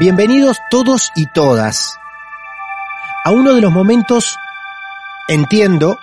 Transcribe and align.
Bienvenidos 0.00 0.60
todos 0.70 1.10
y 1.16 1.26
todas 1.26 1.98
a 3.24 3.32
uno 3.32 3.54
de 3.56 3.60
los 3.60 3.72
momentos, 3.72 4.36
entiendo, 5.26 5.98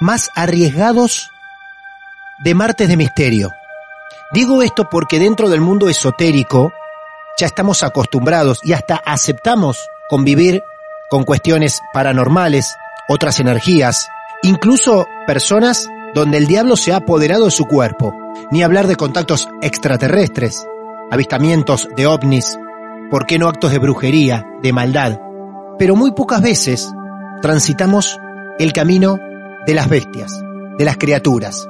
más 0.00 0.32
arriesgados 0.34 1.30
de 2.40 2.56
Martes 2.56 2.88
de 2.88 2.96
Misterio. 2.96 3.52
Digo 4.32 4.60
esto 4.60 4.88
porque 4.90 5.20
dentro 5.20 5.48
del 5.48 5.60
mundo 5.60 5.88
esotérico 5.88 6.72
ya 7.38 7.46
estamos 7.46 7.84
acostumbrados 7.84 8.58
y 8.64 8.72
hasta 8.72 8.96
aceptamos 8.96 9.78
convivir 10.08 10.64
con 11.08 11.22
cuestiones 11.22 11.80
paranormales, 11.92 12.76
otras 13.08 13.38
energías, 13.38 14.08
incluso 14.42 15.06
personas 15.28 15.86
donde 16.12 16.38
el 16.38 16.48
diablo 16.48 16.76
se 16.76 16.92
ha 16.92 16.96
apoderado 16.96 17.44
de 17.44 17.50
su 17.52 17.66
cuerpo, 17.66 18.12
ni 18.50 18.64
hablar 18.64 18.88
de 18.88 18.96
contactos 18.96 19.48
extraterrestres, 19.60 20.66
avistamientos 21.12 21.86
de 21.94 22.08
ovnis, 22.08 22.58
¿por 23.12 23.26
qué 23.26 23.38
no 23.38 23.46
actos 23.46 23.70
de 23.70 23.78
brujería, 23.78 24.42
de 24.62 24.72
maldad? 24.72 25.20
Pero 25.78 25.94
muy 25.96 26.12
pocas 26.12 26.40
veces 26.40 26.90
transitamos 27.42 28.18
el 28.58 28.72
camino 28.72 29.18
de 29.66 29.74
las 29.74 29.90
bestias, 29.90 30.42
de 30.78 30.84
las 30.86 30.96
criaturas. 30.96 31.68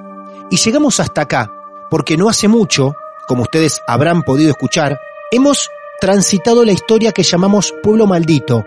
Y 0.52 0.56
llegamos 0.58 1.00
hasta 1.00 1.22
acá, 1.22 1.50
porque 1.91 2.16
no 2.16 2.28
hace 2.28 2.47
mucho, 2.47 2.94
como 3.26 3.42
ustedes 3.42 3.82
habrán 3.88 4.22
podido 4.22 4.50
escuchar, 4.50 5.00
hemos 5.32 5.69
transitado 6.00 6.64
la 6.64 6.70
historia 6.70 7.10
que 7.10 7.25
llamamos 7.25 7.75
Pueblo 7.82 8.06
Maldito, 8.06 8.64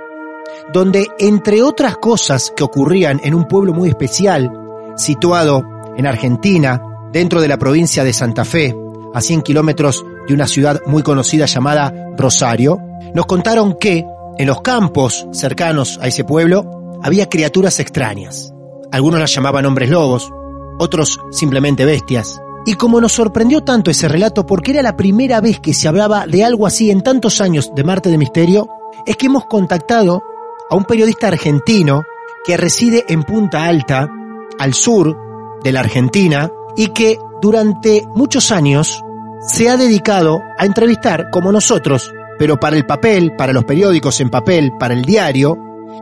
donde 0.73 1.07
entre 1.17 1.63
otras 1.63 1.95
cosas 1.95 2.51
que 2.57 2.65
ocurrían 2.65 3.21
en 3.23 3.35
un 3.35 3.47
pueblo 3.47 3.71
muy 3.71 3.87
especial, 3.87 4.51
situado 4.97 5.63
en 5.95 6.07
Argentina, 6.07 6.81
dentro 7.13 7.39
de 7.39 7.47
la 7.47 7.57
provincia 7.57 8.03
de 8.03 8.11
Santa 8.11 8.43
Fe, 8.43 8.75
a 9.13 9.21
100 9.21 9.43
kilómetros 9.43 10.05
de 10.27 10.33
una 10.33 10.47
ciudad 10.47 10.81
muy 10.85 11.03
conocida 11.03 11.45
llamada 11.45 11.93
Rosario, 12.17 12.79
nos 13.13 13.25
contaron 13.25 13.77
que 13.79 14.05
en 14.37 14.47
los 14.47 14.61
campos 14.61 15.27
cercanos 15.31 15.99
a 16.01 16.07
ese 16.07 16.23
pueblo 16.23 16.99
había 17.03 17.29
criaturas 17.29 17.79
extrañas. 17.79 18.53
Algunos 18.91 19.19
las 19.19 19.33
llamaban 19.33 19.65
hombres 19.65 19.89
lobos, 19.89 20.31
otros 20.79 21.19
simplemente 21.31 21.85
bestias. 21.85 22.41
Y 22.65 22.73
como 22.73 22.99
nos 22.99 23.13
sorprendió 23.13 23.61
tanto 23.61 23.91
ese 23.91 24.07
relato 24.07 24.45
porque 24.45 24.71
era 24.71 24.81
la 24.81 24.97
primera 24.97 25.39
vez 25.39 25.59
que 25.59 25.73
se 25.73 25.87
hablaba 25.87 26.25
de 26.25 26.43
algo 26.43 26.65
así 26.65 26.89
en 26.89 27.01
tantos 27.01 27.39
años 27.41 27.71
de 27.75 27.83
Marte 27.83 28.09
de 28.09 28.17
Misterio, 28.17 28.67
es 29.05 29.15
que 29.17 29.27
hemos 29.27 29.45
contactado 29.45 30.23
a 30.69 30.75
un 30.75 30.85
periodista 30.85 31.27
argentino 31.27 32.03
que 32.43 32.57
reside 32.57 33.05
en 33.07 33.23
Punta 33.23 33.65
Alta, 33.65 34.09
al 34.57 34.73
sur 34.73 35.15
de 35.63 35.71
la 35.71 35.81
Argentina, 35.81 36.51
y 36.75 36.87
que 36.87 37.19
durante 37.41 38.07
muchos 38.15 38.51
años 38.51 39.03
se 39.47 39.69
ha 39.69 39.77
dedicado 39.77 40.41
a 40.57 40.65
entrevistar, 40.65 41.29
como 41.29 41.51
nosotros, 41.51 42.11
pero 42.37 42.59
para 42.59 42.75
el 42.75 42.85
papel, 42.85 43.35
para 43.35 43.53
los 43.53 43.65
periódicos 43.65 44.19
en 44.19 44.29
papel, 44.29 44.73
para 44.79 44.93
el 44.93 45.03
diario, 45.03 45.57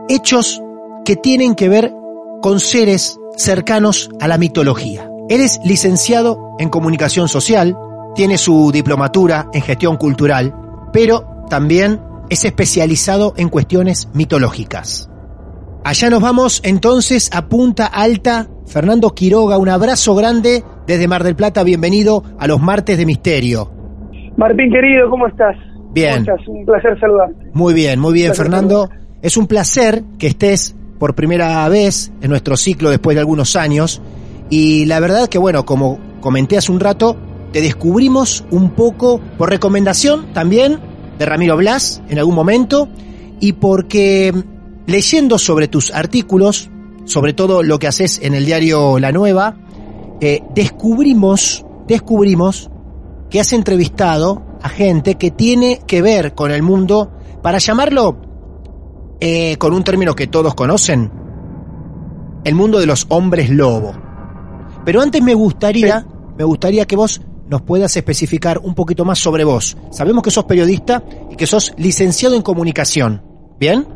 hechos 0.08 0.62
que 1.04 1.16
tienen 1.16 1.54
que 1.54 1.68
ver 1.68 1.92
con 2.40 2.60
seres 2.60 3.18
cercanos 3.36 4.10
a 4.20 4.28
la 4.28 4.38
mitología. 4.38 5.08
Él 5.28 5.40
es 5.40 5.60
licenciado 5.64 6.54
en 6.58 6.68
comunicación 6.68 7.28
social, 7.28 7.76
tiene 8.14 8.38
su 8.38 8.70
diplomatura 8.72 9.48
en 9.52 9.62
gestión 9.62 9.96
cultural, 9.96 10.54
pero 10.92 11.44
también 11.48 12.00
es 12.30 12.44
especializado 12.44 13.34
en 13.36 13.48
cuestiones 13.48 14.08
mitológicas. 14.12 15.08
Allá 15.84 16.08
nos 16.08 16.22
vamos 16.22 16.60
entonces 16.64 17.28
a 17.32 17.46
Punta 17.46 17.86
Alta. 17.86 18.48
Fernando 18.66 19.14
Quiroga, 19.14 19.58
un 19.58 19.68
abrazo 19.68 20.14
grande 20.14 20.64
desde 20.86 21.08
Mar 21.08 21.24
del 21.24 21.36
Plata. 21.36 21.62
Bienvenido 21.62 22.22
a 22.38 22.46
los 22.46 22.60
martes 22.60 22.98
de 22.98 23.06
misterio. 23.06 23.70
Martín 24.36 24.70
querido, 24.70 25.08
¿cómo 25.10 25.26
estás? 25.26 25.56
Bien. 25.92 26.26
Un 26.46 26.66
placer 26.66 26.98
saludarte. 26.98 27.50
Muy 27.52 27.72
bien, 27.72 28.00
muy 28.00 28.12
bien, 28.12 28.34
Fernando. 28.34 28.90
Es 29.22 29.36
un 29.36 29.46
placer 29.46 30.02
que 30.18 30.26
estés 30.26 30.74
por 30.98 31.14
primera 31.14 31.68
vez 31.68 32.12
en 32.20 32.30
nuestro 32.30 32.56
ciclo 32.56 32.90
después 32.90 33.14
de 33.14 33.20
algunos 33.20 33.56
años. 33.56 34.02
Y 34.50 34.86
la 34.86 35.00
verdad 35.00 35.28
que, 35.28 35.38
bueno, 35.38 35.64
como 35.64 35.98
comenté 36.20 36.58
hace 36.58 36.72
un 36.72 36.80
rato, 36.80 37.16
te 37.52 37.60
descubrimos 37.60 38.44
un 38.50 38.70
poco 38.70 39.20
por 39.38 39.50
recomendación 39.50 40.32
también 40.32 40.78
de 41.18 41.26
Ramiro 41.26 41.56
Blas 41.56 42.02
en 42.08 42.18
algún 42.18 42.34
momento 42.34 42.88
y 43.38 43.52
porque 43.52 44.32
leyendo 44.86 45.38
sobre 45.38 45.68
tus 45.68 45.92
artículos, 45.92 46.70
sobre 47.04 47.32
todo 47.32 47.62
lo 47.62 47.78
que 47.78 47.86
haces 47.86 48.20
en 48.22 48.34
el 48.34 48.44
diario 48.44 48.98
La 48.98 49.12
Nueva, 49.12 49.56
eh, 50.20 50.42
descubrimos, 50.54 51.64
descubrimos 51.86 52.70
que 53.30 53.40
has 53.40 53.52
entrevistado 53.52 54.42
a 54.62 54.68
gente 54.68 55.16
que 55.16 55.30
tiene 55.30 55.80
que 55.86 56.02
ver 56.02 56.34
con 56.34 56.50
el 56.50 56.62
mundo, 56.62 57.12
para 57.42 57.58
llamarlo 57.58 58.16
eh, 59.20 59.56
con 59.58 59.74
un 59.74 59.84
término 59.84 60.14
que 60.14 60.26
todos 60.26 60.54
conocen, 60.54 61.10
el 62.44 62.54
mundo 62.54 62.78
de 62.78 62.86
los 62.86 63.06
hombres 63.10 63.50
lobo. 63.50 63.92
Pero 64.84 65.00
antes 65.00 65.22
me 65.22 65.34
gustaría, 65.34 66.06
me 66.36 66.44
gustaría 66.44 66.86
que 66.86 66.96
vos 66.96 67.20
nos 67.48 67.62
puedas 67.62 67.96
especificar 67.96 68.58
un 68.58 68.74
poquito 68.74 69.04
más 69.04 69.18
sobre 69.18 69.44
vos. 69.44 69.76
Sabemos 69.90 70.22
que 70.22 70.30
sos 70.30 70.44
periodista 70.44 71.02
y 71.30 71.36
que 71.36 71.46
sos 71.46 71.74
licenciado 71.76 72.34
en 72.34 72.42
comunicación. 72.42 73.22
¿Bien? 73.58 73.86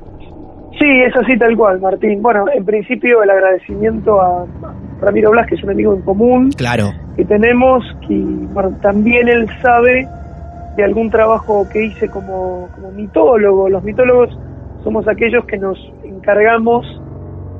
Sí, 0.78 0.86
es 1.06 1.16
así 1.16 1.36
tal 1.38 1.56
cual, 1.56 1.80
Martín. 1.80 2.22
Bueno, 2.22 2.44
en 2.54 2.64
principio 2.64 3.22
el 3.22 3.30
agradecimiento 3.30 4.20
a 4.20 4.46
Ramiro 5.00 5.30
Blas, 5.30 5.46
que 5.46 5.54
es 5.54 5.62
un 5.62 5.70
amigo 5.70 5.94
en 5.94 6.02
común. 6.02 6.50
Claro. 6.56 6.90
Que 7.16 7.24
tenemos, 7.24 7.84
y 8.08 8.20
bueno, 8.52 8.76
también 8.82 9.28
él 9.28 9.48
sabe 9.62 10.06
de 10.76 10.84
algún 10.84 11.10
trabajo 11.10 11.66
que 11.72 11.86
hice 11.86 12.08
como, 12.08 12.68
como 12.74 12.92
mitólogo. 12.92 13.68
Los 13.68 13.82
mitólogos 13.82 14.36
somos 14.84 15.06
aquellos 15.08 15.44
que 15.46 15.58
nos 15.58 15.78
encargamos 16.04 16.86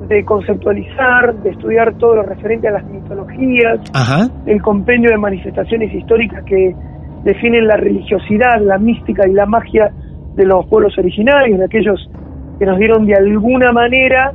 de 0.08 0.24
conceptualizar, 0.24 1.34
de 1.42 1.50
estudiar 1.50 1.94
todo 1.98 2.16
lo 2.16 2.22
referente 2.22 2.68
a 2.68 2.72
las 2.72 2.84
mitologías, 2.84 3.80
el 4.46 4.62
compendio 4.62 5.10
de 5.10 5.18
manifestaciones 5.18 5.92
históricas 5.92 6.44
que 6.44 6.74
definen 7.24 7.66
la 7.66 7.76
religiosidad, 7.76 8.60
la 8.60 8.78
mística 8.78 9.28
y 9.28 9.32
la 9.32 9.44
magia 9.44 9.90
de 10.34 10.46
los 10.46 10.66
pueblos 10.66 10.96
originarios, 10.96 11.58
de 11.58 11.64
aquellos 11.64 12.08
que 12.58 12.64
nos 12.64 12.78
dieron 12.78 13.06
de 13.06 13.14
alguna 13.14 13.72
manera 13.72 14.32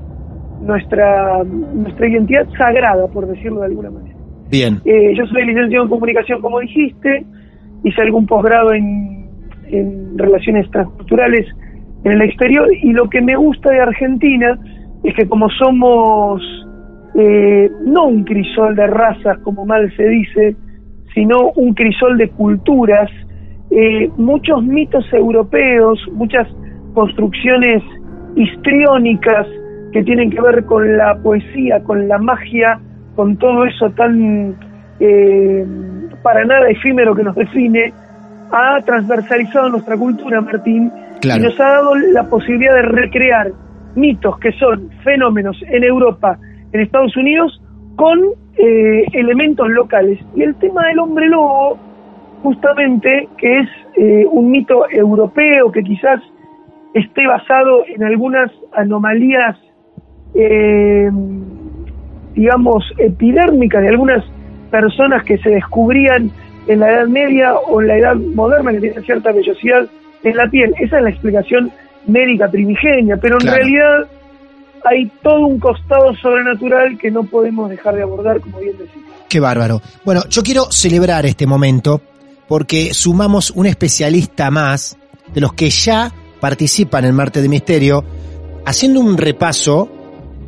nuestra, 0.62 1.44
nuestra 1.44 2.08
identidad 2.08 2.48
sagrada, 2.58 3.08
por 3.08 3.28
decirlo 3.28 3.62
de 3.62 3.68
alguna 3.68 3.92
manera. 3.92 4.16
Bien. 4.50 4.80
Eh, 4.86 5.14
yo 5.16 5.26
soy 5.28 5.46
licenciado 5.46 5.86
en 5.86 5.90
comunicación, 5.90 6.42
como 6.42 6.60
dijiste, 6.60 7.26
hice 7.84 8.02
algún 8.02 8.26
posgrado 8.26 8.74
en, 8.74 9.28
en 9.68 10.18
relaciones 10.18 10.70
transculturales 10.72 11.48
en 12.04 12.12
el 12.12 12.22
exterior 12.22 12.68
y 12.82 12.92
lo 12.92 13.10
que 13.10 13.22
me 13.22 13.36
gusta 13.36 13.70
de 13.72 13.80
Argentina 13.80 14.60
es 15.04 15.16
que 15.16 15.28
como 15.28 15.50
somos 15.50 16.42
eh, 17.16 17.70
no 17.86 18.08
un 18.08 18.24
crisol 18.24 18.76
de 18.76 18.88
razas 18.88 19.38
como 19.40 19.66
mal 19.66 19.92
se 19.96 20.08
dice, 20.08 20.56
sino 21.14 21.52
un 21.56 21.74
crisol 21.74 22.18
de 22.18 22.30
culturas, 22.30 23.10
eh, 23.70 24.10
muchos 24.18 24.64
mitos 24.64 25.06
europeos, 25.14 26.00
muchas 26.14 26.48
construcciones 26.94 27.84
histriónicas 28.36 29.48
que 29.94 30.04
tienen 30.04 30.30
que 30.30 30.42
ver 30.42 30.66
con 30.66 30.98
la 30.98 31.16
poesía, 31.16 31.81
con 31.84 32.07
la 32.07 32.18
magia, 32.18 32.80
con 33.16 33.38
todo 33.38 33.66
eso 33.66 33.90
tan 33.92 34.56
eh, 35.00 35.66
para 36.22 36.44
nada 36.45 36.69
efímero 36.69 37.16
que 37.16 37.24
nos 37.24 37.36
define, 37.36 37.94
ha 38.51 38.80
transversalizado 38.81 39.69
nuestra 39.69 39.98
cultura, 39.98 40.42
Martín, 40.42 40.92
y 41.24 41.40
nos 41.40 41.60
ha 41.60 41.63
dado 41.63 41.95
la 41.95 42.24
posibilidad 42.24 42.75
de 42.75 42.81
recrear 42.84 43.51
mitos 43.95 44.38
que 44.40 44.51
son 44.54 44.90
fenómenos 45.04 45.57
en 45.68 45.84
Europa, 45.84 46.38
en 46.72 46.81
Estados 46.81 47.16
Unidos, 47.16 47.62
con 47.95 48.19
eh, 48.57 49.06
elementos 49.13 49.69
locales. 49.69 50.19
Y 50.36 50.44
el 50.44 50.56
tema 50.56 50.88
del 50.88 51.00
hombre 51.00 51.28
lobo, 51.30 51.78
justamente, 52.42 53.28
que 53.38 53.60
es 53.60 53.69
eh, 53.98 54.25
un 54.31 54.51
mito 54.51 54.90
europeo 54.90 55.72
que 55.72 55.84
quizás 55.84 56.19
esté 56.94 57.25
basado 57.28 57.86
en 57.88 58.04
algunas 58.04 58.51
anomalías, 58.74 59.57
eh, 60.35 61.09
digamos, 62.35 62.83
epidérmicas 62.97 63.81
de 63.81 63.89
algunas 63.89 64.24
personas 64.71 65.24
que 65.24 65.38
se 65.38 65.50
descubrían 65.50 66.31
en 66.68 66.80
la 66.80 66.89
Edad 66.91 67.07
Media 67.07 67.56
o 67.56 67.81
en 67.81 67.88
la 67.88 67.97
Edad 67.97 68.15
Moderna, 68.15 68.71
que 68.71 68.80
tienen 68.80 69.03
cierta 69.03 69.31
vellosidad 69.31 69.88
en 70.24 70.38
la 70.38 70.50
piel. 70.50 70.74
Esa 70.80 70.97
es 70.97 71.03
la 71.03 71.09
explicación 71.09 71.71
médica 72.07 72.50
primigenia, 72.50 73.18
pero 73.18 73.38
en 73.39 73.47
realidad 73.47 74.07
hay 74.83 75.09
todo 75.21 75.47
un 75.47 75.59
costado 75.59 76.13
sobrenatural 76.15 76.97
que 76.97 77.12
no 77.12 77.24
podemos 77.24 77.69
dejar 77.69 77.95
de 77.95 78.03
abordar, 78.03 78.39
como 78.41 78.59
bien 78.59 78.77
decís. 78.77 79.01
Qué 79.30 79.39
bárbaro. 79.39 79.81
Bueno, 80.03 80.21
yo 80.30 80.44
quiero 80.44 80.71
celebrar 80.71 81.25
este 81.25 81.47
momento 81.47 82.01
porque 82.47 82.94
sumamos 82.94 83.51
un 83.51 83.65
especialista 83.65 84.51
más 84.51 84.97
de 85.33 85.41
los 85.41 85.53
que 85.53 85.69
ya 85.69 86.12
participan 86.39 87.06
en 87.06 87.15
Marte 87.15 87.41
de 87.41 87.50
Misterio, 87.50 88.03
haciendo 88.65 89.00
un 89.00 89.18
repaso 89.18 90.03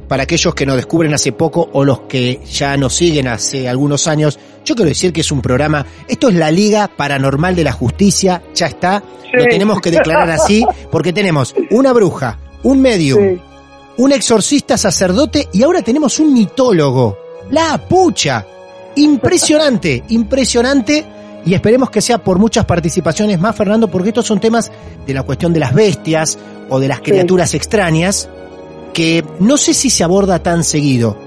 para 0.08 0.24
aquellos 0.24 0.54
que 0.54 0.66
nos 0.66 0.76
descubren 0.76 1.14
hace 1.14 1.32
poco 1.32 1.70
o 1.74 1.84
los 1.84 2.02
que 2.02 2.42
ya 2.52 2.78
nos 2.78 2.96
siguen 2.96 3.28
hace 3.28 3.68
algunos 3.68 4.08
años. 4.08 4.40
Yo 4.64 4.76
quiero 4.76 4.90
decir 4.90 5.14
que 5.14 5.22
es 5.22 5.32
un 5.32 5.42
programa, 5.42 5.86
esto 6.08 6.30
es 6.30 6.36
la 6.36 6.52
Liga 6.52 6.88
Paranormal 6.88 7.56
de 7.56 7.64
la 7.64 7.72
Justicia, 7.72 8.42
ya 8.54 8.68
está, 8.68 9.04
lo 9.34 9.46
tenemos 9.46 9.82
que 9.82 9.92
declarar 9.92 10.30
así, 10.32 10.66
porque 10.92 11.14
tenemos 11.14 11.54
una 11.72 11.94
bruja, 11.94 12.40
un 12.64 12.82
medium, 12.82 13.40
un 13.98 14.12
exorcista 14.12 14.78
sacerdote 14.78 15.48
y 15.54 15.64
ahora 15.64 15.82
tenemos 15.82 16.20
un 16.20 16.34
mitólogo. 16.34 17.18
La 17.52 17.78
pucha. 17.78 18.46
Impresionante, 18.96 20.04
impresionante. 20.10 21.06
Y 21.46 21.54
esperemos 21.54 21.92
que 21.92 22.02
sea 22.02 22.18
por 22.18 22.40
muchas 22.40 22.66
participaciones 22.66 23.40
más, 23.40 23.56
Fernando, 23.56 23.88
porque 23.88 24.10
estos 24.10 24.26
son 24.26 24.40
temas 24.40 24.72
de 25.06 25.14
la 25.14 25.22
cuestión 25.22 25.54
de 25.54 25.60
las 25.60 25.76
bestias 25.76 26.40
o 26.70 26.80
de 26.80 26.88
las 26.88 27.02
criaturas 27.02 27.54
extrañas 27.54 28.28
que 28.96 29.26
no 29.42 29.58
sé 29.58 29.74
si 29.74 29.90
se 29.90 30.06
aborda 30.06 30.42
tan 30.42 30.64
seguido 30.64 31.18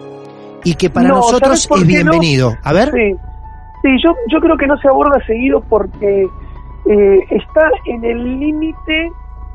y 0.65 0.75
que 0.75 0.89
para 0.89 1.09
nosotros 1.09 1.69
es 1.71 1.87
bienvenido. 1.87 2.57
A 2.65 2.73
ver. 2.73 2.91
Sí, 2.91 3.91
yo, 4.03 4.15
yo 4.33 4.41
creo 4.41 4.57
que 4.57 4.67
no 4.67 4.77
se 4.79 4.89
aborda 4.89 5.25
seguido 5.27 5.61
porque 5.69 6.23
eh, 6.23 7.19
está 7.31 7.71
en 7.85 8.05
el 8.05 8.41
límite 8.41 9.13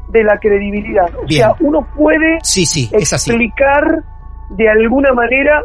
de 0.10 0.24
la 0.24 0.38
credibilidad. 0.38 1.10
O 1.24 1.28
sea, 1.28 1.56
uno 1.60 1.86
puede 1.98 2.38
sí, 2.44 2.68
sí, 2.68 2.88
explicar 2.94 4.04
de 4.52 4.70
alguna 4.70 5.12
manera 5.14 5.64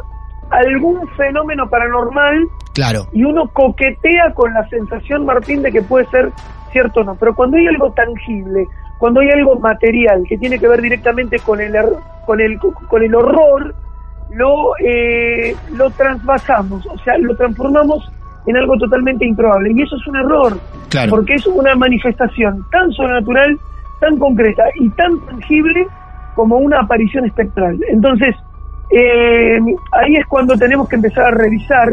algún 0.48 1.06
fenómeno 1.18 1.68
paranormal 1.68 2.48
claro. 2.72 3.06
y 3.12 3.24
uno 3.24 3.48
coquetea 3.52 4.32
con 4.34 4.54
la 4.54 4.66
sensación, 4.70 5.26
Martín, 5.26 5.62
de 5.62 5.70
que 5.70 5.82
puede 5.82 6.06
ser 6.06 6.32
cierto 6.72 7.00
o 7.00 7.04
no. 7.04 7.14
Pero 7.16 7.34
cuando 7.34 7.58
hay 7.58 7.66
algo 7.66 7.92
tangible, 7.92 8.66
cuando 8.98 9.20
hay 9.20 9.30
algo 9.30 9.58
material 9.58 10.24
que 10.28 10.36
tiene 10.38 10.58
que 10.58 10.68
ver 10.68 10.82
directamente 10.82 11.38
con 11.38 11.60
el, 11.60 11.72
con 12.26 12.40
el, 12.40 12.58
con 12.58 13.02
el 13.02 13.14
horror, 13.14 13.74
lo, 14.30 14.76
eh, 14.78 15.54
lo 15.74 15.90
transvasamos, 15.90 16.84
o 16.86 16.98
sea, 16.98 17.16
lo 17.18 17.36
transformamos 17.36 18.10
en 18.46 18.56
algo 18.56 18.76
totalmente 18.76 19.24
improbable. 19.24 19.72
Y 19.74 19.82
eso 19.82 19.96
es 19.96 20.06
un 20.06 20.16
error, 20.16 20.58
porque 21.08 21.34
es 21.34 21.46
una 21.46 21.74
manifestación 21.76 22.64
tan 22.70 22.90
sobrenatural, 22.92 23.58
tan 24.00 24.18
concreta 24.18 24.64
y 24.76 24.88
tan 24.90 25.20
tangible 25.26 25.86
como 26.34 26.56
una 26.56 26.80
aparición 26.80 27.24
espectral. 27.24 27.78
Entonces, 27.88 28.34
eh, 28.90 29.58
ahí 29.92 30.16
es 30.16 30.26
cuando 30.26 30.56
tenemos 30.56 30.88
que 30.88 30.96
empezar 30.96 31.26
a 31.26 31.30
revisar 31.30 31.88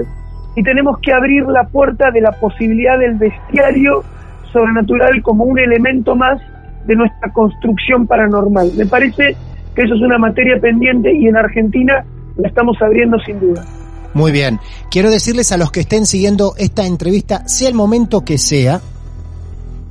y 0.55 0.63
tenemos 0.63 0.97
que 0.99 1.11
abrir 1.11 1.45
la 1.45 1.65
puerta 1.65 2.09
de 2.11 2.21
la 2.21 2.31
posibilidad 2.31 2.97
del 2.97 3.15
bestiario 3.15 4.03
sobrenatural 4.51 5.21
como 5.21 5.43
un 5.43 5.59
elemento 5.59 6.15
más 6.15 6.41
de 6.85 6.95
nuestra 6.95 7.31
construcción 7.31 8.07
paranormal. 8.07 8.71
Me 8.75 8.85
parece 8.85 9.35
que 9.75 9.81
eso 9.81 9.95
es 9.95 10.01
una 10.01 10.17
materia 10.17 10.59
pendiente 10.59 11.13
y 11.13 11.27
en 11.27 11.35
Argentina 11.35 12.05
la 12.37 12.47
estamos 12.47 12.77
abriendo 12.81 13.17
sin 13.19 13.39
duda. 13.39 13.65
Muy 14.13 14.31
bien. 14.31 14.59
Quiero 14.89 15.09
decirles 15.09 15.51
a 15.51 15.57
los 15.57 15.71
que 15.71 15.81
estén 15.81 16.05
siguiendo 16.05 16.53
esta 16.57 16.85
entrevista, 16.85 17.47
sea 17.47 17.67
el 17.67 17.75
momento 17.75 18.23
que 18.23 18.37
sea, 18.37 18.79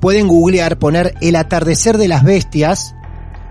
pueden 0.00 0.28
googlear, 0.28 0.78
poner 0.78 1.14
el 1.20 1.36
atardecer 1.36 1.98
de 1.98 2.08
las 2.08 2.24
bestias, 2.24 2.94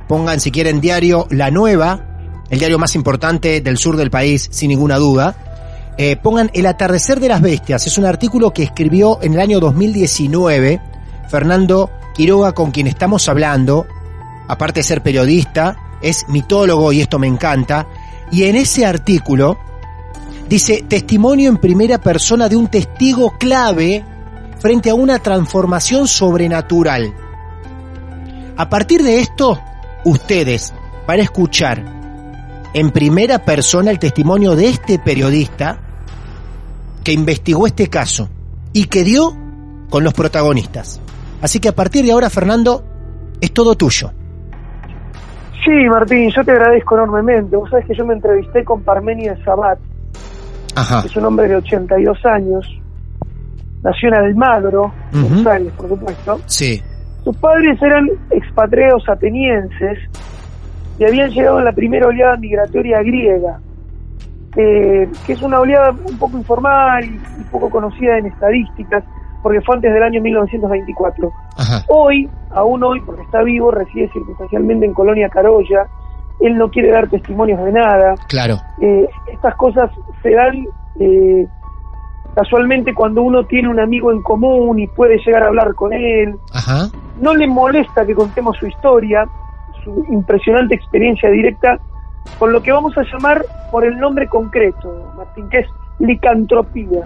pongan 0.08 0.40
si 0.40 0.52
quieren 0.52 0.82
diario 0.82 1.28
La 1.30 1.52
Nueva, 1.52 2.14
el 2.50 2.60
diario 2.60 2.80
más 2.80 2.96
importante 2.96 3.62
del 3.62 3.78
sur 3.78 3.98
del 3.98 4.10
país, 4.10 4.48
sin 4.52 4.70
ninguna 4.70 4.98
duda. 4.98 5.36
Eh, 5.98 6.16
pongan 6.16 6.50
El 6.56 6.66
atardecer 6.66 7.20
de 7.20 7.30
las 7.30 7.42
bestias, 7.42 7.86
es 7.86 8.00
un 8.00 8.06
artículo 8.06 8.52
que 8.52 8.64
escribió 8.64 9.20
en 9.22 9.34
el 9.34 9.40
año 9.40 9.60
2019 9.60 10.82
Fernando 11.30 11.92
Quiroga, 12.14 12.54
con 12.54 12.72
quien 12.72 12.88
estamos 12.88 13.28
hablando, 13.30 13.88
aparte 14.48 14.80
de 14.80 14.84
ser 14.84 15.02
periodista, 15.02 15.98
es 16.02 16.28
mitólogo 16.28 16.92
y 16.94 17.02
esto 17.02 17.20
me 17.20 17.28
encanta, 17.28 17.88
y 18.32 18.44
en 18.44 18.56
ese 18.56 18.86
artículo 18.86 19.58
Dice, 20.54 20.86
testimonio 20.88 21.50
en 21.50 21.58
primera 21.58 21.98
persona 21.98 22.50
de 22.50 22.56
un 22.56 22.68
testigo 22.68 23.32
clave 23.40 24.04
frente 24.60 24.90
a 24.90 24.96
una 24.96 25.20
transformación 25.20 26.08
sobrenatural. 26.08 27.14
A 28.56 28.70
partir 28.70 29.04
de 29.04 29.20
esto, 29.20 29.60
ustedes 30.06 30.74
van 31.08 31.20
a 31.20 31.24
escuchar 31.24 31.84
en 32.74 32.92
primera 32.92 33.40
persona 33.40 33.92
el 33.92 34.00
testimonio 34.00 34.56
de 34.56 34.70
este 34.70 35.00
periodista 35.00 35.80
que 37.04 37.14
investigó 37.14 37.66
este 37.66 37.88
caso 37.88 38.30
y 38.74 38.86
que 38.86 39.04
dio 39.04 39.36
con 39.90 40.04
los 40.04 40.14
protagonistas. 40.14 41.00
Así 41.44 41.60
que 41.60 41.68
a 41.68 41.76
partir 41.76 42.06
de 42.06 42.14
ahora, 42.14 42.30
Fernando, 42.30 42.86
es 43.42 43.52
todo 43.52 43.76
tuyo. 43.76 44.12
Sí, 45.66 45.72
Martín, 45.90 46.32
yo 46.32 46.42
te 46.44 46.52
agradezco 46.52 46.96
enormemente. 46.96 47.58
Vos 47.58 47.70
sabés 47.70 47.86
que 47.86 47.94
yo 47.94 48.06
me 48.06 48.14
entrevisté 48.14 48.64
con 48.64 48.82
Parmenia 48.82 49.38
Sabat, 49.44 49.78
es 51.06 51.16
un 51.18 51.26
hombre 51.26 51.50
de 51.50 51.58
82 51.58 52.26
años, 52.26 52.82
nació 53.84 54.08
en 54.08 54.16
Almagro, 54.16 54.94
Buenos 55.12 55.46
Aires, 55.46 55.74
por 55.74 55.90
supuesto. 55.90 56.40
Sí. 56.46 56.82
Sus 57.26 57.36
padres 57.36 57.80
eran 57.82 58.08
expatriados 58.32 59.04
atenienses 59.10 60.00
y 60.98 61.04
habían 61.04 61.30
llegado 61.30 61.60
en 61.60 61.66
la 61.66 61.74
primera 61.74 62.08
oleada 62.08 62.38
migratoria 62.38 63.00
griega, 63.00 63.60
eh, 64.56 65.10
que 65.26 65.34
es 65.34 65.42
una 65.42 65.60
oleada 65.60 65.92
un 65.92 66.18
poco 66.18 66.38
informal 66.38 67.04
y 67.04 67.44
poco 67.52 67.70
conocida 67.70 68.18
en 68.18 68.28
estadísticas, 68.28 69.04
porque 69.44 69.62
fue 69.62 69.76
antes 69.76 69.94
del 69.94 70.02
año 70.02 70.22
1924. 70.22 71.32
Hoy, 71.90 72.30
aún 72.52 72.84
hoy, 72.84 73.02
porque 73.02 73.22
está 73.24 73.44
vivo, 73.44 73.70
reside 73.70 74.10
circunstancialmente 74.14 74.86
en 74.86 74.94
Colonia 74.94 75.30
Carolla, 75.30 75.86
él 76.40 76.58
no 76.58 76.70
quiere 76.70 76.92
dar 76.92 77.10
testimonios 77.10 77.64
de 77.64 77.72
nada. 77.74 78.16
Claro. 78.30 78.56
Eh, 78.82 79.08
estas 79.32 79.54
cosas 79.56 79.92
se 80.24 80.32
dan 80.32 80.66
eh, 81.00 81.46
casualmente 82.34 82.94
cuando 82.94 83.22
uno 83.22 83.46
tiene 83.46 83.70
un 83.70 83.80
amigo 83.80 84.12
en 84.12 84.22
común 84.24 84.80
y 84.80 84.88
puede 84.88 85.18
llegar 85.18 85.44
a 85.44 85.48
hablar 85.48 85.76
con 85.76 85.94
él. 85.94 86.36
Ajá. 86.54 86.88
No 87.22 87.36
le 87.36 87.46
molesta 87.46 88.06
que 88.06 88.16
contemos 88.16 88.58
su 88.58 88.68
historia, 88.68 89.26
su 89.84 90.06
impresionante 90.10 90.74
experiencia 90.74 91.30
directa, 91.30 91.80
con 92.40 92.54
lo 92.54 92.64
que 92.64 92.72
vamos 92.72 92.98
a 92.98 93.04
llamar 93.04 93.44
por 93.72 93.86
el 93.86 93.98
nombre 93.98 94.28
concreto, 94.28 95.14
Martín, 95.18 95.50
que 95.50 95.60
es 95.60 95.68
licantropía. 96.00 97.06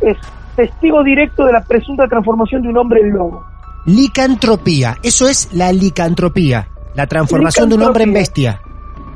Es 0.00 0.16
testigo 0.56 1.02
directo 1.04 1.44
de 1.44 1.52
la 1.52 1.62
presunta 1.62 2.08
transformación 2.08 2.62
de 2.62 2.68
un 2.68 2.78
hombre 2.78 3.00
en 3.00 3.10
lobo. 3.10 3.44
Licantropía, 3.86 4.96
eso 5.02 5.28
es 5.28 5.52
la 5.52 5.72
licantropía. 5.72 6.68
La 6.94 7.06
transformación 7.06 7.68
de 7.68 7.74
un 7.76 7.82
hombre 7.82 8.04
en 8.04 8.14
bestia. 8.14 8.60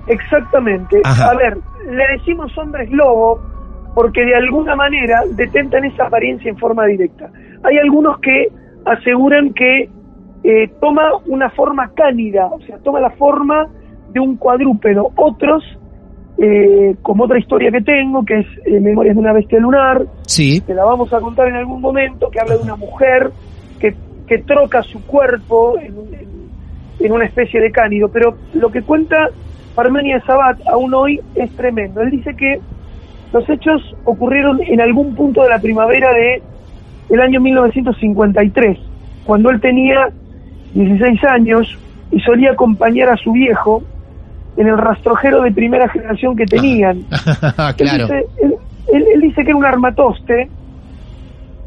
Exactamente. 0.06 1.00
A 1.04 1.34
ver, 1.34 1.58
le 1.90 2.18
decimos 2.18 2.56
hombres 2.58 2.90
lobo 2.90 3.40
porque 3.94 4.24
de 4.24 4.36
alguna 4.36 4.76
manera 4.76 5.22
detentan 5.32 5.84
esa 5.84 6.06
apariencia 6.06 6.50
en 6.50 6.58
forma 6.58 6.84
directa. 6.86 7.30
Hay 7.64 7.78
algunos 7.78 8.18
que 8.20 8.48
aseguran 8.84 9.52
que 9.54 9.90
eh, 10.42 10.68
toma 10.80 11.10
una 11.26 11.50
forma 11.50 11.90
cánida, 11.94 12.46
o 12.46 12.60
sea, 12.60 12.78
toma 12.78 13.00
la 13.00 13.10
forma 13.10 13.66
de 14.12 14.20
un 14.20 14.36
cuadrúpedo. 14.36 15.10
Otros, 15.16 15.62
eh, 16.42 16.94
como 17.02 17.24
otra 17.24 17.38
historia 17.38 17.70
que 17.70 17.82
tengo, 17.82 18.24
que 18.24 18.38
es 18.38 18.46
eh, 18.64 18.80
Memorias 18.80 19.14
de 19.14 19.20
una 19.20 19.32
bestia 19.34 19.60
lunar, 19.60 20.02
Sí. 20.26 20.60
que 20.62 20.72
la 20.74 20.84
vamos 20.84 21.12
a 21.12 21.20
contar 21.20 21.48
en 21.48 21.56
algún 21.56 21.80
momento, 21.82 22.30
que 22.30 22.40
habla 22.40 22.56
de 22.56 22.62
una 22.62 22.76
mujer 22.76 23.30
que, 23.78 23.94
que 24.26 24.38
troca 24.38 24.82
su 24.82 25.04
cuerpo 25.06 25.78
en- 25.78 25.94
en 27.00 27.12
una 27.12 27.26
especie 27.26 27.60
de 27.60 27.70
cánido. 27.70 28.08
Pero 28.08 28.36
lo 28.54 28.70
que 28.70 28.80
cuenta 28.82 29.28
Parmenia 29.74 30.20
Sabat 30.26 30.58
aún 30.66 30.94
hoy 30.94 31.20
es 31.34 31.50
tremendo. 31.56 32.00
Él 32.00 32.10
dice 32.10 32.34
que 32.34 32.58
los 33.32 33.48
hechos 33.48 33.94
ocurrieron 34.04 34.60
en 34.62 34.80
algún 34.80 35.14
punto 35.14 35.42
de 35.42 35.50
la 35.50 35.58
primavera 35.60 36.12
de 36.14 36.42
el 37.10 37.20
año 37.20 37.40
1953, 37.40 38.78
cuando 39.24 39.50
él 39.50 39.60
tenía 39.60 40.08
16 40.74 41.22
años 41.24 41.78
y 42.10 42.20
solía 42.20 42.52
acompañar 42.52 43.08
a 43.10 43.16
su 43.16 43.32
viejo 43.32 43.82
en 44.56 44.66
el 44.66 44.76
rastrojero 44.78 45.42
de 45.42 45.52
primera 45.52 45.88
generación 45.88 46.36
que 46.36 46.44
tenían. 46.46 46.98
Él 46.98 47.74
claro. 47.76 48.04
dice, 48.06 48.26
él, 48.42 48.54
él- 48.92 49.04
él 49.14 49.20
dice 49.20 49.42
que 49.42 49.48
era 49.50 49.56
un 49.56 49.64
armatoste 49.64 50.48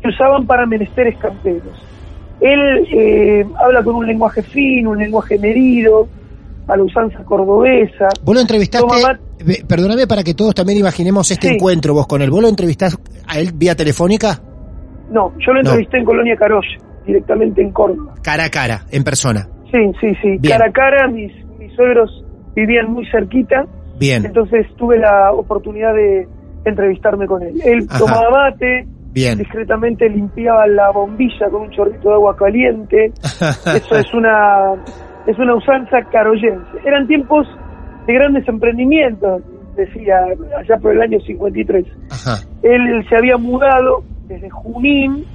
que 0.02 0.08
usaban 0.10 0.46
para 0.46 0.66
menesteres 0.66 1.18
camperos. 1.18 1.82
Él 2.42 2.60
eh, 2.92 3.46
habla 3.63 3.84
con 3.84 3.96
un 3.96 4.06
lenguaje 4.06 4.42
fino, 4.42 4.92
un 4.92 4.98
lenguaje 5.00 5.40
medido, 5.40 6.08
a 6.68 6.75
la 6.75 6.84
usanza 6.84 7.24
cordobesa. 7.24 8.10
Vos 8.24 8.36
lo 8.36 8.42
entrevistaste, 8.42 8.86
Toma 8.88 9.20
perdóname 9.68 10.08
para 10.08 10.24
que 10.24 10.34
todos 10.34 10.54
también 10.56 10.80
imaginemos 10.80 11.30
este 11.32 11.48
Sí. 11.50 11.54
encuentro 11.56 11.94
vos 11.94 12.08
con 12.08 12.22
él. 12.22 12.30
¿Vos 12.30 12.42
lo 12.42 12.48
entrevistaste 12.50 12.98
a 13.28 13.40
él 13.40 13.52
vía 13.54 13.75
telefónica? 13.75 14.40
No, 15.10 15.32
yo 15.40 15.54
lo 15.54 15.62
No. 15.62 15.70
entrevisté 15.70 15.98
en 16.00 16.06
Colonia 16.06 16.36
Carolla, 16.38 16.78
directamente 17.06 17.62
en 17.62 17.72
Córdoba. 17.72 18.13
Cara 18.22 18.46
a 18.46 18.50
cara, 18.50 18.86
en 18.92 19.04
persona. 19.04 19.48
Sí, 19.72 19.80
sí, 20.02 20.08
sí. 20.22 20.38
Bien. 20.40 20.58
Cara 20.58 20.70
a 20.70 20.72
cara, 20.72 21.08
mis, 21.08 21.32
mis 21.60 21.74
suegros 21.74 22.23
vivían 22.56 22.92
muy 22.92 23.06
cerquita, 23.10 23.66
Bien, 24.00 24.26
entonces 24.26 24.66
tuve 24.76 24.98
la 24.98 25.32
oportunidad 25.32 25.94
de 25.94 26.28
entrevistarme 26.66 27.28
con 27.28 27.42
él. 27.44 27.60
Él 27.64 27.86
Ajá. 27.90 28.00
tomaba 28.00 28.50
mate, 28.50 28.88
bien. 29.12 29.38
discretamente 29.38 30.10
limpiaba 30.10 30.66
la 30.68 30.92
bombilla 30.92 31.50
con 31.50 31.64
un 31.64 31.70
chorrito 31.72 32.10
de 32.10 32.16
agua 32.16 32.36
caliente. 32.36 33.12
Eso 33.22 33.96
es 33.96 34.14
una 34.14 34.74
es 35.28 35.38
una 35.38 35.56
usanza 35.56 36.02
caroyense. 36.12 36.80
Eran 36.86 37.08
tiempos 37.08 37.48
de 38.08 38.14
grandes 38.14 38.48
emprendimientos, 38.48 39.42
decía 39.76 40.18
allá 40.60 40.78
por 40.82 40.92
el 40.94 41.02
año 41.02 41.20
53. 41.20 41.86
Ajá. 42.12 42.38
Él 42.62 43.06
se 43.08 43.16
había 43.16 43.38
mudado 43.38 44.04
desde 44.28 44.50
Junín, 44.50 45.26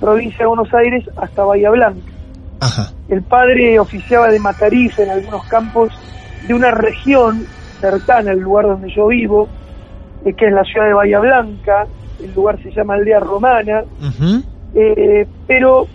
provincia 0.00 0.40
de 0.40 0.46
Buenos 0.46 0.72
Aires, 0.74 1.04
hasta 1.16 1.44
Bahía 1.44 1.70
Blanca. 1.70 2.00
Ajá. 2.60 2.92
El 3.08 3.22
padre 3.22 3.78
oficiaba 3.78 4.28
de 4.28 4.38
matarife 4.40 5.04
en 5.04 5.10
algunos 5.10 5.44
campos 5.48 5.90
de 6.48 6.54
una 6.54 6.70
región 6.70 7.44
cercana 7.80 8.32
al 8.32 8.40
lugar 8.40 8.66
donde 8.66 8.90
yo 8.90 9.06
vivo, 9.06 9.48
eh, 10.24 10.32
que 10.32 10.46
es 10.46 10.52
la 10.52 10.64
ciudad 10.64 10.86
de 10.86 10.94
Bahía 10.94 11.20
Blanca. 11.20 11.86
El 12.20 12.34
lugar 12.34 12.60
se 12.62 12.72
llama 12.72 12.94
Aldea 12.94 13.20
Romana, 13.20 13.84
eh, 14.74 15.26
pero 15.46 15.86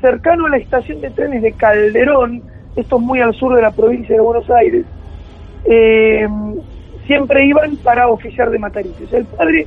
cercano 0.00 0.46
a 0.46 0.50
la 0.50 0.58
estación 0.58 1.00
de 1.00 1.10
trenes 1.10 1.42
de 1.42 1.52
Calderón, 1.52 2.42
esto 2.76 2.96
es 2.96 3.02
muy 3.02 3.20
al 3.20 3.34
sur 3.34 3.56
de 3.56 3.62
la 3.62 3.72
provincia 3.72 4.14
de 4.14 4.20
Buenos 4.20 4.48
Aires, 4.50 4.84
eh, 5.64 6.28
siempre 7.06 7.46
iban 7.46 7.76
para 7.78 8.06
oficiar 8.08 8.50
de 8.50 8.58
matarifes. 8.58 9.12
El 9.12 9.24
padre 9.24 9.66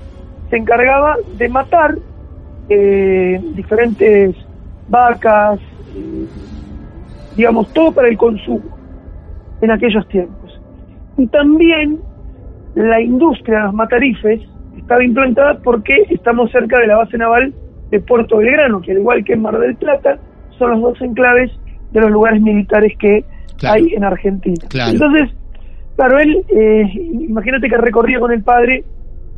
se 0.49 0.57
encargaba 0.57 1.17
de 1.37 1.49
matar 1.49 1.97
eh, 2.69 3.41
diferentes 3.55 4.35
vacas, 4.87 5.59
digamos, 7.35 7.73
todo 7.73 7.91
para 7.91 8.07
el 8.07 8.17
consumo 8.17 8.78
en 9.61 9.71
aquellos 9.71 10.07
tiempos. 10.09 10.59
Y 11.17 11.27
también 11.27 11.99
la 12.75 13.01
industria 13.01 13.57
de 13.59 13.63
los 13.65 13.73
matarifes 13.73 14.41
estaba 14.77 15.03
implantada 15.03 15.59
porque 15.63 15.93
estamos 16.09 16.51
cerca 16.51 16.79
de 16.79 16.87
la 16.87 16.97
base 16.97 17.17
naval 17.17 17.53
de 17.91 17.99
Puerto 17.99 18.37
Belgrano, 18.37 18.81
que 18.81 18.91
al 18.91 18.99
igual 18.99 19.23
que 19.23 19.33
en 19.33 19.41
Mar 19.41 19.57
del 19.59 19.75
Plata, 19.75 20.17
son 20.57 20.71
los 20.71 20.81
dos 20.81 21.01
enclaves 21.01 21.51
de 21.91 22.01
los 22.01 22.11
lugares 22.11 22.41
militares 22.41 22.93
que 22.99 23.23
Claro. 23.57 23.75
hay 23.75 23.93
en 23.93 24.03
Argentina. 24.05 24.67
Claro. 24.69 24.91
Entonces, 24.91 25.29
claro, 25.97 26.17
él, 26.19 26.45
eh, 26.49 26.83
imagínate 27.27 27.67
que 27.67 27.77
recorría 27.77 28.19
con 28.19 28.31
el 28.31 28.41
padre 28.41 28.85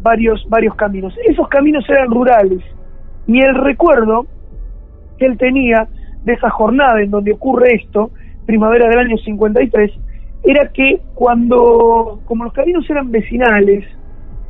varios, 0.01 0.45
varios 0.47 0.75
caminos. 0.75 1.15
Esos 1.27 1.47
caminos 1.47 1.83
eran 1.89 2.11
rurales. 2.11 2.59
Y 3.27 3.39
el 3.39 3.55
recuerdo 3.55 4.27
que 5.17 5.25
él 5.25 5.37
tenía 5.37 5.87
de 6.23 6.33
esa 6.33 6.49
jornada 6.51 7.01
en 7.01 7.09
donde 7.09 7.33
ocurre 7.33 7.73
esto, 7.75 8.11
primavera 8.45 8.87
del 8.89 8.99
año 8.99 9.17
53, 9.17 9.91
era 10.43 10.67
que 10.69 11.01
cuando, 11.13 12.19
como 12.25 12.45
los 12.45 12.53
caminos 12.53 12.89
eran 12.89 13.11
vecinales, 13.11 13.85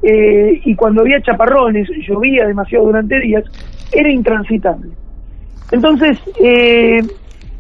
eh, 0.04 0.62
y 0.66 0.76
cuando 0.76 1.02
había 1.02 1.22
chaparrones, 1.22 1.88
llovía 2.08 2.48
demasiado 2.48 2.86
durante 2.86 3.20
días, 3.20 3.44
era 3.92 4.10
intransitable. 4.10 4.90
Entonces, 5.72 6.20
eh, 6.44 7.02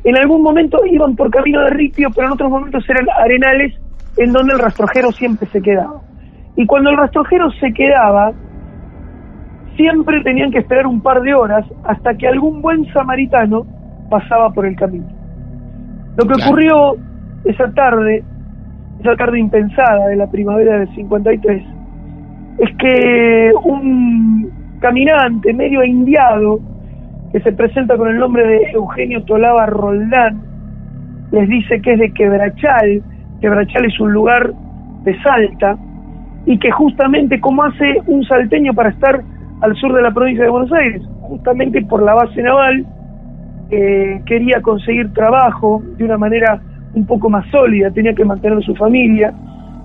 en 0.03 0.17
algún 0.17 0.41
momento 0.41 0.85
iban 0.85 1.15
por 1.15 1.29
camino 1.29 1.61
de 1.61 1.69
ripio, 1.71 2.09
pero 2.15 2.27
en 2.27 2.33
otros 2.33 2.49
momentos 2.49 2.83
eran 2.89 3.05
arenales 3.17 3.75
en 4.17 4.31
donde 4.31 4.53
el 4.53 4.59
rastrojero 4.59 5.11
siempre 5.11 5.47
se 5.49 5.61
quedaba. 5.61 6.01
Y 6.55 6.65
cuando 6.65 6.89
el 6.89 6.97
rastrojero 6.97 7.51
se 7.51 7.71
quedaba, 7.73 8.33
siempre 9.75 10.21
tenían 10.23 10.51
que 10.51 10.59
esperar 10.59 10.87
un 10.87 11.01
par 11.01 11.21
de 11.21 11.33
horas 11.33 11.65
hasta 11.83 12.15
que 12.15 12.27
algún 12.27 12.61
buen 12.61 12.91
samaritano 12.91 13.65
pasaba 14.09 14.51
por 14.51 14.65
el 14.65 14.75
camino. 14.75 15.07
Lo 16.17 16.25
que 16.25 16.43
ocurrió 16.43 16.97
esa 17.45 17.71
tarde, 17.73 18.23
esa 18.99 19.15
tarde 19.15 19.39
impensada 19.39 20.07
de 20.07 20.15
la 20.15 20.29
primavera 20.29 20.79
del 20.79 20.95
53, 20.95 21.63
es 22.59 22.75
que 22.77 23.51
un 23.63 24.51
caminante 24.79 25.53
medio 25.53 25.83
indiado 25.83 26.59
que 27.31 27.39
se 27.41 27.51
presenta 27.53 27.97
con 27.97 28.09
el 28.09 28.17
nombre 28.17 28.45
de 28.45 28.71
Eugenio 28.73 29.23
Tolaba 29.23 29.65
Roldán 29.67 30.41
les 31.31 31.47
dice 31.47 31.81
que 31.81 31.93
es 31.93 31.99
de 31.99 32.13
Quebrachal, 32.13 33.01
Quebrachal 33.39 33.85
es 33.85 33.99
un 33.99 34.11
lugar 34.11 34.51
de 35.03 35.17
Salta, 35.21 35.77
y 36.45 36.57
que 36.57 36.71
justamente 36.71 37.39
como 37.39 37.63
hace 37.63 38.01
un 38.07 38.23
salteño 38.23 38.73
para 38.73 38.89
estar 38.89 39.21
al 39.61 39.75
sur 39.75 39.93
de 39.93 40.01
la 40.01 40.11
provincia 40.11 40.43
de 40.43 40.49
Buenos 40.49 40.71
Aires, 40.73 41.01
justamente 41.21 41.81
por 41.83 42.03
la 42.03 42.15
base 42.15 42.41
naval, 42.41 42.85
eh, 43.69 44.21
quería 44.25 44.61
conseguir 44.61 45.13
trabajo 45.13 45.81
de 45.97 46.03
una 46.03 46.17
manera 46.17 46.61
un 46.93 47.05
poco 47.05 47.29
más 47.29 47.45
sólida, 47.49 47.91
tenía 47.91 48.13
que 48.13 48.25
mantener 48.25 48.61
su 48.63 48.75
familia, 48.75 49.33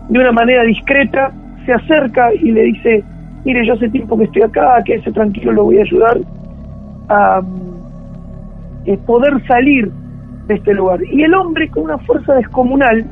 de 0.08 0.18
una 0.18 0.32
manera 0.32 0.62
discreta, 0.62 1.32
se 1.64 1.72
acerca 1.72 2.32
y 2.34 2.52
le 2.52 2.62
dice, 2.62 3.04
mire, 3.44 3.66
yo 3.66 3.74
hace 3.74 3.88
tiempo 3.88 4.16
que 4.16 4.24
estoy 4.24 4.42
acá, 4.42 4.82
quédese 4.84 5.12
tranquilo, 5.12 5.52
lo 5.52 5.64
voy 5.64 5.78
a 5.78 5.82
ayudar 5.82 6.18
a 7.08 7.40
mm, 7.40 8.86
eh, 8.86 8.98
poder 9.06 9.44
salir 9.46 9.90
de 10.46 10.54
este 10.54 10.74
lugar. 10.74 11.00
Y 11.10 11.22
el 11.22 11.34
hombre 11.34 11.68
con 11.68 11.84
una 11.84 11.98
fuerza 11.98 12.34
descomunal, 12.34 13.04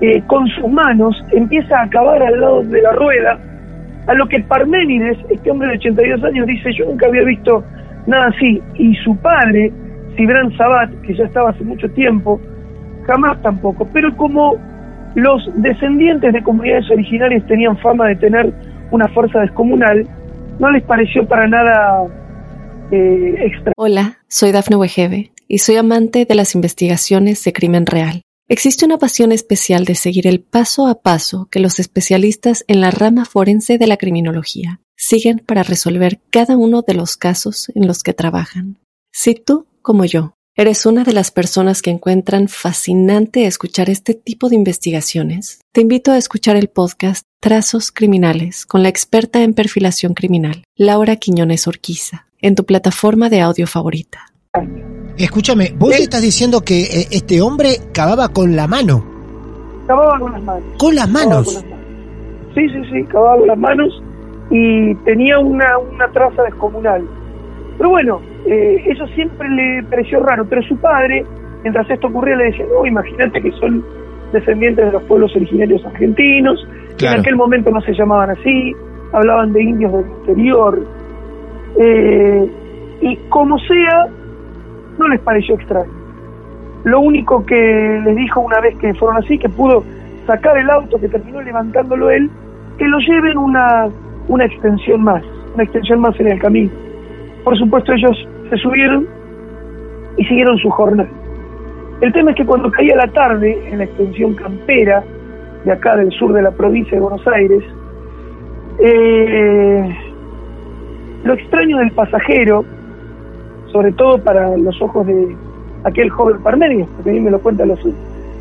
eh, 0.00 0.22
con 0.26 0.46
sus 0.48 0.68
manos, 0.68 1.16
empieza 1.32 1.78
a 1.78 1.84
acabar 1.84 2.22
al 2.22 2.40
lado 2.40 2.62
de 2.62 2.82
la 2.82 2.92
rueda, 2.92 3.38
a 4.06 4.14
lo 4.14 4.26
que 4.26 4.40
Parménides, 4.40 5.18
este 5.30 5.50
hombre 5.50 5.68
de 5.68 5.74
82 5.74 6.24
años, 6.24 6.46
dice, 6.46 6.72
yo 6.72 6.86
nunca 6.86 7.06
había 7.06 7.24
visto 7.24 7.64
nada 8.06 8.26
así. 8.26 8.60
Y 8.74 8.94
su 8.96 9.16
padre, 9.16 9.72
Cibran 10.16 10.56
Sabat, 10.56 10.90
que 11.02 11.14
ya 11.14 11.24
estaba 11.24 11.50
hace 11.50 11.64
mucho 11.64 11.88
tiempo, 11.90 12.40
jamás 13.06 13.40
tampoco. 13.42 13.86
Pero 13.92 14.16
como 14.16 14.56
los 15.14 15.42
descendientes 15.56 16.32
de 16.32 16.42
comunidades 16.42 16.90
originarias 16.90 17.46
tenían 17.46 17.76
fama 17.78 18.08
de 18.08 18.16
tener 18.16 18.52
una 18.90 19.08
fuerza 19.08 19.40
descomunal, 19.40 20.06
no 20.58 20.70
les 20.70 20.82
pareció 20.84 21.26
para 21.26 21.46
nada 21.46 22.04
eh, 22.90 23.34
extra. 23.38 23.72
Hola, 23.76 24.18
soy 24.28 24.52
Dafne 24.52 24.76
Wegebe 24.76 25.32
y 25.48 25.58
soy 25.58 25.76
amante 25.76 26.24
de 26.24 26.34
las 26.34 26.54
investigaciones 26.54 27.42
de 27.44 27.52
crimen 27.52 27.86
real. 27.86 28.22
Existe 28.48 28.84
una 28.84 28.98
pasión 28.98 29.32
especial 29.32 29.84
de 29.84 29.94
seguir 29.94 30.26
el 30.26 30.40
paso 30.40 30.86
a 30.86 31.00
paso 31.00 31.48
que 31.50 31.60
los 31.60 31.78
especialistas 31.78 32.64
en 32.68 32.80
la 32.80 32.90
rama 32.90 33.24
forense 33.24 33.78
de 33.78 33.86
la 33.86 33.96
criminología 33.96 34.80
siguen 34.96 35.38
para 35.38 35.62
resolver 35.62 36.20
cada 36.30 36.56
uno 36.56 36.82
de 36.82 36.94
los 36.94 37.16
casos 37.16 37.72
en 37.74 37.86
los 37.86 38.02
que 38.02 38.12
trabajan. 38.12 38.78
Si 39.10 39.34
tú, 39.34 39.66
como 39.80 40.04
yo, 40.04 40.34
eres 40.56 40.84
una 40.86 41.04
de 41.04 41.12
las 41.12 41.30
personas 41.30 41.80
que 41.82 41.90
encuentran 41.90 42.48
fascinante 42.48 43.46
escuchar 43.46 43.88
este 43.88 44.14
tipo 44.14 44.48
de 44.48 44.56
investigaciones, 44.56 45.60
te 45.72 45.80
invito 45.80 46.12
a 46.12 46.18
escuchar 46.18 46.56
el 46.56 46.68
podcast 46.68 47.24
Trazos 47.40 47.90
Criminales 47.90 48.66
con 48.66 48.82
la 48.82 48.88
experta 48.88 49.42
en 49.42 49.54
perfilación 49.54 50.14
criminal, 50.14 50.64
Laura 50.76 51.16
Quiñones 51.16 51.66
Orquiza, 51.66 52.26
en 52.40 52.54
tu 52.54 52.64
plataforma 52.64 53.28
de 53.30 53.40
audio 53.40 53.66
favorita. 53.66 54.26
Escúchame, 55.16 55.74
vos 55.78 55.94
Sí. 55.94 56.02
estás 56.02 56.20
diciendo 56.22 56.60
que 56.60 56.82
eh, 56.82 57.08
este 57.10 57.40
hombre 57.40 57.78
cavaba 57.92 58.28
con 58.28 58.54
la 58.54 58.66
mano. 58.66 59.04
Cavaba 59.86 60.18
con 60.18 60.32
las 60.32 60.42
manos. 60.42 60.64
Con 60.78 60.94
las 60.94 61.08
manos. 61.10 61.46
con 61.46 61.54
las 61.54 61.64
manos. 61.64 61.78
Sí, 62.54 62.68
sí, 62.68 62.90
sí, 62.92 63.04
cavaba 63.10 63.38
con 63.38 63.48
las 63.48 63.58
manos 63.58 64.02
y 64.50 64.94
tenía 65.06 65.38
una, 65.38 65.78
una 65.78 66.12
traza 66.12 66.42
descomunal. 66.42 67.02
Pero 67.82 67.90
bueno, 67.90 68.20
eh, 68.46 68.80
eso 68.86 69.04
siempre 69.08 69.48
le 69.48 69.82
pareció 69.82 70.20
raro, 70.20 70.46
pero 70.48 70.62
su 70.62 70.76
padre, 70.76 71.26
mientras 71.64 71.90
esto 71.90 72.06
ocurría, 72.06 72.36
le 72.36 72.44
decía, 72.44 72.64
no, 72.72 72.86
imagínate 72.86 73.42
que 73.42 73.50
son 73.58 73.84
descendientes 74.32 74.86
de 74.86 74.92
los 74.92 75.02
pueblos 75.02 75.34
originarios 75.34 75.84
argentinos, 75.84 76.64
que 76.96 77.06
en 77.06 77.18
aquel 77.18 77.34
momento 77.34 77.72
no 77.72 77.80
se 77.80 77.92
llamaban 77.92 78.30
así, 78.30 78.72
hablaban 79.12 79.52
de 79.52 79.64
indios 79.64 79.92
del 79.94 80.06
interior, 80.06 80.86
eh, 81.80 82.50
y 83.00 83.16
como 83.30 83.58
sea, 83.58 84.06
no 84.96 85.08
les 85.08 85.20
pareció 85.22 85.56
extraño. 85.56 85.90
Lo 86.84 87.00
único 87.00 87.44
que 87.44 88.00
les 88.04 88.14
dijo 88.14 88.42
una 88.42 88.60
vez 88.60 88.76
que 88.76 88.94
fueron 88.94 89.16
así, 89.16 89.36
que 89.40 89.48
pudo 89.48 89.82
sacar 90.24 90.56
el 90.56 90.70
auto, 90.70 91.00
que 91.00 91.08
terminó 91.08 91.42
levantándolo 91.42 92.10
él, 92.12 92.30
que 92.78 92.86
lo 92.86 92.98
lleven 93.00 93.38
una, 93.38 93.88
una 94.28 94.44
extensión 94.44 95.02
más, 95.02 95.24
una 95.54 95.64
extensión 95.64 95.98
más 95.98 96.20
en 96.20 96.28
el 96.28 96.38
camino. 96.38 96.70
Por 97.44 97.58
supuesto 97.58 97.92
ellos 97.92 98.16
se 98.50 98.56
subieron 98.56 99.06
y 100.16 100.24
siguieron 100.24 100.56
su 100.58 100.70
jornada. 100.70 101.08
El 102.00 102.12
tema 102.12 102.30
es 102.32 102.36
que 102.36 102.44
cuando 102.44 102.70
caía 102.70 102.96
la 102.96 103.06
tarde 103.12 103.56
en 103.70 103.78
la 103.78 103.84
extensión 103.84 104.34
campera 104.34 105.04
de 105.64 105.72
acá 105.72 105.96
del 105.96 106.10
sur 106.12 106.32
de 106.32 106.42
la 106.42 106.50
provincia 106.50 106.92
de 106.92 107.00
Buenos 107.00 107.26
Aires, 107.28 107.62
eh, 108.80 109.96
lo 111.24 111.34
extraño 111.34 111.78
del 111.78 111.92
pasajero, 111.92 112.64
sobre 113.72 113.92
todo 113.92 114.18
para 114.22 114.56
los 114.56 114.80
ojos 114.82 115.06
de 115.06 115.36
aquel 115.84 116.10
joven 116.10 116.42
Parmenides, 116.42 116.88
porque 116.96 117.10
a 117.10 117.12
mí 117.12 117.20
me 117.20 117.30
lo 117.30 117.40
cuenta 117.40 117.64
los, 117.64 117.78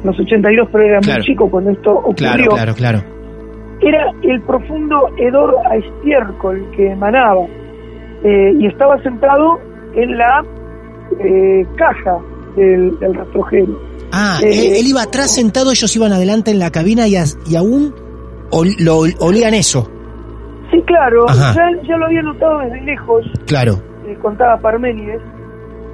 los 0.03 0.19
82, 0.19 0.69
pero 0.71 0.83
era 0.83 0.99
muy 0.99 1.21
chico 1.23 1.49
cuando 1.49 1.71
esto 1.71 1.91
ocurrió. 1.91 2.15
Claro, 2.15 2.47
claro, 2.49 2.73
claro. 2.73 2.99
Era 3.81 4.11
el 4.23 4.41
profundo 4.41 5.09
hedor 5.17 5.55
a 5.69 5.75
estiércol 5.75 6.65
que 6.75 6.91
emanaba 6.91 7.45
eh, 8.23 8.53
y 8.59 8.67
estaba 8.67 9.01
sentado 9.03 9.59
en 9.93 10.17
la 10.17 10.43
eh, 11.19 11.65
caja 11.75 12.17
del, 12.55 12.97
rastrojero. 13.13 13.79
Ah, 14.11 14.39
eh, 14.43 14.79
él, 14.79 14.87
iba 14.87 15.03
atrás 15.03 15.33
sentado, 15.33 15.71
ellos 15.71 15.95
iban 15.95 16.11
adelante 16.11 16.51
en 16.51 16.59
la 16.59 16.69
cabina 16.69 17.07
y, 17.07 17.15
y 17.47 17.55
aún 17.55 17.93
lo, 18.79 18.99
olían 19.19 19.53
eso. 19.53 19.89
Sí, 20.71 20.81
claro, 20.83 21.25
ya, 21.27 21.97
lo 21.97 22.05
había 22.05 22.21
notado 22.21 22.59
desde 22.59 22.81
lejos. 22.81 23.25
Claro. 23.45 23.73
Eh, 24.07 24.17
contaba 24.21 24.57
Parménides. 24.57 25.21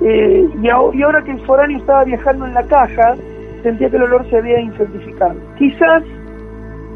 Eh, 0.02 0.48
y, 0.62 0.70
ahora 0.70 1.24
que 1.24 1.32
el 1.32 1.46
foráneo 1.46 1.80
estaba 1.80 2.04
viajando 2.04 2.46
en 2.46 2.54
la 2.54 2.64
caja, 2.64 3.16
sentía 3.64 3.90
que 3.90 3.96
el 3.96 4.04
olor 4.04 4.30
se 4.30 4.38
había 4.38 4.60
intensificado. 4.60 5.36
Quizás 5.58 6.04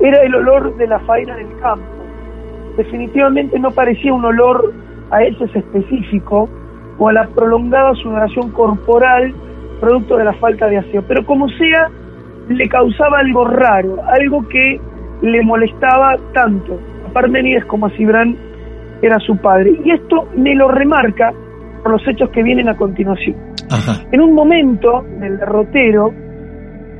era 0.01 0.21
el 0.23 0.35
olor 0.35 0.75
de 0.77 0.87
la 0.87 0.99
faena 0.99 1.35
del 1.35 1.47
campo. 1.59 1.85
Definitivamente 2.77 3.59
no 3.59 3.71
parecía 3.71 4.13
un 4.13 4.25
olor 4.25 4.73
a 5.11 5.23
heces 5.23 5.55
específico 5.55 6.49
o 6.97 7.09
a 7.09 7.13
la 7.13 7.27
prolongada 7.27 7.93
sudoración 7.95 8.51
corporal 8.51 9.33
producto 9.79 10.17
de 10.17 10.25
la 10.25 10.33
falta 10.33 10.67
de 10.67 10.77
aseo. 10.77 11.03
Pero 11.07 11.25
como 11.25 11.47
sea, 11.49 11.89
le 12.49 12.67
causaba 12.69 13.19
algo 13.19 13.45
raro, 13.45 13.97
algo 14.07 14.47
que 14.47 14.79
le 15.21 15.43
molestaba 15.43 16.15
tanto 16.33 16.79
Parmenides 17.13 17.65
como 17.65 17.87
a 17.87 17.89
Cibran 17.91 18.35
era 19.01 19.19
su 19.19 19.37
padre. 19.37 19.77
Y 19.83 19.91
esto 19.91 20.27
me 20.35 20.55
lo 20.55 20.69
remarca 20.69 21.33
por 21.83 21.93
los 21.93 22.07
hechos 22.07 22.29
que 22.29 22.43
vienen 22.43 22.69
a 22.69 22.77
continuación. 22.77 23.35
En 24.11 24.21
un 24.21 24.33
momento 24.33 25.03
del 25.19 25.37
derrotero, 25.37 26.13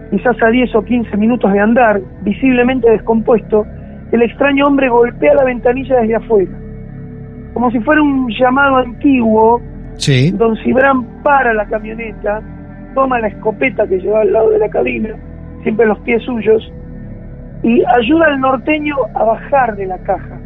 quizás 0.10 0.36
a 0.42 0.50
10 0.50 0.76
o 0.76 0.82
15 0.84 1.18
minutos 1.18 1.52
de 1.52 1.60
andar, 1.60 2.02
visiblemente 2.24 2.90
descompuesto, 2.90 3.66
el 4.12 4.22
extraño 4.22 4.66
hombre 4.66 4.90
golpea 4.90 5.34
la 5.36 5.46
ventanilla 5.46 6.00
desde 6.02 6.16
afuera. 6.16 6.52
Como 7.54 7.70
si 7.72 7.80
fuera 7.80 8.02
un 8.02 8.30
llamado 8.30 8.78
antiguo, 8.78 9.62
don 10.34 10.56
Cibran 10.58 11.04
para 11.22 11.54
la 11.54 11.66
camioneta, 11.66 12.42
toma 12.96 13.20
la 13.20 13.28
escopeta 13.28 13.88
que 13.88 14.00
lleva 14.00 14.22
al 14.22 14.34
lado 14.34 14.50
de 14.50 14.60
la 14.60 14.70
cabina, 14.70 15.10
siempre 15.64 15.86
los 15.86 16.00
pies 16.00 16.24
suyos, 16.24 16.72
y 17.64 17.84
ayuda 17.84 18.28
al 18.28 18.40
norteño 18.40 18.96
a 19.14 19.24
bajar 19.24 19.76
de 19.76 19.86
la 19.86 19.98
caja, 20.00 20.40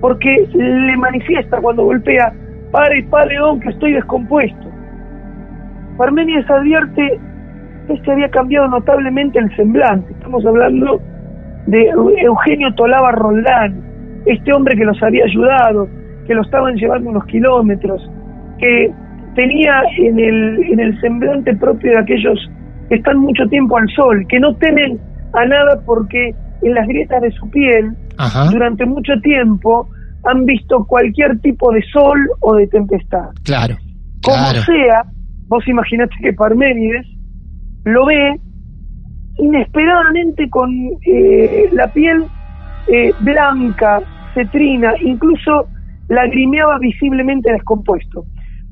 porque 0.00 0.48
le 0.54 0.96
manifiesta 0.96 1.60
cuando 1.60 1.84
golpea, 1.84 2.32
pare, 2.70 3.04
pare, 3.10 3.36
don, 3.36 3.60
que 3.60 3.70
estoy 3.70 3.92
descompuesto. 3.92 4.70
Parmenides 5.98 6.48
advierte 6.50 7.20
que 7.86 7.92
este 7.92 8.12
había 8.12 8.30
cambiado 8.30 8.68
notablemente 8.68 9.38
el 9.38 9.54
semblante, 9.56 10.12
estamos 10.12 10.44
hablando 10.46 11.00
de 11.66 11.88
Eugenio 12.22 12.74
Tolaba 12.74 13.12
Roldán, 13.12 13.80
este 14.26 14.52
hombre 14.54 14.76
que 14.76 14.84
los 14.84 15.02
había 15.02 15.24
ayudado, 15.24 15.88
que 16.26 16.34
lo 16.34 16.42
estaban 16.42 16.74
llevando 16.76 17.10
unos 17.10 17.24
kilómetros, 17.26 18.02
que 18.58 18.92
tenía 19.34 19.82
en 19.98 20.18
el, 20.18 20.62
en 20.72 20.80
el 20.80 21.00
semblante 21.00 21.54
propio 21.56 21.92
de 21.92 21.98
aquellos 21.98 22.38
que 22.88 22.96
están 22.96 23.18
mucho 23.18 23.46
tiempo 23.48 23.76
al 23.76 23.88
sol, 23.90 24.24
que 24.28 24.38
no 24.40 24.54
temen 24.56 24.98
a 25.32 25.44
nada 25.46 25.80
porque 25.84 26.34
en 26.62 26.74
las 26.74 26.86
grietas 26.86 27.20
de 27.22 27.30
su 27.32 27.48
piel, 27.50 27.92
durante 28.50 28.86
mucho 28.86 29.12
tiempo, 29.22 29.88
han 30.24 30.44
visto 30.46 30.84
cualquier 30.86 31.38
tipo 31.40 31.72
de 31.72 31.82
sol 31.92 32.18
o 32.40 32.54
de 32.54 32.66
tempestad. 32.68 33.30
Claro. 33.44 33.76
Como 34.22 34.46
sea, 34.64 35.04
vos 35.48 35.66
imaginate 35.68 36.14
que 36.22 36.32
Parménides 36.32 37.06
lo 37.84 38.06
ve 38.06 38.40
inesperadamente 39.38 40.48
con 40.48 40.70
eh, 41.06 41.68
la 41.72 41.88
piel 41.88 42.24
eh, 42.86 43.12
blanca, 43.20 44.00
cetrina, 44.32 44.94
incluso 45.02 45.68
lagrimeaba 46.08 46.78
visiblemente 46.78 47.52
descompuesto. 47.52 48.24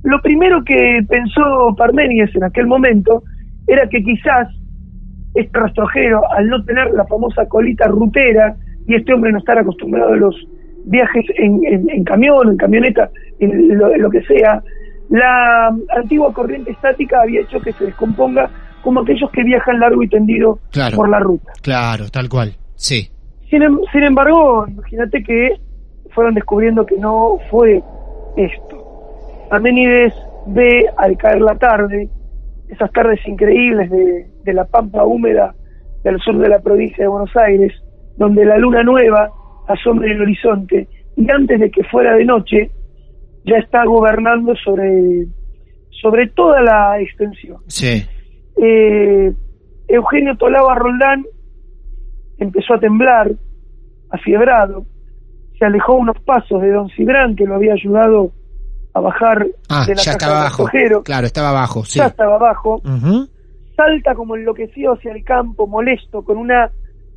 Lo 0.02 0.20
primero 0.20 0.62
que 0.64 1.00
pensó 1.08 1.74
Parménides 1.76 2.34
en 2.34 2.44
aquel 2.44 2.66
momento 2.66 3.22
era 3.66 3.88
que 3.88 4.02
quizás 4.02 4.48
este 5.34 5.58
rastrojero, 5.58 6.20
al 6.32 6.48
no 6.48 6.64
tener 6.64 6.90
la 6.92 7.06
famosa 7.06 7.46
colita 7.46 7.86
rutera 7.86 8.54
y 8.86 8.96
este 8.96 9.14
hombre 9.14 9.32
no 9.32 9.38
estar 9.38 9.58
acostumbrado 9.58 10.12
a 10.12 10.16
los 10.16 10.36
viajes 10.84 11.24
en, 11.36 12.04
camión, 12.04 12.50
en 12.50 12.56
camioneta, 12.56 13.08
en 13.38 13.78
lo, 13.78 14.10
que 14.10 14.22
sea, 14.22 14.62
la 15.08 15.68
antigua 15.96 16.32
corriente 16.32 16.72
estática 16.72 17.22
había 17.22 17.42
hecho 17.42 17.60
que 17.60 17.72
se 17.72 17.86
descomponga 17.86 18.50
como 18.82 19.00
aquellos 19.00 19.30
que 19.30 19.44
viajan 19.44 19.78
largo 19.78 20.02
y 20.02 20.08
tendido 20.08 20.58
por 20.96 21.08
la 21.08 21.20
ruta. 21.20 21.52
Claro, 21.62 22.08
tal 22.10 22.28
cual, 22.28 22.52
sí. 22.74 23.08
Sin, 23.48 23.62
em, 23.62 23.78
sin 23.92 24.02
embargo, 24.02 24.66
imagínate 24.66 25.22
que 25.22 25.50
fueron 26.14 26.34
descubriendo 26.34 26.86
que 26.86 26.96
no 26.98 27.38
fue 27.50 27.82
esto. 28.36 29.48
Aménides 29.50 30.14
ve 30.46 30.86
al 30.96 31.16
caer 31.16 31.40
la 31.42 31.56
tarde, 31.56 32.08
esas 32.68 32.90
tardes 32.92 33.20
increíbles 33.26 33.90
de, 33.90 34.26
de 34.44 34.52
la 34.52 34.64
pampa 34.64 35.04
húmeda 35.04 35.54
del 36.04 36.18
sur 36.20 36.38
de 36.38 36.48
la 36.48 36.60
provincia 36.60 37.04
de 37.04 37.08
Buenos 37.08 37.34
Aires, 37.36 37.72
donde 38.16 38.44
la 38.44 38.58
luna 38.58 38.82
nueva 38.82 39.30
asombra 39.68 40.10
el 40.10 40.20
horizonte 40.20 40.88
y 41.16 41.30
antes 41.30 41.60
de 41.60 41.70
que 41.70 41.84
fuera 41.84 42.14
de 42.14 42.24
noche 42.24 42.70
ya 43.44 43.56
está 43.58 43.84
gobernando 43.84 44.54
sobre, 44.56 45.26
sobre 45.90 46.28
toda 46.28 46.60
la 46.62 47.00
extensión. 47.00 47.58
Sí. 47.66 48.02
Eh, 48.56 49.32
Eugenio 49.88 50.36
Tolaba 50.36 50.74
Roldán 50.74 51.24
empezó 52.38 52.74
a 52.74 52.80
temblar, 52.80 53.32
afiebrado, 54.10 54.86
se 55.62 55.66
alejó 55.66 55.94
unos 55.94 56.18
pasos 56.24 56.60
de 56.60 56.72
don 56.72 56.88
Cibrán, 56.88 57.36
que 57.36 57.44
lo 57.44 57.54
había 57.54 57.74
ayudado 57.74 58.32
a 58.94 59.00
bajar 59.00 59.46
ah, 59.68 59.84
de 59.86 59.94
la 59.94 60.02
ya 60.02 60.10
estaba 60.10 60.40
abajo. 60.40 60.68
Claro, 61.04 61.26
estaba 61.26 61.50
abajo, 61.50 61.84
sí. 61.84 62.00
Ya 62.00 62.06
estaba 62.06 62.34
abajo 62.34 62.82
salta 63.76 64.14
como 64.16 64.34
enloquecido 64.34 64.94
hacia 64.94 65.12
el 65.12 65.24
campo, 65.24 65.68
molesto, 65.68 66.22
con 66.22 66.36
una, 66.36 66.68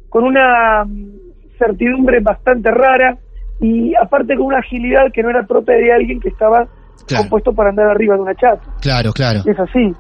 con 0.10 0.24
una 0.24 0.86
mm, 0.86 1.58
certidumbre 1.58 2.20
bastante 2.20 2.70
rara 2.70 3.18
y 3.60 3.96
aparte 3.96 4.36
con 4.36 4.46
una 4.48 4.60
agilidad 4.60 5.12
que 5.12 5.24
no 5.24 5.32
era 5.32 5.44
propia 5.44 5.76
de 5.76 5.92
alguien 5.92 6.20
que 6.20 6.30
estaba 6.30 6.68
compuesto 7.18 7.54
para 7.54 7.70
andar 7.70 7.88
arriba 7.88 8.16
de 8.16 8.22
una 8.22 8.36
chata. 8.36 8.62
Claro, 8.80 9.12
claro. 9.12 9.42
Es 9.44 9.60
así. 9.60 9.92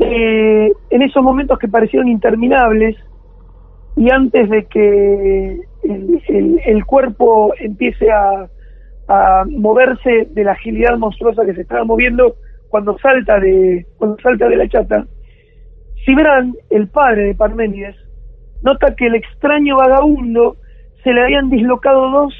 Eh, 0.00 0.72
en 0.90 1.02
esos 1.02 1.22
momentos 1.22 1.58
que 1.58 1.68
parecieron 1.68 2.08
interminables 2.08 2.96
y 3.96 4.10
antes 4.10 4.50
de 4.50 4.66
que 4.66 5.69
el, 5.82 6.84
cuerpo 6.84 7.52
empiece 7.58 8.10
a, 8.10 8.48
moverse 9.48 10.28
de 10.30 10.44
la 10.44 10.52
agilidad 10.52 10.96
monstruosa 10.96 11.44
que 11.44 11.54
se 11.54 11.62
estaba 11.62 11.84
moviendo, 11.84 12.36
cuando 12.68 12.96
salta 12.98 13.40
de, 13.40 13.84
cuando 13.96 14.16
salta 14.22 14.48
de 14.48 14.56
la 14.56 14.68
chata, 14.68 15.04
Cibran, 16.04 16.54
el 16.70 16.88
padre 16.88 17.24
de 17.24 17.34
Parménides, 17.34 17.96
nota 18.62 18.94
que 18.94 19.06
el 19.06 19.16
extraño 19.16 19.76
vagabundo 19.76 20.56
se 21.02 21.12
le 21.12 21.22
habían 21.22 21.50
dislocado 21.50 22.08
dos 22.10 22.34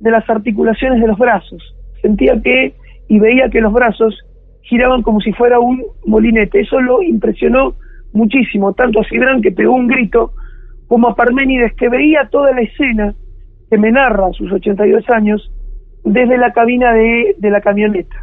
de 0.00 0.10
las 0.10 0.28
articulaciones 0.30 1.00
de 1.00 1.08
los 1.08 1.18
brazos. 1.18 1.74
Sentía 2.00 2.40
que 2.40 2.74
y 3.08 3.18
veía 3.18 3.48
que 3.50 3.60
los 3.60 3.72
brazos 3.72 4.16
giraban 4.62 5.02
como 5.02 5.20
si 5.20 5.32
fuera 5.32 5.58
un 5.58 5.82
molinete. 6.06 6.60
Eso 6.60 6.80
lo 6.80 7.02
impresionó 7.02 7.74
muchísimo, 8.12 8.72
tanto 8.74 9.00
a 9.00 9.04
Cibran 9.04 9.42
que 9.42 9.52
pegó 9.52 9.74
un 9.74 9.86
grito, 9.86 10.32
como 10.88 11.08
a 11.08 11.14
Parménides 11.14 11.74
que 11.74 11.88
veía 11.88 12.28
toda 12.30 12.52
la 12.52 12.62
escena 12.62 13.14
que 13.70 13.78
me 13.78 13.90
narra 13.92 14.26
a 14.28 14.32
sus 14.32 14.50
82 14.50 15.04
años 15.10 15.52
desde 16.04 16.38
la 16.38 16.52
cabina 16.52 16.92
de, 16.94 17.36
de 17.38 17.50
la 17.50 17.60
camioneta. 17.60 18.16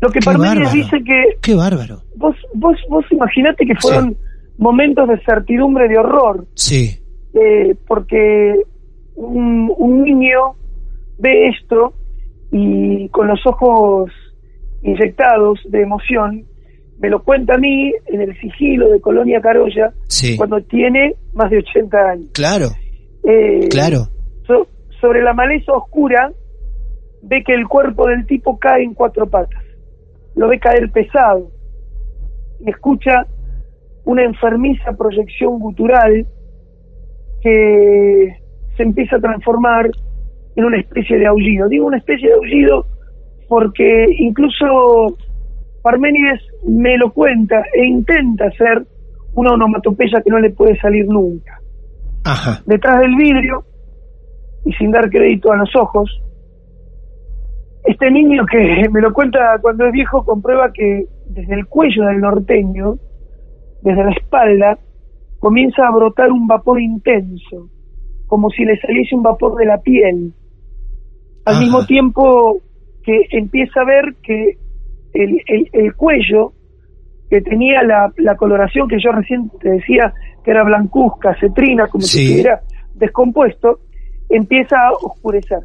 Lo 0.00 0.10
que 0.10 0.18
Qué 0.20 0.24
Parménides 0.24 0.58
bárbaro. 0.68 0.76
dice 0.76 1.04
que 1.04 1.24
Qué 1.42 1.54
bárbaro. 1.54 2.02
vos 2.16 2.36
vos 2.54 2.76
vos 2.90 3.04
imaginate 3.10 3.64
que 3.66 3.74
fueron 3.76 4.16
momentos 4.58 5.08
de 5.08 5.20
certidumbre 5.24 5.88
de 5.88 5.98
horror 5.98 6.46
Sí. 6.54 6.98
eh, 7.34 7.76
porque 7.86 8.54
un, 9.14 9.72
un 9.76 10.02
niño 10.02 10.54
ve 11.18 11.48
esto 11.48 11.94
y 12.52 13.08
con 13.10 13.28
los 13.28 13.40
ojos 13.46 14.10
inyectados 14.82 15.58
de 15.68 15.82
emoción 15.82 16.44
me 16.98 17.08
lo 17.08 17.22
cuenta 17.22 17.54
a 17.54 17.58
mí 17.58 17.92
en 18.06 18.20
el 18.22 18.38
sigilo 18.40 18.88
de 18.90 19.00
Colonia 19.00 19.40
Carolla 19.40 19.92
Sí. 20.08 20.36
cuando 20.36 20.60
tiene 20.62 21.14
más 21.32 21.50
de 21.50 21.58
80 21.58 21.96
años. 22.10 22.26
Claro, 22.34 22.66
Eh, 23.24 23.68
claro. 23.70 24.08
so- 24.46 24.66
sobre 25.00 25.22
la 25.22 25.32
maleza 25.32 25.72
oscura 25.72 26.32
ve 27.22 27.42
que 27.44 27.54
el 27.54 27.66
cuerpo 27.68 28.08
del 28.08 28.26
tipo 28.26 28.58
cae 28.58 28.82
en 28.82 28.94
cuatro 28.94 29.26
patas. 29.28 29.62
Lo 30.34 30.48
ve 30.48 30.58
caer 30.58 30.90
pesado 30.90 31.50
y 32.60 32.70
escucha 32.70 33.26
una 34.04 34.24
enfermiza 34.24 34.92
proyección 34.96 35.58
gutural 35.58 36.26
que 37.42 38.36
se 38.76 38.82
empieza 38.82 39.16
a 39.16 39.20
transformar 39.20 39.90
en 40.56 40.64
una 40.64 40.78
especie 40.80 41.18
de 41.18 41.26
aullido. 41.26 41.68
Digo 41.68 41.86
una 41.86 41.98
especie 41.98 42.28
de 42.28 42.34
aullido 42.34 42.86
porque 43.48 44.06
incluso 44.18 45.16
Parménides 45.88 46.42
me 46.66 46.98
lo 46.98 47.10
cuenta 47.14 47.62
e 47.72 47.86
intenta 47.86 48.44
hacer 48.44 48.86
una 49.34 49.52
onomatopeya 49.52 50.20
que 50.20 50.30
no 50.30 50.38
le 50.38 50.50
puede 50.50 50.78
salir 50.78 51.06
nunca 51.08 51.58
Ajá. 52.24 52.62
detrás 52.66 53.00
del 53.00 53.16
vidrio 53.16 53.64
y 54.66 54.72
sin 54.74 54.90
dar 54.90 55.08
crédito 55.08 55.50
a 55.50 55.56
los 55.56 55.74
ojos. 55.74 56.10
Este 57.84 58.10
niño 58.10 58.44
que 58.44 58.86
me 58.92 59.00
lo 59.00 59.14
cuenta 59.14 59.38
cuando 59.62 59.86
es 59.86 59.92
viejo 59.92 60.26
comprueba 60.26 60.70
que 60.74 61.06
desde 61.30 61.54
el 61.54 61.64
cuello 61.64 62.04
del 62.04 62.20
norteño, 62.20 62.96
desde 63.80 64.04
la 64.04 64.10
espalda, 64.10 64.78
comienza 65.38 65.86
a 65.86 65.96
brotar 65.96 66.30
un 66.30 66.46
vapor 66.46 66.82
intenso, 66.82 67.70
como 68.26 68.50
si 68.50 68.62
le 68.62 68.78
saliese 68.78 69.16
un 69.16 69.22
vapor 69.22 69.56
de 69.56 69.64
la 69.64 69.78
piel. 69.78 70.34
Al 71.46 71.54
Ajá. 71.54 71.62
mismo 71.62 71.86
tiempo 71.86 72.60
que 73.02 73.22
empieza 73.30 73.80
a 73.80 73.86
ver 73.86 74.16
que 74.22 74.58
el, 75.14 75.40
el- 75.46 75.68
el 75.72 75.94
cuello, 75.94 76.52
que 77.30 77.40
tenía 77.42 77.82
la, 77.82 78.12
la 78.16 78.36
coloración 78.36 78.88
que 78.88 78.96
yo 79.02 79.10
recién 79.12 79.50
te 79.60 79.70
decía 79.70 80.12
que 80.44 80.50
era 80.50 80.64
blancuzca, 80.64 81.36
cetrina, 81.40 81.86
como 81.88 82.02
Sí. 82.04 82.18
si 82.18 82.24
estuviera 82.24 82.60
descompuesto, 82.94 83.80
empieza 84.28 84.76
a 84.76 84.92
oscurecer. 84.92 85.58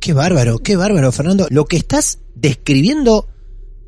Qué 0.00 0.12
bárbaro, 0.12 0.58
qué 0.58 0.76
bárbaro, 0.76 1.10
Fernando. 1.12 1.46
Lo 1.50 1.64
que 1.66 1.76
estás 1.76 2.22
describiendo 2.34 3.26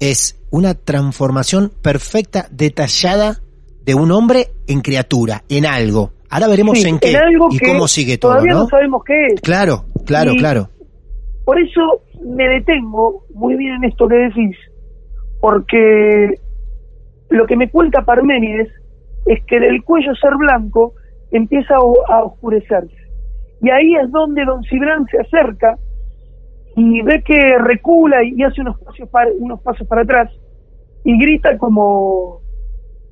es 0.01 0.41
una 0.51 0.75
transformación 0.75 1.71
perfecta, 1.83 2.47
detallada 2.51 3.37
de 3.85 3.95
un 3.95 4.11
hombre 4.13 4.49
en 4.67 4.81
criatura, 4.81 5.43
en 5.49 5.67
algo. 5.67 6.13
Ahora 6.29 6.49
veremos 6.49 6.79
Sí, 6.79 6.89
en 6.89 6.99
qué 7.01 7.17
algo 7.17 7.49
y 7.51 7.59
cómo 7.59 7.89
sigue 7.89 8.19
todo, 8.19 8.33
Todavía 8.33 8.53
no 8.55 8.61
¿no? 8.61 8.69
sabemos 8.69 9.03
qué 9.05 9.27
es. 9.35 9.41
Claro, 9.41 9.85
claro, 10.07 10.33
Y- 10.33 10.39
claro. 10.39 10.71
Por 11.45 11.61
eso 11.61 12.03
me 12.25 12.49
detengo 12.49 13.25
muy 13.35 13.57
bien 13.57 13.75
en 13.77 13.85
esto 13.85 14.07
que 14.07 14.15
decís, 14.17 14.57
porque 15.41 16.35
lo 17.31 17.47
que 17.47 17.57
me 17.57 17.71
cuenta 17.71 18.05
Parménides 18.05 18.69
es 19.27 19.45
que 19.47 19.61
del 19.61 19.83
cuello 19.85 20.15
ser 20.15 20.35
blanco 20.37 20.95
empieza 21.31 21.75
a, 21.75 22.25
oscurecerse. 22.25 22.97
Y 23.63 23.71
ahí 23.71 23.95
es 23.95 24.11
donde 24.11 24.45
don 24.45 24.63
Cibrán 24.65 25.07
se 25.07 25.19
acerca 25.19 25.77
y 26.77 27.03
ve 27.03 27.23
que 27.23 27.59
recula 27.59 28.25
y 28.25 28.43
hace 28.43 28.61
unos 28.61 28.79
pasos 28.81 29.09
para, 29.11 29.31
unos 29.39 29.61
pasos 29.61 29.87
para 29.87 30.03
atrás 30.03 30.31
y 31.05 31.19
grita 31.19 31.59
como, 31.59 32.41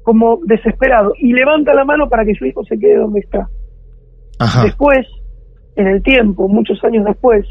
como 0.02 0.38
desesperado 0.44 1.12
y 1.18 1.32
levanta 1.32 1.74
la 1.74 1.84
mano 1.84 2.08
para 2.08 2.24
que 2.24 2.34
su 2.34 2.46
hijo 2.46 2.64
se 2.64 2.78
quede 2.78 2.96
donde 2.96 3.20
está. 3.20 3.48
Ajá. 4.38 4.64
Después, 4.64 5.06
en 5.76 5.86
el 5.86 6.02
tiempo, 6.02 6.48
muchos 6.48 6.82
años 6.84 7.04
después, 7.04 7.46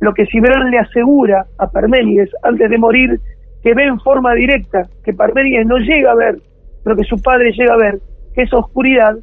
lo 0.00 0.12
que 0.14 0.26
Cibrán 0.26 0.70
le 0.70 0.78
asegura 0.78 1.46
a 1.58 1.70
Parménides 1.70 2.30
antes 2.42 2.70
de 2.70 2.78
morir, 2.78 3.20
que 3.64 3.74
ve 3.74 3.84
en 3.84 3.98
forma 4.00 4.34
directa, 4.34 4.86
que 5.02 5.14
Parménides 5.14 5.66
no 5.66 5.78
llega 5.78 6.12
a 6.12 6.14
ver, 6.14 6.36
pero 6.84 6.94
que 6.96 7.04
su 7.04 7.16
padre 7.20 7.50
llega 7.52 7.72
a 7.74 7.78
ver, 7.78 7.98
que 8.34 8.42
esa 8.42 8.58
oscuridad 8.58 9.16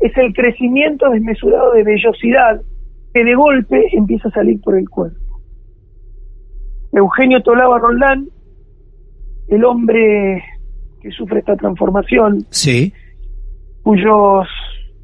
es 0.00 0.16
el 0.18 0.34
crecimiento 0.34 1.08
desmesurado 1.10 1.72
de 1.72 1.84
vellosidad 1.84 2.60
que 3.14 3.24
de 3.24 3.34
golpe 3.34 3.86
empieza 3.92 4.28
a 4.28 4.32
salir 4.32 4.60
por 4.60 4.76
el 4.76 4.88
cuerpo. 4.90 5.40
Eugenio 6.92 7.40
Tolaba 7.42 7.78
Roldán, 7.78 8.26
el 9.48 9.64
hombre 9.64 10.42
que 11.00 11.10
sufre 11.12 11.38
esta 11.38 11.56
transformación, 11.56 12.44
Sí. 12.50 12.92
cuyos 13.82 14.48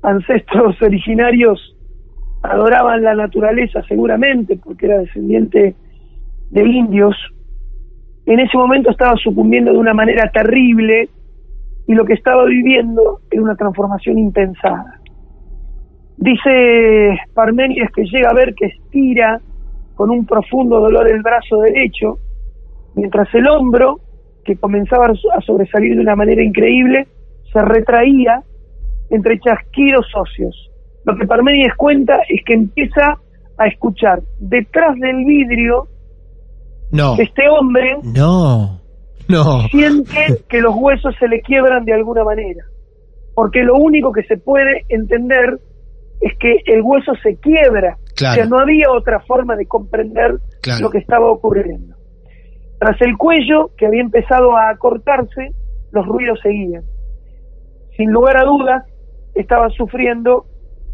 ancestros 0.03 0.81
originarios 0.83 1.77
adoraban 2.43 3.03
la 3.03 3.15
naturaleza 3.15 3.83
seguramente 3.87 4.57
porque 4.57 4.87
era 4.87 4.99
descendiente 4.99 5.77
de 6.51 6.63
indios, 6.67 7.15
en 8.27 8.41
ese 8.41 8.57
momento 8.57 8.91
estaba 8.91 9.17
sucumbiendo 9.17 9.73
de 9.73 9.79
una 9.79 9.95
manera 9.95 10.31
terrible 10.31 11.09
y 11.87 11.95
lo 11.95 12.05
que 12.05 12.15
estaba 12.15 12.45
viviendo 12.45 13.21
era 13.31 13.43
una 13.43 13.57
transformación 13.57 14.19
impensada. 14.19 15.01
Dice 16.17 17.19
Parménides 17.35 17.91
que 17.91 18.05
llega 18.05 18.31
a 18.31 18.35
ver 18.35 18.55
que 18.55 18.67
estira 18.67 19.41
con 19.95 20.11
un 20.11 20.25
profundo 20.25 20.81
dolor 20.81 21.11
el 21.11 21.23
brazo 21.23 21.59
derecho, 21.59 22.19
mientras 22.95 23.33
el 23.35 23.49
hombro, 23.49 24.01
que 24.45 24.57
comenzaba 24.57 25.07
a 25.07 25.41
sobresalir 25.41 25.95
de 25.95 26.01
una 26.01 26.17
manera 26.17 26.43
increíble, 26.43 27.07
se 27.53 27.61
retraía 27.61 28.43
entre 29.11 29.39
chasquidos 29.41 30.07
óseos. 30.15 30.71
Lo 31.05 31.17
que 31.17 31.27
Parménides 31.27 31.75
cuenta 31.75 32.21
es 32.29 32.43
que 32.45 32.55
empieza 32.55 33.19
a 33.59 33.67
escuchar 33.67 34.23
detrás 34.41 34.97
del 34.99 35.25
vidrio 35.25 35.89
No. 36.93 37.15
este 37.19 37.43
hombre 37.49 37.97
No. 38.03 38.81
No. 39.29 39.63
siente 39.71 40.43
que 40.49 40.61
los 40.61 40.75
huesos 40.77 41.15
se 41.19 41.27
le 41.29 41.41
quiebran 41.41 41.85
de 41.85 41.95
alguna 41.95 42.23
manera. 42.25 42.65
Porque 43.35 43.63
lo 43.63 43.75
único 43.77 44.13
que 44.13 44.23
se 44.25 44.37
puede 44.37 44.85
entender 44.89 45.59
es 46.21 46.37
que 46.39 46.57
el 46.67 46.83
hueso 46.83 47.13
se 47.23 47.37
quiebra. 47.41 47.97
Claro. 48.15 48.33
O 48.33 48.35
sea, 48.37 48.45
no 48.47 48.59
había 48.59 48.91
otra 48.91 49.21
forma 49.21 49.57
de 49.57 49.67
comprender 49.67 50.39
Claro. 50.61 50.81
lo 50.83 50.91
que 50.91 50.99
estaba 50.99 51.31
ocurriendo. 51.31 51.97
Tras 52.79 53.01
el 53.01 53.17
cuello, 53.17 53.71
que 53.77 53.87
había 53.87 54.03
empezado 54.03 54.57
a 54.57 54.71
acortarse, 54.71 55.53
los 55.93 56.07
ruidos 56.07 56.39
seguían. 56.43 56.83
Sin 57.97 58.11
lugar 58.11 58.37
a 58.37 58.45
dudas, 58.45 58.85
estaba 59.35 59.69
sufriendo 59.71 60.45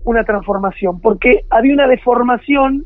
una 0.04 0.22
transformación, 0.24 1.00
porque 1.00 1.44
había 1.50 1.74
una 1.74 1.88
deformación 1.88 2.84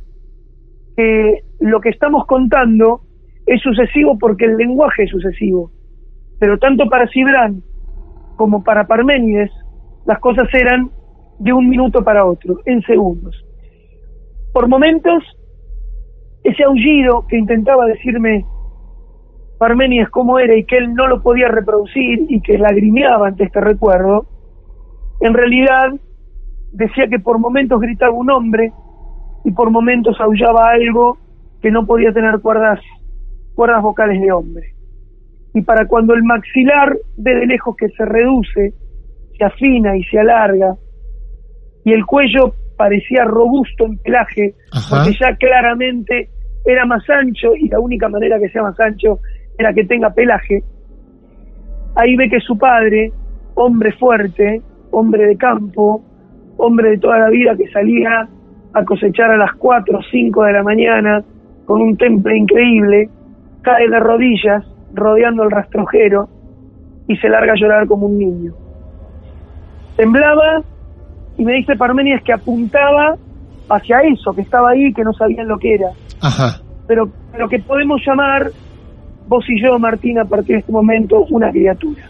que 0.97 1.41
lo 1.61 1.81
que 1.81 1.91
estamos 1.91 2.27
contando 2.27 3.03
es 3.47 3.61
sucesivo 3.61 4.19
porque 4.19 4.45
el 4.45 4.57
lenguaje 4.57 5.05
es 5.05 5.11
sucesivo. 5.11 5.71
Pero 6.39 6.59
tanto 6.59 6.89
para 6.89 7.09
Cibrán 7.09 7.63
como 8.37 8.65
para 8.65 8.87
Parménides, 8.87 9.51
las 10.07 10.19
cosas 10.19 10.49
eran 10.53 10.91
de 11.39 11.53
un 11.53 11.69
minuto 11.69 12.03
para 12.03 12.25
otro, 12.25 12.61
en 12.67 12.83
segundos. 12.83 13.35
Por 14.53 14.69
momentos, 14.69 15.23
ese 16.45 16.65
aullido 16.65 17.27
que 17.29 17.39
intentaba 17.39 17.87
decirme 17.87 18.45
Parménides 19.59 20.11
cómo 20.11 20.41
era 20.41 20.57
y 20.57 20.65
que 20.65 20.77
él 20.77 20.93
no 20.95 21.07
lo 21.07 21.23
podía 21.23 21.49
reproducir 21.49 22.27
y 22.29 22.41
que 22.41 22.59
lagrimeaba 22.59 23.29
ante 23.29 23.45
este 23.45 23.61
recuerdo, 23.61 24.27
en 25.21 25.35
realidad 25.35 25.93
decía 26.73 27.07
que 27.07 27.21
por 27.21 27.39
momentos 27.39 27.81
gritaba 27.81 28.13
un 28.13 28.31
hombre 28.31 28.73
y 29.45 29.51
por 29.53 29.71
momentos 29.71 30.21
aullaba 30.21 30.71
algo 30.71 31.19
que 31.61 31.71
no 31.71 31.87
podía 31.87 32.13
tener 32.13 32.41
cuerdas, 32.41 32.81
cuerdas 33.55 33.83
vocales 33.83 34.21
de 34.21 34.33
hombre. 34.33 34.75
Y 35.55 35.63
para 35.63 35.87
cuando 35.87 36.15
el 36.15 36.23
maxilar 36.23 36.97
ve 37.17 37.35
de 37.35 37.47
lejos 37.47 37.77
que 37.77 37.89
se 37.91 38.05
reduce, 38.05 38.73
se 39.37 39.45
afina 39.45 39.97
y 39.97 40.05
se 40.05 40.19
alarga, 40.19 40.75
y 41.85 41.93
el 41.93 42.07
cuello 42.07 42.55
parecía 42.77 43.25
robusto 43.25 43.87
en 43.87 43.99
pelaje, 43.99 44.55
Ajá. 44.73 44.97
porque 44.97 45.19
ya 45.21 45.37
claramente 45.37 46.29
era 46.65 46.87
más 46.87 47.09
ancho 47.11 47.55
y 47.57 47.69
la 47.69 47.81
única 47.81 48.09
manera 48.09 48.39
que 48.39 48.49
sea 48.49 48.63
más 48.63 48.79
ancho 48.81 49.19
era 49.59 49.73
que 49.73 49.85
tenga 49.85 50.11
pelaje. 50.11 50.63
Ahí 51.97 52.17
ve 52.17 52.31
que 52.31 52.41
su 52.41 52.57
padre, 52.57 53.13
hombre 53.55 53.93
fuerte, 53.93 54.63
hombre 54.91 55.27
de 55.27 55.37
campo, 55.37 56.03
hombre 56.57 56.91
de 56.91 56.99
toda 56.99 57.19
la 57.19 57.29
vida 57.29 57.57
que 57.57 57.69
salía 57.71 58.29
a 58.75 58.85
cosechar 58.85 59.31
a 59.31 59.37
las 59.37 59.53
4 59.59 59.99
o 59.99 60.03
5 60.11 60.45
de 60.45 60.53
la 60.53 60.63
mañana 60.63 61.23
con 61.65 61.81
un 61.81 61.97
temple 61.97 62.37
increíble, 62.37 63.09
cae 63.63 63.89
de 63.89 64.01
rodillas 64.01 64.65
rodeando 64.95 65.45
el 65.45 65.51
rastrojero 65.51 66.29
y 67.09 67.17
se 67.17 67.29
larga 67.29 67.53
a 67.53 67.57
llorar 67.57 67.87
como 67.87 68.07
un 68.07 68.19
niño. 68.19 68.53
Temblaba 69.97 70.63
y 71.37 71.45
me 71.45 71.55
dice 71.55 71.77
Parménides 71.77 72.23
que 72.23 72.33
apuntaba 72.33 73.17
hacia 73.69 74.01
eso, 74.01 74.33
que 74.35 74.43
estaba 74.43 74.71
ahí, 74.71 74.93
que 74.93 75.03
no 75.03 75.13
sabían 75.13 75.49
lo 75.49 75.59
que 75.59 75.75
era, 75.75 75.89
Ajá. 76.21 76.61
pero 76.87 77.09
lo 77.39 77.49
que 77.49 77.59
podemos 77.61 78.01
llamar 78.07 78.51
vos 79.29 79.45
y 79.49 79.63
yo, 79.63 79.79
Martín, 79.79 80.19
a 80.19 80.25
partir 80.25 80.57
de 80.57 80.61
este 80.61 80.73
momento, 80.73 81.25
una 81.31 81.51
criatura. 81.51 82.03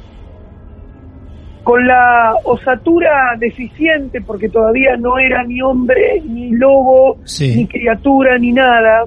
Con 1.64 1.86
la 1.86 2.34
osatura 2.44 3.36
deficiente, 3.38 4.20
porque 4.20 4.48
todavía 4.48 4.96
no 4.96 5.16
era 5.18 5.44
ni 5.44 5.62
hombre, 5.62 6.20
ni 6.28 6.50
lobo, 6.50 7.18
Sí. 7.24 7.54
ni 7.56 7.66
criatura, 7.68 8.36
ni 8.38 8.52
nada, 8.52 9.04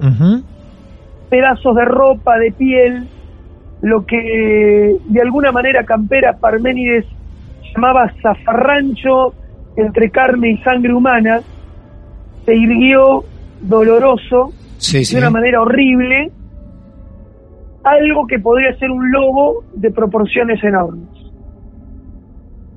pedazos 1.28 1.76
de 1.76 1.84
ropa, 1.84 2.38
de 2.38 2.52
piel, 2.52 3.08
lo 3.82 4.06
que 4.06 4.96
de 5.04 5.20
alguna 5.20 5.52
manera 5.52 5.84
Campera 5.84 6.38
Parménides 6.38 7.04
llamaba 7.74 8.10
zafarrancho 8.22 9.34
entre 9.76 10.08
carne 10.10 10.52
y 10.52 10.56
sangre 10.58 10.94
humana, 10.94 11.40
se 12.46 12.54
irguió 12.54 13.24
doloroso, 13.60 14.52
Sí, 14.78 15.04
sí. 15.04 15.14
de 15.14 15.20
una 15.20 15.30
manera 15.30 15.60
horrible, 15.60 16.30
algo 17.84 18.26
que 18.26 18.38
podría 18.38 18.74
ser 18.78 18.90
un 18.90 19.10
lobo 19.10 19.62
de 19.74 19.90
proporciones 19.90 20.62
enormes. 20.64 21.08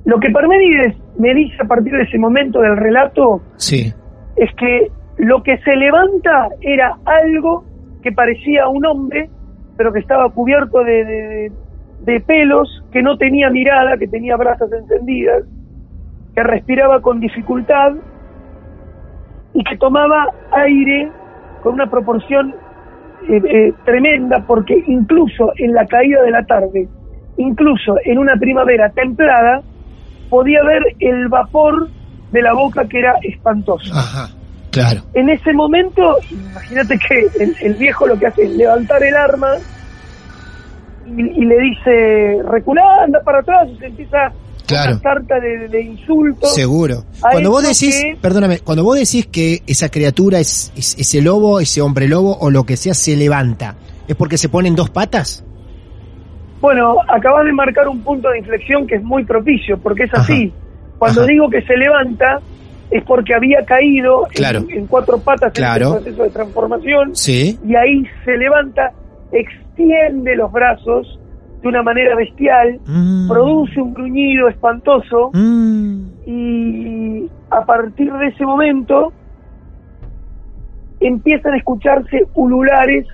Lo 0.04 0.18
que 0.18 0.30
Parménides 0.30 0.96
me 1.18 1.34
dice 1.34 1.56
a 1.62 1.66
partir 1.66 1.92
de 1.92 2.02
ese 2.02 2.18
momento 2.18 2.60
del 2.60 2.76
relato 2.76 3.42
Sí. 3.56 3.92
es 4.36 4.50
que 4.54 4.90
lo 5.18 5.42
que 5.42 5.58
se 5.58 5.76
levanta 5.76 6.48
era 6.62 6.96
algo 7.04 7.64
que 8.02 8.10
parecía 8.12 8.66
un 8.68 8.84
hombre, 8.86 9.28
pero 9.76 9.92
que 9.92 9.98
estaba 10.00 10.30
cubierto 10.30 10.82
de, 10.82 11.04
de- 11.04 11.52
de 12.04 12.20
pelos, 12.20 12.82
que 12.92 13.02
no 13.02 13.18
tenía 13.18 13.50
mirada, 13.50 13.98
que 13.98 14.08
tenía 14.08 14.36
brasas 14.36 14.72
encendidas, 14.72 15.44
que 16.34 16.42
respiraba 16.42 17.02
con 17.02 17.20
dificultad 17.20 17.92
y 19.52 19.62
que 19.64 19.76
tomaba 19.76 20.28
aire 20.52 21.10
con 21.62 21.74
una 21.74 21.90
proporción 21.90 22.54
eh, 23.28 23.42
eh, 23.44 23.72
tremenda, 23.84 24.44
porque 24.46 24.82
incluso 24.86 25.52
en 25.58 25.74
la 25.74 25.84
caída 25.86 26.22
de 26.22 26.30
la 26.30 26.42
tarde, 26.44 26.88
incluso 27.36 27.96
en 28.04 28.16
una 28.18 28.36
primavera 28.36 28.88
templada, 28.90 29.60
podía 30.30 30.62
ver 30.64 30.82
el 31.00 31.28
vapor 31.28 31.88
de 32.32 32.40
la 32.42 32.54
boca 32.54 32.86
que 32.88 32.98
era 33.00 33.14
espantoso. 33.22 33.92
Ajá. 33.92 34.30
Claro. 34.70 35.02
En 35.14 35.28
ese 35.28 35.52
momento, 35.52 36.16
imagínate 36.30 36.96
que 36.98 37.42
el, 37.42 37.56
el 37.60 37.74
viejo 37.74 38.06
lo 38.06 38.16
que 38.18 38.28
hace 38.28 38.44
es 38.44 38.50
levantar 38.52 39.02
el 39.02 39.16
arma 39.16 39.56
y, 41.06 41.20
y 41.20 41.44
le 41.44 41.58
dice, 41.58 42.42
reculá, 42.48 43.02
anda 43.04 43.20
para 43.24 43.40
atrás, 43.40 43.68
y 43.74 43.78
se 43.78 43.86
empieza 43.86 44.32
Claro. 44.66 44.92
una 44.92 45.00
sarta 45.00 45.40
de, 45.40 45.66
de 45.66 45.82
insultos. 45.82 46.54
Seguro. 46.54 47.04
Cuando 47.20 47.50
vos 47.50 47.64
decís, 47.64 48.00
que- 48.00 48.16
perdóname, 48.20 48.60
cuando 48.60 48.84
vos 48.84 48.96
decís 48.96 49.26
que 49.26 49.62
esa 49.66 49.88
criatura 49.88 50.38
es, 50.38 50.72
es- 50.76 50.96
ese 50.96 51.20
lobo, 51.20 51.58
ese 51.58 51.80
hombre 51.80 52.06
lobo 52.06 52.36
o 52.38 52.50
lo 52.50 52.62
que 52.64 52.76
sea 52.76 52.94
se 52.94 53.16
levanta, 53.16 53.74
¿es 54.06 54.14
porque 54.14 54.38
se 54.38 54.48
pone 54.48 54.68
en 54.68 54.76
dos 54.76 54.88
patas? 54.90 55.42
Bueno, 56.60 56.96
acabas 57.08 57.44
de 57.46 57.52
marcar 57.52 57.88
un 57.88 58.02
punto 58.02 58.28
de 58.30 58.38
inflexión 58.38 58.86
que 58.86 58.96
es 58.96 59.02
muy 59.02 59.24
propicio, 59.24 59.78
porque 59.78 60.04
es 60.04 60.14
así. 60.14 60.52
Cuando 60.98 61.22
Ajá. 61.22 61.28
digo 61.30 61.48
que 61.48 61.62
se 61.62 61.74
levanta, 61.76 62.38
es 62.90 63.02
porque 63.04 63.34
había 63.34 63.64
caído 63.64 64.26
en- 64.26 64.32
Claro. 64.32 64.60
en, 64.68 64.86
cuatro 64.86 65.18
patas 65.18 65.52
Claro. 65.54 65.86
en 65.86 65.92
el 65.96 66.02
proceso 66.02 66.22
de 66.24 66.30
transformación. 66.30 67.16
Sí. 67.16 67.58
y 67.66 67.74
ahí 67.76 68.04
se 68.24 68.36
levanta, 68.36 68.92
extiende 69.32 70.36
los 70.36 70.52
brazos 70.52 71.18
de 71.62 71.68
una 71.68 71.82
manera 71.82 72.14
bestial, 72.16 72.78
Mm. 72.86 73.28
produce 73.28 73.80
un 73.80 73.94
gruñido 73.94 74.48
espantoso 74.48 75.30
Mm. 75.32 76.02
y 76.26 77.30
a 77.50 77.64
partir 77.64 78.12
de 78.12 78.26
ese 78.28 78.44
momento 78.44 79.12
empiezan 81.00 81.54
a 81.54 81.56
escucharse 81.56 82.26
ululares 82.34 83.06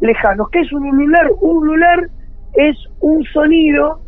lejanos. 0.00 0.48
¿Qué 0.50 0.60
es 0.60 0.72
un 0.72 0.86
ulular? 0.86 1.26
Un 1.40 1.56
ulular 1.58 2.08
es 2.54 2.76
un 3.00 3.22
sonido 3.24 4.00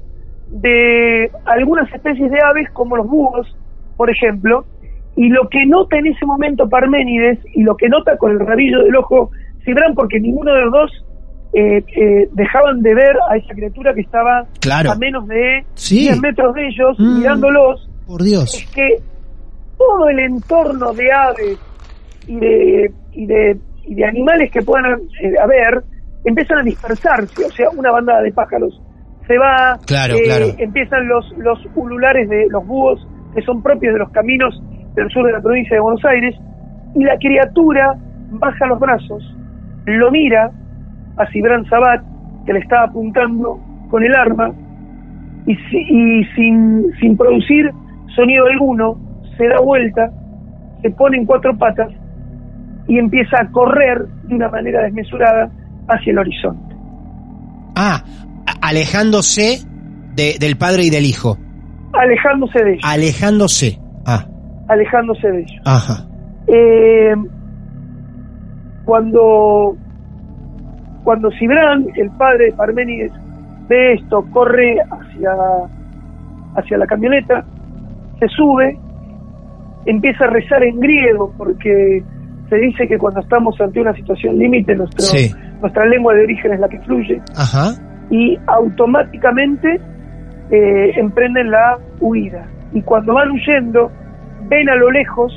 de 0.51 1.31
algunas 1.45 1.93
especies 1.93 2.31
de 2.31 2.39
aves 2.43 2.71
como 2.73 2.97
los 2.97 3.07
búhos, 3.07 3.55
por 3.97 4.11
ejemplo, 4.11 4.65
y 5.17 5.29
lo 5.29 5.49
que 5.49 5.67
nota 5.67 5.99
en 5.99 6.07
ese 6.07 6.25
momento 6.25 6.69
Parménides 6.69 7.39
y 7.55 7.63
lo 7.63 7.77
que 7.77 7.89
nota 7.89 8.17
con 8.17 8.31
el 8.33 8.41
rabillo 8.41 8.83
del 8.85 8.97
ojo 8.97 9.31
Cibran, 9.65 9.95
porque 9.95 10.21
ninguno 10.21 10.55
de 10.55 10.61
los 10.63 10.73
dos 10.73 11.05
eh, 11.55 11.83
eh, 11.97 12.29
dejaban 12.33 12.83
de 12.83 12.95
ver 12.95 13.17
a 13.31 13.37
esa 13.37 13.55
criatura 13.55 13.93
que 13.95 14.03
estaba 14.03 14.47
Claro. 14.61 14.93
a 14.93 14.97
menos 14.97 15.27
de 15.29 15.65
Sí. 15.75 16.01
10 16.01 16.21
metros 16.21 16.55
de 16.55 16.67
ellos, 16.69 16.99
Mm. 16.99 17.19
mirándolos, 17.19 17.89
Por 18.07 18.23
Dios. 18.23 18.55
es 18.55 18.71
que 18.75 18.99
todo 19.77 20.09
el 20.09 20.19
entorno 20.21 20.93
de 20.93 21.11
aves 21.13 21.59
y 22.27 22.37
de, 22.37 22.93
y 23.13 23.27
de, 23.27 23.57
y 23.87 23.95
de 23.95 24.05
animales 24.05 24.51
que 24.53 24.61
puedan 24.63 25.01
eh, 25.23 25.33
haber 25.43 25.83
empiezan 26.29 26.59
a 26.59 26.63
dispersarse, 26.63 27.45
o 27.45 27.51
sea, 27.51 27.69
una 27.71 27.91
bandada 27.91 28.23
de 28.23 28.33
pájaros 28.33 28.81
se 29.27 29.37
va, 29.37 29.79
Claro, 29.87 30.15
eh, 30.15 30.23
claro. 30.25 30.47
empiezan 30.59 31.07
los, 31.07 31.31
los 31.39 31.59
ululares 31.75 32.29
de 32.29 32.47
los 32.49 32.65
búhos 32.67 33.07
que 33.35 33.43
son 33.43 33.63
propios 33.63 33.93
de 33.93 33.99
los 33.99 34.11
caminos 34.11 34.59
del 34.95 35.11
sur 35.11 35.27
de 35.27 35.33
la 35.33 35.41
provincia 35.43 35.77
de 35.77 35.81
Buenos 35.81 36.05
Aires, 36.05 36.35
y 36.95 37.05
la 37.05 37.17
criatura 37.19 37.95
baja 38.31 38.67
los 38.67 38.81
brazos, 38.81 39.23
lo 39.87 40.11
mira 40.11 40.51
a 41.19 41.27
Cibran 41.31 41.65
Sabat, 41.67 42.03
que 42.47 42.53
le 42.55 42.61
está 42.61 42.85
apuntando 42.85 43.61
con 43.91 44.03
el 44.03 44.15
arma, 44.15 44.51
y, 45.47 45.55
si- 45.55 45.87
y 45.89 46.25
sin, 46.35 46.91
sin 47.01 47.17
producir 47.17 47.71
sonido 48.17 48.47
alguno, 48.47 48.97
se 49.37 49.47
da 49.47 49.61
vuelta, 49.61 50.11
se 50.83 50.91
pone 50.91 51.19
en 51.19 51.27
cuatro 51.27 51.57
patas 51.57 51.91
y 52.89 52.99
empieza 52.99 53.37
a 53.43 53.51
correr 53.51 54.07
de 54.25 54.35
una 54.35 54.49
manera 54.49 54.83
desmesurada 54.85 55.51
hacia 55.89 56.11
el 56.13 56.19
horizonte. 56.19 56.75
Ah, 57.77 58.03
alejándose 58.61 59.61
de- 60.15 60.37
del 60.41 60.57
padre 60.57 60.85
y 60.85 60.91
del 60.91 61.05
hijo. 61.05 61.37
Alejándose 61.93 62.63
de 62.65 62.73
ellos, 62.73 62.85
Alejándose. 62.85 63.79
Ah, 64.07 64.25
alejándose 64.69 65.29
de 65.31 65.41
ellos. 65.41 65.63
ajá. 65.65 66.05
Eh, 66.47 67.15
cuando 68.85 69.77
cuando 71.05 71.31
Cibran, 71.39 71.87
el 71.97 72.11
padre 72.13 72.47
de 72.47 72.53
Parménides, 72.53 73.13
ve 73.69 73.95
esto, 73.95 74.23
corre 74.31 74.77
hacia, 74.91 75.31
hacia 76.57 76.77
la 76.77 76.87
camioneta, 76.87 77.45
se 78.19 78.27
sube, 78.29 78.79
empieza 79.87 80.25
a 80.25 80.29
rezar 80.31 80.63
en 80.65 80.79
griego, 80.81 81.33
porque 81.39 82.03
se 82.51 82.57
dice 82.57 82.87
que 82.87 82.99
cuando 82.99 83.21
estamos 83.21 83.59
ante 83.61 83.81
una 83.81 83.95
situación 83.95 84.37
límite, 84.39 84.75
nuestro- 84.75 85.01
Sí. 85.03 85.31
Nuestra 85.61 85.87
lengua 85.87 86.15
de 86.15 86.25
origen 86.25 86.53
es 86.53 86.61
la 86.61 86.69
que 86.69 86.79
fluye, 86.81 87.21
Ajá. 87.37 87.73
y 88.11 88.39
automáticamente 88.47 89.81
eh, 90.51 90.93
emprenden 90.97 91.51
la 91.51 91.79
huida. 92.01 92.47
Y 92.73 92.83
cuando 92.83 93.15
van 93.15 93.31
huyendo, 93.31 93.91
ven 94.49 94.69
a 94.69 94.77
lo 94.77 94.91
lejos 94.91 95.33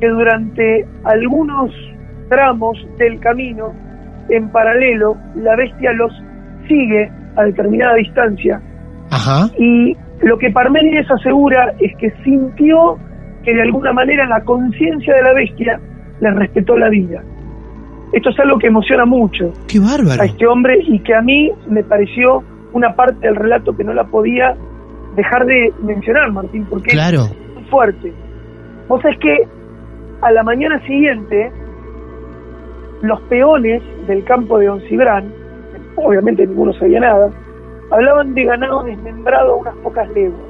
que 0.00 0.08
durante 0.08 0.86
algunos 1.04 1.72
tramos 2.28 2.78
del 2.98 3.18
camino, 3.20 3.72
en 4.28 4.48
paralelo, 4.50 5.16
la 5.36 5.56
bestia 5.56 5.92
los 5.92 6.12
sigue 6.66 7.10
a 7.36 7.44
determinada 7.44 7.94
distancia. 7.94 8.60
Ajá. 9.10 9.48
Y 9.58 9.96
lo 10.22 10.36
que 10.38 10.50
Parménides 10.50 11.10
asegura 11.10 11.72
es 11.78 11.96
que 11.96 12.10
sintió 12.24 12.98
que 13.44 13.54
de 13.54 13.62
alguna 13.62 13.92
manera 13.92 14.26
la 14.26 14.42
conciencia 14.42 15.14
de 15.14 15.22
la 15.22 15.32
bestia 15.32 15.80
les 16.20 16.34
respetó 16.34 16.76
la 16.76 16.88
vida. 16.88 17.22
Esto 18.12 18.30
es 18.30 18.38
algo 18.40 18.58
que 18.58 18.68
emociona 18.68 19.04
mucho 19.04 19.52
Qué 19.68 19.78
bárbaro. 19.80 20.22
a 20.22 20.24
este 20.24 20.46
hombre 20.46 20.78
y 20.82 20.98
que 21.00 21.14
a 21.14 21.20
mí 21.20 21.50
me 21.68 21.82
pareció 21.84 22.42
una 22.72 22.94
parte 22.94 23.26
del 23.26 23.36
relato 23.36 23.76
que 23.76 23.84
no 23.84 23.92
la 23.92 24.04
podía 24.04 24.56
dejar 25.16 25.44
de 25.46 25.72
mencionar, 25.82 26.30
Martín, 26.32 26.66
porque 26.70 26.90
Claro. 26.90 27.24
es 27.24 27.54
muy 27.54 27.64
fuerte. 27.64 28.12
Vos 28.88 29.04
es 29.04 29.18
que 29.18 29.46
a 30.22 30.32
la 30.32 30.42
mañana 30.42 30.80
siguiente, 30.86 31.52
los 33.02 33.20
peones 33.22 33.82
del 34.06 34.24
campo 34.24 34.58
de 34.58 34.66
Don 34.66 34.80
Cibrán, 34.88 35.32
obviamente 35.96 36.46
ninguno 36.46 36.72
sabía 36.74 37.00
nada, 37.00 37.30
hablaban 37.90 38.34
de 38.34 38.44
ganado 38.44 38.82
desmembrado 38.84 39.52
a 39.52 39.56
unas 39.56 39.74
pocas 39.76 40.08
leguas, 40.10 40.40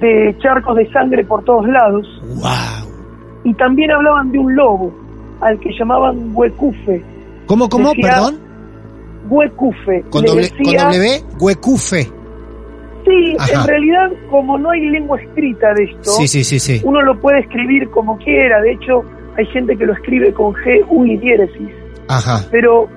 de 0.00 0.34
charcos 0.40 0.76
de 0.76 0.90
sangre 0.92 1.24
por 1.24 1.44
todos 1.44 1.66
lados, 1.68 2.06
Wow. 2.36 2.90
y 3.44 3.54
también 3.54 3.90
hablaban 3.92 4.32
de 4.32 4.38
un 4.38 4.54
lobo, 4.56 4.92
al 5.42 5.58
que 5.60 5.70
llamaban 5.78 6.30
Huecufe. 6.34 7.02
¿Cómo, 7.46 7.68
cómo? 7.68 7.90
Decía- 7.90 8.08
Perdón. 8.14 8.38
Huecufe. 9.28 10.00
Con 10.10 10.10
con 10.10 10.24
doble 10.24 10.48
Huecufe. 11.40 12.02
Sí, 13.04 13.36
Ajá. 13.38 13.62
en 13.62 13.68
realidad, 13.68 14.10
como 14.30 14.58
no 14.58 14.70
hay 14.70 14.80
lengua 14.90 15.20
escrita 15.20 15.74
de 15.74 15.84
esto, 15.84 16.10
Sí, 16.12 16.28
sí, 16.28 16.44
sí, 16.44 16.58
sí. 16.60 16.80
uno 16.84 17.02
lo 17.02 17.20
puede 17.20 17.40
escribir 17.40 17.88
como 17.90 18.16
quiera. 18.18 18.60
De 18.62 18.72
hecho, 18.72 19.02
hay 19.36 19.44
gente 19.46 19.76
que 19.76 19.86
lo 19.86 19.92
escribe 19.92 20.32
con 20.32 20.52
G, 20.54 20.84
U 20.88 21.04
y 21.04 21.16
diéresis. 21.16 21.68
Ajá. 22.08 22.46
Pero 22.50 22.88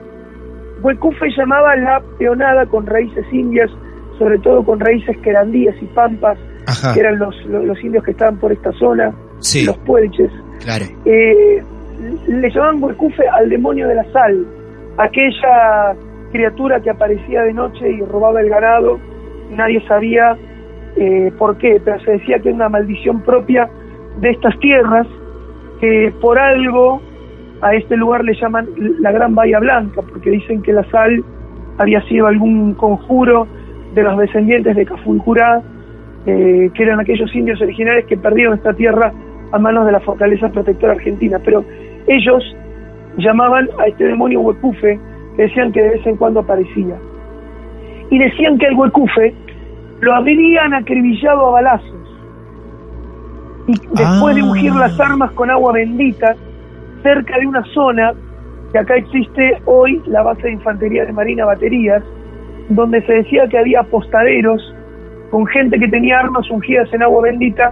Huecufe 0.82 1.26
llamaba 1.36 1.76
la 1.76 2.02
peonada 2.20 2.66
con 2.68 2.86
raíces 2.86 3.26
indias, 3.32 3.70
sobre 4.20 4.38
todo 4.40 4.64
con 4.64 4.80
raíces 4.80 5.18
querandíes 5.24 5.76
y 5.82 5.86
pampas, 5.88 6.38
Ajá. 6.68 6.94
que 6.94 7.00
eran 7.00 7.18
los, 7.18 7.36
los, 7.48 7.66
los 7.66 7.84
indios 7.84 8.04
que 8.04 8.12
estaban 8.12 8.38
por 8.38 8.52
esta 8.52 8.72
zona, 8.74 9.12
Sí, 9.40 9.66
los 9.66 9.78
puelches. 9.80 10.30
claro. 10.64 10.86
Eh, 11.06 11.64
le 12.28 12.50
llamaban 12.50 12.84
Huecufe 12.84 13.28
al 13.28 13.50
demonio 13.50 13.88
de 13.88 13.96
la 13.96 14.04
sal, 14.12 14.46
aquella 14.98 15.96
criatura 16.32 16.80
que 16.80 16.90
aparecía 16.90 17.44
de 17.44 17.54
noche 17.54 17.90
y 17.90 18.02
robaba 18.02 18.42
el 18.42 18.50
ganado, 18.50 19.00
nadie 19.52 19.82
sabía 19.88 20.38
eh, 20.98 21.32
por 21.38 21.58
qué, 21.58 21.82
pero 21.84 22.00
se 22.02 22.12
decía 22.12 22.40
que 22.40 22.50
era 22.50 22.56
una 22.56 22.70
maldición 22.70 23.22
propia 23.22 23.70
de 24.20 24.30
estas 24.30 24.58
tierras, 24.60 25.08
que 25.80 26.14
por 26.22 26.40
algo 26.40 27.02
a 27.62 27.74
este 27.76 27.98
lugar 27.98 28.24
le 28.24 28.34
llaman 28.36 28.68
la 29.00 29.12
Gran 29.12 29.36
Bahía 29.36 29.60
Blanca, 29.60 30.02
porque 30.02 30.30
dicen 30.30 30.62
que 30.62 30.74
la 30.74 30.84
sal 30.90 31.24
había 31.78 32.02
sido 32.04 32.28
algún 32.28 32.74
conjuro 32.74 33.48
de 33.94 34.04
los 34.04 34.18
descendientes 34.18 34.76
de 34.76 34.86
Cafulcurá, 34.86 35.62
eh, 36.26 36.70
que 36.74 36.84
eran 36.84 37.00
aquellos 37.00 37.34
indios 37.36 37.62
originales 37.62 38.06
que 38.06 38.18
perdieron 38.18 38.56
esta 38.56 38.74
tierra 38.74 39.14
a 39.52 39.60
manos 39.60 39.86
de 39.86 39.92
la 39.92 40.00
fortaleza 40.00 40.50
protectora 40.50 40.94
argentina. 40.94 41.40
Pero 41.44 41.64
ellos 42.08 42.44
llamaban 43.18 43.70
a 43.80 43.88
este 43.88 44.06
demonio 44.06 44.42
huecufe, 44.42 45.00
que 45.36 45.44
decían 45.44 45.72
que 45.72 45.82
de 45.82 45.90
vez 45.90 46.06
en 46.06 46.18
cuando 46.18 46.42
aparecía. 46.42 46.96
Y 48.10 48.20
decían 48.20 48.58
que 48.58 48.68
el 48.68 48.76
huecufe 48.76 49.34
lo 50.02 50.14
habrían 50.14 50.74
acribillado 50.74 51.48
a 51.48 51.52
balazos. 51.52 52.22
Y 53.68 53.74
después 53.74 54.36
de 54.36 54.42
Ah. 54.42 54.46
ungir 54.46 54.76
las 54.76 55.00
armas 55.00 55.32
con 55.32 55.50
agua 55.50 55.74
bendita, 55.74 56.36
cerca 57.02 57.38
de 57.40 57.48
una 57.48 57.64
zona 57.74 58.14
que 58.72 58.80
acá 58.80 58.96
existe 58.96 59.62
hoy 59.66 60.02
la 60.06 60.22
base 60.22 60.44
de 60.44 60.54
infantería 60.54 61.06
de 61.06 61.14
Marina 61.14 61.46
Baterías, 61.46 62.04
donde 62.70 63.02
se 63.06 63.14
decía 63.14 63.48
que 63.48 63.58
había 63.58 63.82
apostaderos 63.82 64.76
con 65.32 65.46
gente 65.48 65.80
que 65.80 65.88
tenía 65.88 66.20
armas 66.20 66.50
ungidas 66.52 66.92
en 66.94 67.04
agua 67.04 67.24
bendita 67.24 67.72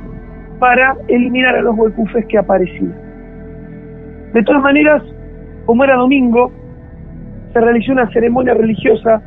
para 0.60 0.96
eliminar 1.08 1.56
a 1.56 1.62
los 1.62 1.78
huecufes 1.78 2.26
que 2.28 2.38
aparecían. 2.38 3.03
De 4.34 4.44
todas 4.44 4.62
maneras, 4.62 5.04
como 5.66 5.84
era 5.84 5.96
domingo, 5.96 6.52
se 7.54 7.62
realizó 7.62 7.92
una 7.92 8.10
ceremonia 8.12 8.54
religiosa 8.54 9.22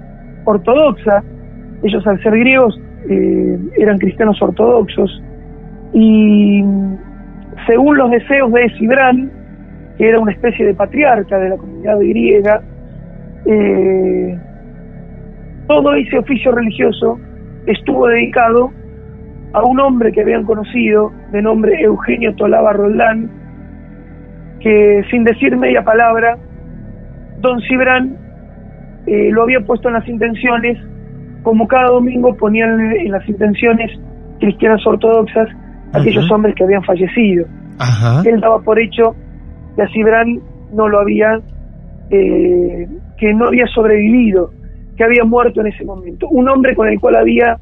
ortodoxa. 0.45 1.23
Ellos, 1.83 2.07
al 2.07 2.21
ser 2.23 2.37
griegos, 2.39 2.79
eh, 3.09 3.59
eran 3.79 3.99
cristianos 3.99 4.41
ortodoxos. 4.43 5.23
Y 5.93 6.65
según 7.67 7.97
los 7.97 8.11
deseos 8.11 8.53
de 8.53 8.69
Cibrán, 8.79 9.31
que 9.97 10.09
era 10.09 10.21
una 10.21 10.33
especie 10.33 10.67
de 10.67 10.75
patriarca 10.75 11.39
de 11.39 11.51
la 11.51 11.57
comunidad 11.57 11.99
griega, 11.99 12.61
eh, 13.47 14.39
todo 15.69 15.95
ese 15.95 16.19
oficio 16.19 16.53
religioso 16.53 17.19
estuvo 17.67 18.09
dedicado 18.09 18.73
a 19.53 19.65
un 19.65 19.81
hombre 19.81 20.13
que 20.13 20.21
habían 20.21 20.45
conocido, 20.45 21.13
de 21.33 21.43
nombre 21.43 21.81
Eugenio 21.81 22.35
Tolaba 22.35 22.73
Roldán, 22.73 23.31
que 24.67 25.05
sin 25.13 25.23
decir 25.23 25.57
media 25.57 25.85
palabra, 25.85 26.37
don 27.39 27.61
Cibrán 27.69 28.17
eh, 29.07 29.31
lo 29.31 29.45
había 29.45 29.61
puesto 29.61 29.87
en 29.87 29.95
las 29.95 30.09
intenciones, 30.09 30.77
como 31.45 31.69
cada 31.69 31.91
domingo 31.91 32.37
ponían 32.37 32.81
en 32.97 33.13
las 33.13 33.29
intenciones 33.29 33.93
cristianas 34.41 34.85
ortodoxas 34.85 35.49
aquellos 35.93 36.29
hombres 36.33 36.57
que 36.57 36.65
habían 36.65 36.83
fallecido. 36.83 37.47
Ajá. 37.79 38.29
Él 38.29 38.41
daba 38.41 38.61
por 38.61 38.81
hecho 38.81 39.15
que 39.77 39.83
a 39.83 39.89
Cibrán 39.91 40.41
no 40.73 40.89
lo 40.89 40.99
había, 40.99 41.39
eh, 42.11 42.89
que 43.19 43.35
no 43.35 43.47
había 43.47 43.69
sobrevivido, 43.69 44.51
que 44.97 45.05
había 45.05 45.23
muerto 45.23 45.61
en 45.61 45.69
ese 45.69 45.85
momento. 45.85 46.27
Un 46.29 46.49
hombre 46.49 46.75
con 46.75 46.89
el 46.89 46.99
cual 46.99 47.15
había 47.15 47.57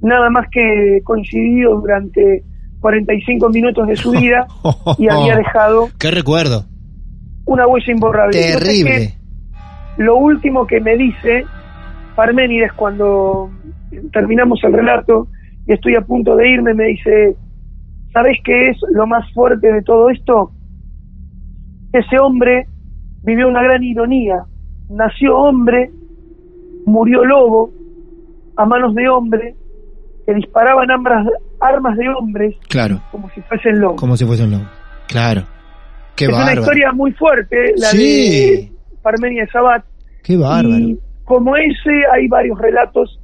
nada 0.00 0.30
más 0.30 0.46
que 0.52 1.00
coincidido 1.02 1.80
durante 1.80 2.44
45 2.80 3.48
minutos 3.50 3.86
de 3.88 3.96
su 3.96 4.10
vida 4.12 4.46
y 4.98 5.08
había 5.08 5.36
dejado 5.44 5.88
Qué 5.98 6.10
recuerdo. 6.10 6.64
una 7.46 7.66
huella 7.66 7.92
imborrable. 7.92 8.32
Terrible. 8.38 9.14
lo 9.98 10.16
último 10.16 10.66
que 10.66 10.80
me 10.80 10.96
dice 10.96 11.44
Parménides 12.14 12.72
cuando 12.72 13.50
terminamos 14.12 14.58
el 14.64 14.72
relato 14.72 15.28
y 15.66 15.72
estoy 15.72 15.94
a 15.96 16.00
punto 16.00 16.34
de 16.36 16.48
irme, 16.48 16.74
me 16.74 16.86
dice, 16.86 17.36
¿sabes 18.12 18.38
qué 18.44 18.70
es 18.70 18.78
lo 18.92 19.06
más 19.06 19.30
fuerte 19.34 19.70
de 19.72 19.82
todo 19.82 20.08
esto? 20.10 20.52
Ese 21.92 22.18
hombre 22.18 22.66
vivió 23.22 23.48
una 23.48 23.62
gran 23.62 23.82
ironía. 23.82 24.44
Nació 24.88 25.36
hombre, 25.36 25.90
murió 26.86 27.24
lobo, 27.24 27.70
a 28.56 28.64
manos 28.64 28.94
de 28.94 29.08
hombre, 29.08 29.54
que 30.26 30.34
disparaban 30.34 30.90
ambas 30.90 31.26
armas 31.60 31.96
de 31.96 32.08
hombres 32.08 32.54
Claro. 32.68 33.00
como 33.12 33.30
si 33.30 33.40
fuesen 33.42 33.78
lobos. 33.80 34.00
Como 34.00 34.16
si 34.16 34.24
fuese 34.26 34.42
un 34.44 34.50
lobo. 34.52 34.64
Claro. 35.08 35.44
Qué 36.16 36.24
es 36.24 36.30
bárbaro. 36.30 36.52
una 36.52 36.60
historia 36.60 36.92
muy 36.92 37.12
fuerte, 37.12 37.56
la 37.76 37.88
Sí. 37.88 37.98
de 37.98 38.72
Parmenides 39.02 39.50
Sabat. 39.52 39.84
Qué 40.24 40.36
bárbaro. 40.36 40.78
Y 40.78 40.98
como 41.24 41.56
ese 41.56 41.90
hay 42.12 42.26
varios 42.28 42.58
relatos 42.58 43.20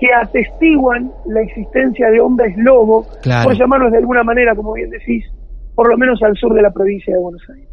que 0.00 0.06
atestiguan 0.12 1.10
la 1.26 1.40
existencia 1.42 2.08
de 2.10 2.20
hombres 2.20 2.54
lobo, 2.56 3.06
Claro. 3.22 3.48
por 3.48 3.58
llamarlos 3.58 3.92
de 3.92 3.98
alguna 3.98 4.22
manera, 4.22 4.54
como 4.54 4.72
bien 4.74 4.90
decís, 4.90 5.24
por 5.74 5.88
lo 5.90 5.96
menos 5.98 6.22
al 6.22 6.36
sur 6.36 6.54
de 6.54 6.62
la 6.62 6.70
provincia 6.70 7.12
de 7.14 7.20
Buenos 7.20 7.42
Aires. 7.54 7.68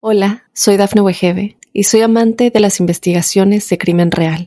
Hola, 0.00 0.42
soy 0.52 0.76
Dafne 0.76 1.00
Wegebe 1.02 1.56
y 1.72 1.84
soy 1.84 2.02
amante 2.02 2.50
de 2.50 2.60
las 2.60 2.80
investigaciones 2.80 3.68
de 3.68 3.78
crimen 3.78 4.10
real. 4.10 4.46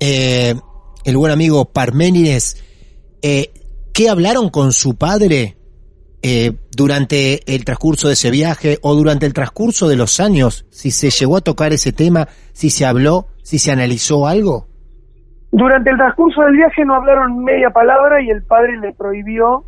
eh, 0.00 0.54
el 1.04 1.16
buen 1.16 1.32
amigo 1.32 1.66
Parménides 1.66 2.64
eh, 3.22 3.52
qué 3.92 4.08
hablaron 4.08 4.48
con 4.48 4.72
su 4.72 4.96
padre 4.96 5.56
eh, 6.22 6.52
durante 6.74 7.54
el 7.54 7.64
transcurso 7.64 8.08
de 8.08 8.14
ese 8.14 8.30
viaje 8.30 8.78
o 8.82 8.94
durante 8.94 9.26
el 9.26 9.32
transcurso 9.32 9.88
de 9.88 9.96
los 9.96 10.20
años, 10.20 10.66
si 10.70 10.90
se 10.90 11.10
llegó 11.10 11.36
a 11.36 11.40
tocar 11.40 11.72
ese 11.72 11.92
tema, 11.92 12.28
si 12.52 12.70
se 12.70 12.84
habló, 12.84 13.26
si 13.42 13.58
se 13.58 13.72
analizó 13.72 14.26
algo. 14.26 14.66
Durante 15.52 15.90
el 15.90 15.96
transcurso 15.96 16.42
del 16.42 16.56
viaje 16.56 16.84
no 16.84 16.94
hablaron 16.94 17.42
media 17.42 17.70
palabra 17.70 18.22
y 18.22 18.30
el 18.30 18.42
padre 18.42 18.78
le 18.78 18.92
prohibió 18.92 19.64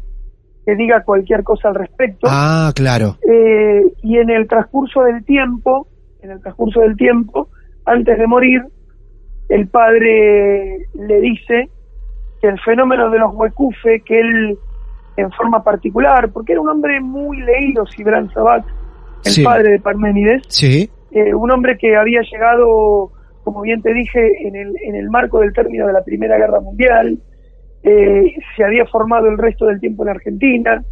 que 0.64 0.76
diga 0.76 1.02
cualquier 1.02 1.42
cosa 1.42 1.68
al 1.68 1.74
respecto. 1.74 2.28
Ah, 2.30 2.72
claro. 2.74 3.16
Eh, 3.28 3.82
y 4.02 4.18
en 4.18 4.30
el 4.30 4.46
transcurso 4.46 5.02
del 5.02 5.24
tiempo, 5.24 5.88
en 6.20 6.30
el 6.30 6.40
transcurso 6.40 6.80
del 6.80 6.96
tiempo, 6.96 7.48
antes 7.84 8.16
de 8.16 8.26
morir, 8.26 8.62
el 9.52 9.68
padre 9.68 10.86
le 10.94 11.20
dice 11.20 11.68
que 12.40 12.48
el 12.48 12.58
fenómeno 12.60 13.10
de 13.10 13.18
los 13.18 13.34
huecufe, 13.34 14.00
que 14.00 14.18
él 14.18 14.58
en 15.18 15.30
forma 15.32 15.62
particular, 15.62 16.30
porque 16.32 16.52
era 16.52 16.62
un 16.62 16.70
hombre 16.70 17.00
muy 17.02 17.38
leído, 17.42 17.84
Sibran 17.86 18.30
Sabat, 18.32 18.64
el 19.26 19.30
Sí. 19.32 19.44
padre 19.44 19.72
de 19.72 19.78
Parménides, 19.80 20.42
Sí. 20.48 20.88
eh, 21.10 21.34
un 21.34 21.50
hombre 21.50 21.76
que 21.76 21.94
había 21.96 22.22
llegado, 22.22 23.10
como 23.44 23.60
bien 23.60 23.82
te 23.82 23.92
dije, 23.92 24.48
en 24.48 24.56
el, 24.56 24.72
en 24.84 24.94
el 24.96 25.10
marco 25.10 25.40
del 25.40 25.52
término 25.52 25.86
de 25.86 25.92
la 25.92 26.02
Primera 26.02 26.38
Guerra 26.38 26.60
Mundial, 26.60 27.18
eh, 27.82 28.34
se 28.56 28.64
había 28.64 28.86
formado 28.86 29.28
el 29.28 29.36
resto 29.36 29.66
del 29.66 29.80
tiempo 29.80 30.02
en 30.04 30.08
Argentina, 30.10 30.82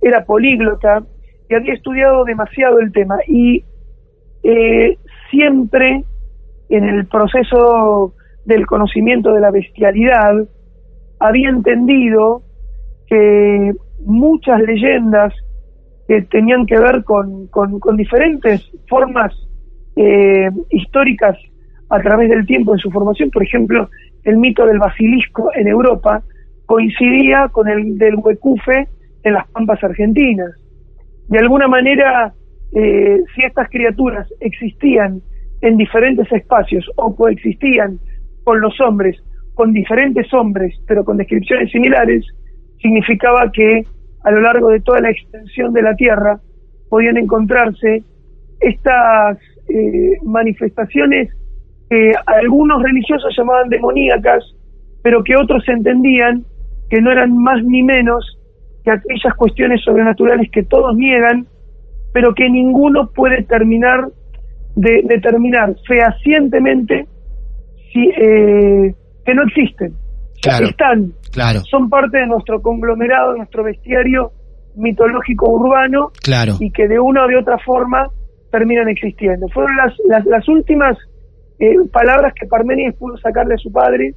era 0.00 0.24
políglota 0.24 1.02
y 1.50 1.54
había 1.54 1.74
estudiado 1.74 2.24
demasiado 2.24 2.80
el 2.80 2.92
tema 2.92 3.16
y 3.28 3.62
eh, 4.42 4.96
siempre 5.30 6.02
en 6.68 6.84
el 6.84 7.06
proceso 7.06 8.14
del 8.44 8.66
conocimiento 8.66 9.32
de 9.32 9.40
la 9.40 9.50
bestialidad 9.50 10.34
había 11.18 11.48
entendido 11.48 12.42
que 13.08 13.72
muchas 14.04 14.60
leyendas 14.60 15.32
que 16.06 16.22
tenían 16.22 16.66
que 16.66 16.78
ver 16.78 17.02
con, 17.04 17.48
con, 17.48 17.96
diferentes 17.96 18.70
formas 18.88 19.34
eh, 19.96 20.48
históricas 20.70 21.36
a 21.88 22.00
través 22.00 22.30
del 22.30 22.46
tiempo 22.46 22.74
en 22.74 22.78
su 22.78 22.90
formación, 22.90 23.30
por 23.30 23.42
ejemplo, 23.42 23.88
el 24.24 24.36
mito 24.38 24.66
del 24.66 24.78
basilisco 24.78 25.50
en 25.54 25.68
Europa 25.68 26.22
coincidía 26.66 27.48
con 27.50 27.68
el 27.68 27.96
del 27.96 28.16
huecufe 28.16 28.88
en 29.22 29.32
las 29.32 29.48
pampas 29.48 29.82
argentinas. 29.82 30.50
De 31.28 31.38
alguna 31.38 31.68
manera, 31.68 32.32
eh, 32.72 33.18
si 33.34 33.42
estas 33.42 33.68
criaturas 33.70 34.28
existían 34.40 35.20
en 35.60 35.76
diferentes 35.76 36.30
espacios 36.32 36.88
o 36.96 37.14
coexistían 37.14 37.98
con 38.44 38.60
los 38.60 38.80
hombres, 38.80 39.16
con 39.54 39.72
diferentes 39.72 40.32
hombres, 40.34 40.74
pero 40.86 41.04
con 41.04 41.16
descripciones 41.16 41.70
similares, 41.70 42.24
significaba 42.80 43.50
que 43.52 43.84
a 44.24 44.30
lo 44.30 44.40
largo 44.40 44.70
de 44.70 44.80
toda 44.80 45.00
la 45.00 45.10
extensión 45.10 45.72
de 45.72 45.82
la 45.82 45.94
Tierra 45.94 46.38
podían 46.88 47.16
encontrarse 47.16 48.02
estas 48.60 49.38
eh, 49.68 50.18
manifestaciones 50.22 51.30
que 51.88 52.12
algunos 52.26 52.82
religiosos 52.82 53.34
llamaban 53.36 53.68
demoníacas, 53.68 54.44
pero 55.02 55.22
que 55.22 55.36
otros 55.36 55.66
entendían 55.68 56.44
que 56.90 57.00
no 57.00 57.12
eran 57.12 57.36
más 57.36 57.62
ni 57.64 57.82
menos 57.82 58.38
que 58.84 58.90
aquellas 58.90 59.34
cuestiones 59.36 59.82
sobrenaturales 59.82 60.50
que 60.50 60.62
todos 60.62 60.96
niegan, 60.96 61.46
pero 62.12 62.34
que 62.34 62.48
ninguno 62.48 63.10
puede 63.14 63.42
terminar 63.42 64.08
de 64.76 65.00
determinar 65.04 65.74
fehacientemente 65.88 67.06
si, 67.92 68.00
eh, 68.10 68.94
que 69.24 69.34
no 69.34 69.42
existen. 69.44 69.94
Claro, 70.42 70.66
Están, 70.66 71.12
claro, 71.32 71.60
son 71.68 71.88
parte 71.88 72.18
de 72.18 72.26
nuestro 72.26 72.60
conglomerado, 72.60 73.32
de 73.32 73.38
nuestro 73.38 73.64
bestiario 73.64 74.30
mitológico 74.76 75.50
urbano 75.50 76.10
claro. 76.22 76.54
y 76.60 76.70
que 76.70 76.86
de 76.86 77.00
una 77.00 77.24
o 77.24 77.26
de 77.26 77.38
otra 77.38 77.58
forma 77.64 78.08
terminan 78.52 78.88
existiendo. 78.88 79.48
Fueron 79.48 79.74
las, 79.76 79.94
las, 80.08 80.24
las 80.26 80.46
últimas 80.48 80.96
eh, 81.58 81.74
palabras 81.90 82.34
que 82.38 82.46
Parménides 82.46 82.94
pudo 82.96 83.16
sacar 83.16 83.46
de 83.46 83.56
su 83.56 83.72
padre, 83.72 84.12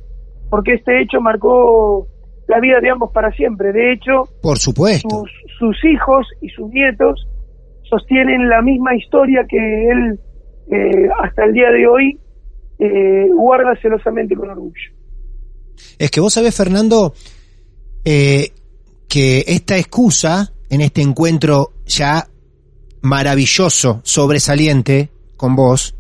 porque 0.49 0.73
este 0.73 1.01
hecho 1.01 1.21
marcó 1.21 2.05
la 2.47 2.59
vida 2.59 2.79
de 2.81 2.89
ambos 2.89 3.11
para 3.13 3.31
siempre. 3.31 3.71
De 3.71 3.93
hecho, 3.93 4.23
Por 4.41 4.57
supuesto. 4.57 5.07
sus, 5.09 5.31
sus 5.57 5.85
hijos 5.85 6.27
y 6.41 6.49
sus 6.49 6.69
nietos 6.69 7.25
sostienen 7.83 8.49
la 8.49 8.61
misma 8.61 8.93
historia 8.95 9.45
que 9.47 9.57
él 9.57 10.19
eh, 10.71 11.09
hasta 11.23 11.45
el 11.45 11.53
día 11.53 11.69
de 11.69 11.87
hoy 11.87 12.19
eh, 12.79 13.27
guarda 13.33 13.75
celosamente 13.81 14.35
con 14.35 14.49
orgullo. 14.49 14.91
Es 15.97 16.11
que 16.11 16.19
vos 16.19 16.33
sabés, 16.33 16.55
Fernando, 16.55 17.13
eh, 18.05 18.51
que 19.07 19.43
esta 19.47 19.77
excusa 19.77 20.53
en 20.69 20.81
este 20.81 21.01
encuentro 21.01 21.73
ya 21.85 22.27
maravilloso, 23.01 24.01
sobresaliente 24.03 25.09
con 25.35 25.55
vos, 25.55 25.95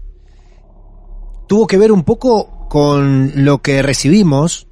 tuvo 1.47 1.65
que 1.67 1.77
ver 1.77 1.91
un 1.91 2.03
poco 2.03 2.67
con 2.69 3.43
lo 3.43 3.61
que 3.61 3.81
recibimos 3.81 4.67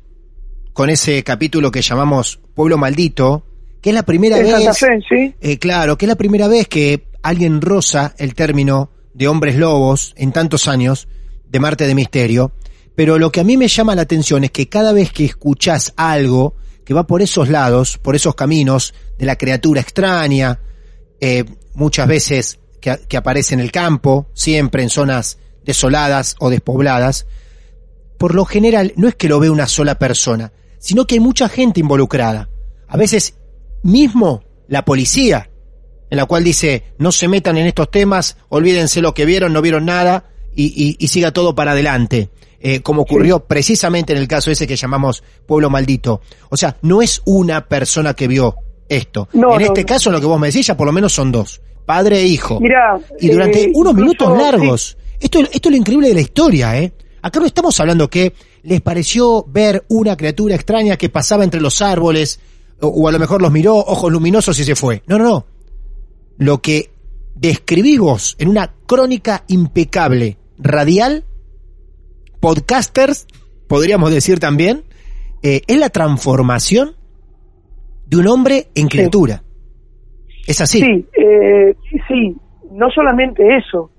con 0.73 0.89
ese 0.91 1.23
capítulo 1.23 1.71
que 1.71 1.81
llamamos 1.81 2.39
Pueblo 2.53 2.77
Maldito, 2.77 3.43
que 3.81 3.89
es 3.89 3.95
la 3.95 4.03
primera 4.03 4.37
vez... 4.37 4.51
Santa 4.51 4.73
Fe, 4.73 4.99
¿sí? 5.09 5.35
Eh, 5.41 5.57
claro, 5.57 5.97
que 5.97 6.05
es 6.05 6.09
la 6.09 6.15
primera 6.15 6.47
vez 6.47 6.67
que 6.67 7.07
alguien 7.23 7.61
roza 7.61 8.13
el 8.19 8.35
término 8.35 8.91
de 9.17 9.27
hombres 9.27 9.55
lobos 9.55 10.13
en 10.15 10.31
tantos 10.31 10.67
años 10.67 11.07
de 11.49 11.59
Marte 11.59 11.87
de 11.87 11.95
Misterio. 11.95 12.51
Pero 12.95 13.17
lo 13.17 13.31
que 13.31 13.39
a 13.39 13.43
mí 13.43 13.57
me 13.57 13.67
llama 13.67 13.95
la 13.95 14.03
atención 14.03 14.43
es 14.43 14.51
que 14.51 14.69
cada 14.69 14.93
vez 14.93 15.11
que 15.11 15.25
escuchás 15.25 15.93
algo 15.97 16.55
que 16.85 16.93
va 16.93 17.07
por 17.07 17.23
esos 17.23 17.49
lados, 17.49 17.97
por 17.97 18.15
esos 18.15 18.35
caminos 18.35 18.93
de 19.17 19.25
la 19.25 19.35
criatura 19.35 19.81
extraña, 19.81 20.59
eh, 21.19 21.45
muchas 21.73 22.07
veces 22.07 22.59
que, 22.79 22.99
que 23.07 23.17
aparece 23.17 23.55
en 23.55 23.59
el 23.59 23.71
campo, 23.71 24.29
siempre 24.33 24.83
en 24.83 24.89
zonas 24.89 25.39
desoladas 25.65 26.35
o 26.39 26.51
despobladas, 26.51 27.25
por 28.19 28.35
lo 28.35 28.45
general 28.45 28.93
no 28.97 29.07
es 29.07 29.15
que 29.15 29.29
lo 29.29 29.39
ve 29.39 29.49
una 29.49 29.67
sola 29.67 29.97
persona, 29.97 30.53
sino 30.77 31.05
que 31.05 31.15
hay 31.15 31.21
mucha 31.21 31.49
gente 31.49 31.79
involucrada. 31.79 32.49
A 32.87 32.97
veces 32.97 33.35
mismo 33.81 34.43
la 34.67 34.85
policía, 34.85 35.49
en 36.09 36.17
la 36.17 36.25
cual 36.25 36.43
dice 36.43 36.83
no 36.97 37.11
se 37.11 37.27
metan 37.27 37.57
en 37.57 37.67
estos 37.67 37.89
temas, 37.91 38.37
olvídense 38.49 39.01
lo 39.01 39.13
que 39.13 39.25
vieron, 39.25 39.53
no 39.53 39.61
vieron 39.61 39.85
nada 39.85 40.25
y, 40.55 40.65
y- 40.65 40.95
y 40.99 41.07
siga 41.07 41.31
todo 41.31 41.53
para 41.55 41.71
adelante. 41.71 42.29
Eh, 42.59 42.81
como 42.81 43.03
ocurrió 43.03 43.39
precisamente 43.45 44.13
en 44.13 44.19
el 44.19 44.27
caso 44.27 44.49
ese 44.49 44.65
que 44.65 44.75
llamamos 44.75 45.23
Pueblo 45.45 45.69
Maldito. 45.69 46.21
O 46.49 46.57
sea, 46.57 46.75
no 46.81 47.03
es 47.03 47.21
una 47.25 47.67
persona 47.67 48.15
que 48.15 48.27
vio 48.27 48.55
esto. 48.89 49.29
No, 49.33 49.53
en 49.53 49.59
no, 49.59 49.65
este 49.67 49.81
no. 49.81 49.85
caso, 49.87 50.09
lo 50.11 50.19
que 50.19 50.25
vos 50.25 50.39
me 50.39 50.47
decís, 50.47 50.65
ya 50.65 50.75
por 50.75 50.87
lo 50.87 50.91
menos 50.91 51.13
son 51.13 51.31
dos. 51.31 51.61
Padre 51.85 52.19
e 52.21 52.25
hijo. 52.25 52.59
Mirá, 52.59 52.99
Y 53.19 53.29
durante 53.29 53.63
eh, 53.65 53.71
unos 53.75 53.91
incluso, 53.93 53.93
minutos 53.93 54.37
largos. 54.37 54.97
Esto, 55.19 55.39
esto 55.39 55.69
es 55.69 55.71
lo 55.71 55.77
increíble 55.77 56.07
de 56.09 56.13
la 56.15 56.21
historia, 56.21 56.77
¿eh? 56.79 56.91
Acá 57.21 57.39
no 57.39 57.45
estamos 57.45 57.79
hablando 57.79 58.09
que 58.09 58.33
les 58.63 58.81
pareció 58.81 59.45
ver 59.47 59.85
una 59.89 60.17
criatura 60.17 60.55
extraña 60.55 60.97
que 60.97 61.09
pasaba 61.09 61.43
entre 61.43 61.61
los 61.61 61.81
árboles, 61.83 62.39
o, 62.81 62.87
o 62.87 63.07
a 63.07 63.11
lo 63.11 63.19
mejor 63.19 63.41
los 63.41 63.51
miró, 63.51 63.75
ojos 63.77 64.11
luminosos 64.11 64.57
y 64.59 64.63
se 64.63 64.75
fue. 64.75 65.03
No, 65.05 65.17
no, 65.19 65.23
no. 65.25 65.45
Lo 66.37 66.59
que 66.59 66.89
describís 67.35 67.99
vos 67.99 68.35
en 68.39 68.49
una 68.49 68.73
crónica 68.87 69.43
impecable, 69.47 70.37
radial, 70.57 71.23
podcasters, 72.39 73.27
podríamos 73.67 74.11
decir 74.13 74.39
también, 74.39 74.83
eh, 75.43 75.61
es 75.67 75.79
la 75.79 75.89
transformación 75.89 76.91
de 78.07 78.17
un 78.17 78.27
hombre 78.27 78.67
en 78.75 78.87
criatura. 78.87 79.43
Es 80.47 80.61
así. 80.61 80.79
Sí, 80.79 81.05
eh, 81.17 81.75
sí, 82.07 82.35
no 82.71 82.89
solamente 82.91 83.43
eso, 83.57 83.91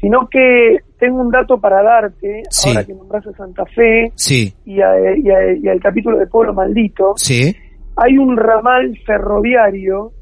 sino 0.00 0.28
que 0.30 0.78
tengo 0.98 1.20
un 1.20 1.30
dato 1.30 1.58
para 1.60 1.82
darte, 1.82 2.42
Sí. 2.50 2.68
ahora 2.68 2.84
que 2.84 2.94
nombras 2.94 3.26
a 3.26 3.32
Santa 3.32 3.64
Fe 3.66 4.12
Sí, 4.14 4.54
y, 4.64 4.80
a- 4.80 5.16
y 5.16 5.28
a- 5.30 5.52
y 5.60 5.68
al 5.68 5.80
capítulo 5.80 6.18
de 6.18 6.26
Pueblo 6.26 6.54
Maldito, 6.54 7.14
sí, 7.16 7.54
hay 7.96 8.18
un 8.18 8.36
ramal 8.36 8.96
ferroviario, 9.04 10.12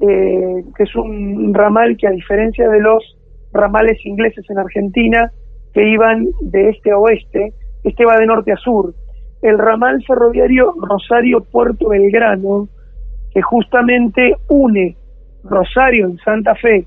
eh, 0.00 0.64
que 0.76 0.82
es 0.82 0.94
un 0.96 1.54
ramal 1.54 1.96
que 1.96 2.06
a 2.06 2.10
diferencia 2.10 2.68
de 2.68 2.80
los 2.80 3.16
ramales 3.52 4.04
ingleses 4.04 4.44
en 4.50 4.58
Argentina, 4.58 5.32
que 5.72 5.88
iban 5.88 6.26
de 6.42 6.70
este 6.70 6.90
a 6.90 6.98
oeste, 6.98 7.52
este 7.84 8.04
va 8.04 8.18
de 8.18 8.26
norte 8.26 8.52
a 8.52 8.56
sur. 8.56 8.94
El 9.42 9.58
ramal 9.58 10.02
ferroviario 10.06 10.74
Rosario-Puerto 10.80 11.88
Belgrano, 11.88 12.68
que 13.32 13.42
justamente 13.42 14.34
une 14.48 14.96
Rosario 15.44 16.06
en 16.06 16.18
Santa 16.18 16.54
Fe 16.56 16.86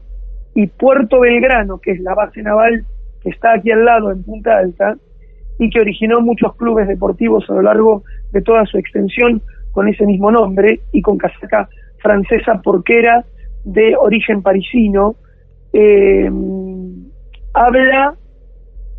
y 0.55 0.67
Puerto 0.67 1.19
Belgrano, 1.21 1.79
que 1.79 1.91
es 1.91 1.99
la 2.01 2.15
base 2.15 2.41
naval 2.41 2.85
que 3.21 3.29
está 3.29 3.53
aquí 3.53 3.71
al 3.71 3.85
lado 3.85 4.11
en 4.11 4.23
Punta 4.23 4.57
Alta, 4.57 4.95
y 5.57 5.69
que 5.69 5.79
originó 5.79 6.21
muchos 6.21 6.55
clubes 6.55 6.87
deportivos 6.87 7.49
a 7.49 7.53
lo 7.53 7.61
largo 7.61 8.03
de 8.31 8.41
toda 8.41 8.65
su 8.65 8.77
extensión 8.77 9.41
con 9.71 9.87
ese 9.87 10.05
mismo 10.05 10.31
nombre 10.31 10.79
y 10.91 11.01
con 11.01 11.17
casaca 11.17 11.69
francesa 12.01 12.61
porque 12.63 12.99
era 12.99 13.25
de 13.63 13.95
origen 13.97 14.41
parisino, 14.41 15.15
eh, 15.73 16.29
habla 17.53 18.15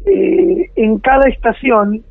eh, 0.06 0.70
en 0.76 0.98
cada 0.98 1.28
estación 1.28 2.02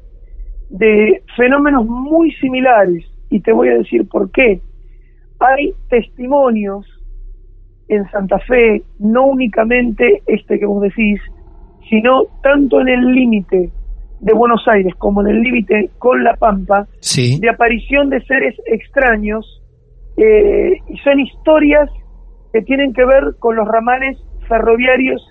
de 0.70 1.24
fenómenos 1.36 1.86
muy 1.86 2.32
similares 2.34 3.06
y 3.30 3.40
te 3.42 3.52
voy 3.52 3.70
a 3.70 3.78
decir 3.78 4.08
por 4.08 4.32
qué. 4.32 4.62
Hay 5.40 5.74
testimonios 5.90 6.86
en 7.88 8.10
Santa 8.12 8.40
Fe, 8.40 8.84
no 9.00 9.26
únicamente 9.26 10.22
este 10.28 10.60
que 10.60 10.66
vos 10.66 10.82
decís, 10.82 11.20
sino 11.90 12.26
tanto 12.44 12.82
en 12.82 12.90
el 12.90 13.06
límite 13.14 13.72
de 14.20 14.34
Buenos 14.34 14.64
Aires 14.68 14.94
como 14.98 15.22
en 15.22 15.28
el 15.28 15.42
límite 15.42 15.90
con 15.98 16.24
La 16.24 16.36
Pampa, 16.36 16.88
sí. 17.00 17.40
de 17.40 17.50
aparición 17.50 18.10
de 18.10 18.22
seres 18.26 18.56
extraños 18.68 19.59
eh, 20.22 20.78
y 20.88 20.98
son 20.98 21.20
historias 21.20 21.90
que 22.52 22.62
tienen 22.62 22.94
que 22.94 23.06
ver 23.06 23.36
con 23.40 23.56
los 23.56 23.68
ramales 23.68 24.18
ferroviarios 24.48 25.22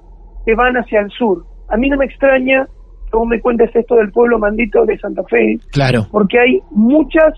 que 0.46 0.54
van 0.54 0.76
hacia 0.76 1.00
el 1.00 1.10
sur. 1.10 1.44
A 1.68 1.76
mí 1.76 1.88
no 1.90 1.96
me 1.96 2.06
extraña 2.06 2.66
que 3.10 3.16
vos 3.16 3.26
me 3.26 3.40
cuentes 3.40 3.74
esto 3.74 3.96
del 3.96 4.10
pueblo 4.12 4.38
mandito 4.38 4.84
de 4.84 4.98
Santa 4.98 5.22
Fe, 5.24 5.58
Claro. 5.72 6.06
porque 6.10 6.38
hay 6.38 6.60
muchas 6.70 7.34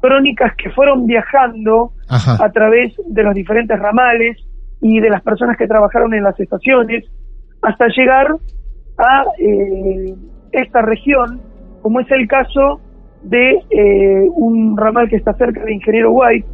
crónicas 0.00 0.52
que 0.56 0.70
fueron 0.70 1.06
viajando 1.06 1.92
Ajá. 2.08 2.44
a 2.44 2.50
través 2.52 2.92
de 3.06 3.22
los 3.22 3.34
diferentes 3.34 3.78
ramales 3.78 4.36
y 4.80 5.00
de 5.00 5.08
las 5.08 5.22
personas 5.22 5.56
que 5.56 5.66
trabajaron 5.66 6.12
en 6.14 6.22
las 6.24 6.38
estaciones 6.38 7.04
hasta 7.62 7.86
llegar 7.96 8.28
a 8.98 9.24
eh, 9.38 10.14
esta 10.52 10.82
región, 10.82 11.40
como 11.80 12.00
es 12.00 12.10
el 12.10 12.28
caso 12.28 12.80
de 13.22 13.52
eh, 13.70 14.28
un 14.34 14.76
ramal 14.76 15.08
que 15.08 15.16
está 15.16 15.32
cerca 15.34 15.64
de 15.64 15.72
Ingeniero 15.74 16.12
White, 16.12 16.46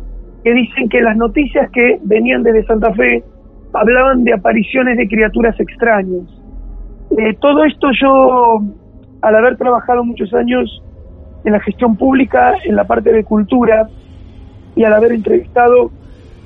que 0.42 0.54
dicen 0.54 0.88
que 0.88 1.00
las 1.00 1.16
noticias 1.16 1.70
que 1.70 1.98
venían 2.04 2.42
desde 2.42 2.64
Santa 2.64 2.92
Fe 2.94 3.22
hablaban 3.72 4.24
de 4.24 4.32
apariciones 4.32 4.96
de 4.96 5.08
criaturas 5.08 5.58
extrañas. 5.60 6.22
Eh, 7.16 7.34
todo 7.40 7.64
esto 7.64 7.88
yo, 8.00 8.62
al 9.22 9.36
haber 9.36 9.56
trabajado 9.56 10.04
muchos 10.04 10.32
años 10.34 10.82
en 11.44 11.52
la 11.52 11.60
gestión 11.60 11.96
pública, 11.96 12.54
en 12.64 12.76
la 12.76 12.84
parte 12.84 13.12
de 13.12 13.24
cultura, 13.24 13.88
y 14.76 14.84
al 14.84 14.92
haber 14.92 15.12
entrevistado 15.12 15.90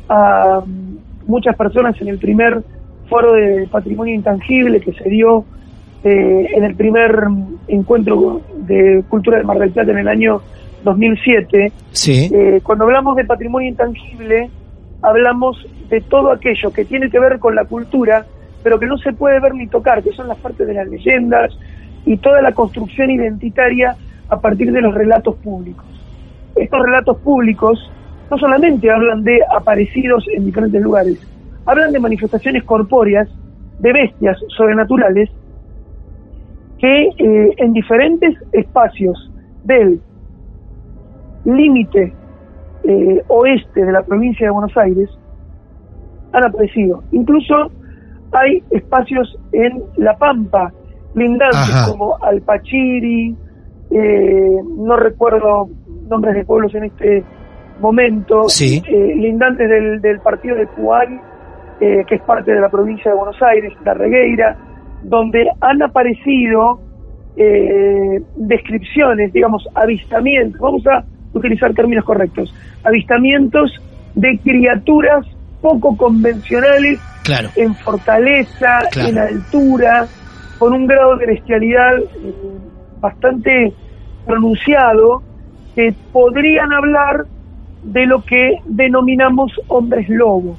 a 0.08 0.62
mm, 0.64 0.96
muchas 1.26 1.56
personas 1.56 2.00
en 2.00 2.08
el 2.08 2.18
primer 2.18 2.62
foro 3.08 3.32
de 3.32 3.68
patrimonio 3.70 4.14
intangible 4.14 4.80
que 4.80 4.92
se 4.92 5.08
dio 5.08 5.44
eh, 6.02 6.48
en 6.54 6.64
el 6.64 6.74
primer 6.74 7.28
mm, 7.28 7.58
encuentro 7.68 8.40
de 8.56 9.04
cultura 9.08 9.38
de 9.38 9.44
Mar 9.44 9.58
del 9.58 9.70
Plata 9.70 9.92
en 9.92 9.98
el 9.98 10.08
año 10.08 10.40
2007, 10.84 11.72
Sí. 11.90 12.30
eh, 12.32 12.60
cuando 12.62 12.84
hablamos 12.84 13.16
de 13.16 13.24
patrimonio 13.24 13.68
intangible, 13.68 14.50
hablamos 15.02 15.66
de 15.88 16.00
todo 16.00 16.30
aquello 16.32 16.72
que 16.72 16.84
tiene 16.84 17.10
que 17.10 17.18
ver 17.18 17.38
con 17.38 17.54
la 17.54 17.64
cultura, 17.64 18.24
pero 18.62 18.78
que 18.78 18.86
no 18.86 18.96
se 18.98 19.12
puede 19.12 19.40
ver 19.40 19.54
ni 19.54 19.66
tocar, 19.66 20.02
que 20.02 20.12
son 20.12 20.28
las 20.28 20.38
partes 20.38 20.66
de 20.66 20.74
las 20.74 20.88
leyendas 20.88 21.52
y 22.06 22.16
toda 22.18 22.40
la 22.42 22.52
construcción 22.52 23.10
identitaria 23.10 23.96
a 24.28 24.40
partir 24.40 24.72
de 24.72 24.80
los 24.80 24.94
relatos 24.94 25.36
públicos. 25.36 25.84
Estos 26.56 26.80
relatos 26.82 27.18
públicos 27.18 27.90
no 28.30 28.38
solamente 28.38 28.90
hablan 28.90 29.22
de 29.24 29.38
aparecidos 29.54 30.24
en 30.34 30.46
diferentes 30.46 30.80
lugares, 30.80 31.18
hablan 31.66 31.92
de 31.92 32.00
manifestaciones 32.00 32.64
corpóreas, 32.64 33.28
de 33.78 33.92
bestias 33.92 34.38
sobrenaturales, 34.56 35.28
que 36.78 37.08
eh, 37.18 37.50
en 37.58 37.72
diferentes 37.72 38.34
espacios 38.52 39.30
del 39.64 40.00
límite 41.44 42.12
eh, 42.84 43.22
oeste 43.28 43.84
de 43.84 43.92
la 43.92 44.02
provincia 44.02 44.46
de 44.46 44.50
Buenos 44.52 44.76
Aires 44.76 45.08
han 46.32 46.44
aparecido. 46.44 47.02
Incluso 47.12 47.70
hay 48.32 48.62
espacios 48.70 49.38
en 49.52 49.82
La 49.96 50.16
Pampa, 50.16 50.72
lindantes 51.14 51.70
Ajá. 51.72 51.90
como 51.90 52.16
Alpachiri, 52.22 53.36
eh, 53.90 54.56
no 54.76 54.96
recuerdo 54.96 55.68
nombres 56.08 56.34
de 56.34 56.44
pueblos 56.44 56.74
en 56.74 56.84
este 56.84 57.24
momento, 57.80 58.48
Sí. 58.48 58.82
eh, 58.88 59.14
lindantes 59.16 59.68
del, 59.68 60.00
del 60.00 60.20
partido 60.20 60.56
de 60.56 60.66
Puan, 60.66 61.20
eh, 61.80 62.04
que 62.06 62.16
es 62.16 62.22
parte 62.22 62.52
de 62.52 62.60
la 62.60 62.68
provincia 62.68 63.10
de 63.10 63.16
Buenos 63.16 63.40
Aires, 63.42 63.72
La 63.84 63.94
Regueira, 63.94 64.56
donde 65.02 65.48
han 65.60 65.82
aparecido 65.82 66.80
eh, 67.36 68.22
descripciones, 68.36 69.32
digamos, 69.32 69.66
avistamientos, 69.74 70.60
vamos 70.60 70.86
a 70.86 71.04
utilizar 71.34 71.74
términos 71.74 72.04
correctos, 72.04 72.54
avistamientos 72.84 73.72
de 74.14 74.38
criaturas 74.42 75.26
poco 75.60 75.96
convencionales 75.96 77.00
Claro. 77.24 77.48
en 77.56 77.74
fortaleza, 77.76 78.80
Claro. 78.92 79.08
en 79.08 79.18
altura, 79.18 80.06
con 80.58 80.72
un 80.74 80.86
grado 80.86 81.16
de 81.16 81.26
bestialidad 81.26 81.96
eh, 81.98 82.34
bastante 83.00 83.72
pronunciado, 84.26 85.22
que 85.74 85.94
podrían 86.12 86.72
hablar 86.72 87.24
de 87.82 88.06
lo 88.06 88.22
que 88.22 88.58
denominamos 88.66 89.52
hombres 89.68 90.08
lobo, 90.08 90.56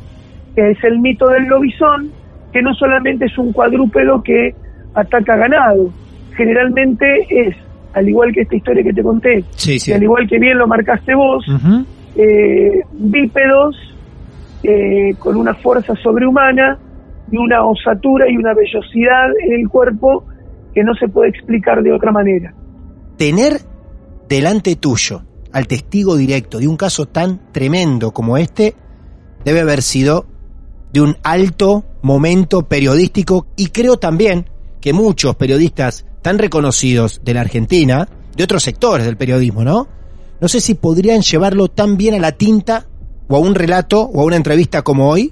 que 0.55 0.71
es 0.71 0.83
el 0.83 0.99
mito 0.99 1.27
del 1.27 1.45
lobizón, 1.45 2.11
que 2.51 2.61
no 2.61 2.73
solamente 2.73 3.25
es 3.25 3.37
un 3.37 3.51
cuadrúpedo 3.53 4.21
que 4.23 4.53
ataca 4.93 5.35
ganado, 5.35 5.89
generalmente 6.35 7.05
es, 7.29 7.55
al 7.95 8.07
igual 8.09 8.31
que 8.33 8.41
esta 8.41 8.55
historia 8.55 8.83
que 8.83 8.93
te 8.93 9.01
conté, 9.01 9.43
Sí, 9.55 9.91
al 9.91 10.03
igual 10.03 10.27
que 10.27 10.37
bien 10.37 10.57
lo 10.57 10.67
marcaste 10.67 11.15
vos, 11.15 11.47
Ujú. 11.47 11.85
eh, 12.17 12.81
bípedos 12.91 13.75
eh, 14.63 15.15
con 15.17 15.37
una 15.37 15.55
fuerza 15.55 15.95
sobrehumana 16.03 16.77
y 17.31 17.37
una 17.37 17.65
osatura 17.65 18.29
y 18.29 18.35
una 18.35 18.53
vellosidad 18.53 19.29
en 19.43 19.61
el 19.61 19.69
cuerpo 19.69 20.25
que 20.73 20.83
no 20.83 20.93
se 20.95 21.07
puede 21.07 21.29
explicar 21.29 21.81
de 21.81 21.93
otra 21.93 22.11
manera. 22.11 22.53
Tener 23.17 23.53
delante 24.27 24.75
tuyo 24.75 25.21
al 25.53 25.67
testigo 25.67 26.17
directo 26.17 26.59
de 26.59 26.67
un 26.67 26.75
caso 26.75 27.05
tan 27.05 27.39
tremendo 27.53 28.11
como 28.11 28.37
este 28.37 28.75
debe 29.45 29.61
haber 29.61 29.81
sido 29.81 30.25
de 30.91 31.01
un 31.01 31.15
alto 31.23 31.85
momento 32.01 32.63
periodístico 32.67 33.47
y 33.55 33.67
creo 33.67 33.97
también 33.97 34.45
que 34.81 34.91
muchos 34.91 35.35
periodistas 35.35 36.05
tan 36.25 36.39
reconocidos 36.39 37.21
de 37.23 37.35
la 37.35 37.41
Argentina, 37.41 38.07
de 38.35 38.43
otros 38.43 38.63
sectores 38.63 39.05
del 39.05 39.15
periodismo, 39.15 39.63
¿no? 39.63 39.87
No 40.41 40.47
sé 40.47 40.59
si 40.59 40.73
podrían 40.73 41.21
llevarlo 41.21 41.67
tan 41.67 41.97
bien 41.97 42.15
a 42.15 42.19
la 42.19 42.31
tinta 42.31 42.85
o 43.27 43.35
a 43.35 43.39
un 43.39 43.53
relato 43.53 44.01
o 44.01 44.21
a 44.21 44.25
una 44.25 44.35
entrevista 44.35 44.81
como 44.81 45.07
hoy, 45.07 45.31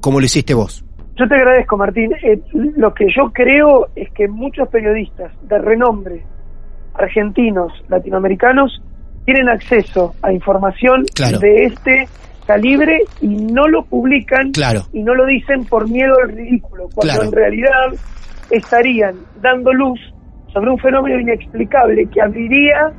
como 0.00 0.18
lo 0.18 0.26
hiciste 0.26 0.52
vos. 0.52 0.84
Yo 1.16 1.28
te 1.28 1.36
agradezco, 1.36 1.76
Martín. 1.76 2.10
Eh, 2.24 2.40
lo 2.76 2.92
que 2.92 3.06
yo 3.16 3.30
creo 3.32 3.86
es 3.94 4.10
que 4.10 4.26
muchos 4.26 4.68
periodistas 4.68 5.30
de 5.42 5.58
renombre, 5.60 6.24
argentinos, 6.94 7.72
latinoamericanos, 7.88 8.82
tienen 9.24 9.48
acceso 9.48 10.16
a 10.22 10.32
información 10.32 11.04
Claro. 11.14 11.38
de 11.38 11.66
este 11.66 12.08
calibre 12.48 12.98
y 13.20 13.28
no 13.28 13.68
lo 13.68 13.84
publican 13.84 14.50
Claro. 14.50 14.88
y 14.92 15.04
no 15.04 15.14
lo 15.14 15.24
dicen 15.24 15.66
por 15.66 15.88
miedo 15.88 16.14
al 16.20 16.32
ridículo, 16.32 16.88
cuando 16.92 17.14
Claro. 17.14 17.28
en 17.28 17.32
realidad 17.32 17.94
estarían 18.50 19.14
dando 19.40 19.72
luz 19.72 20.00
sobre 20.52 20.70
un 20.70 20.78
fenómeno 20.78 21.18
inexplicable 21.18 22.06
que 22.06 22.20
abriría 22.20 22.92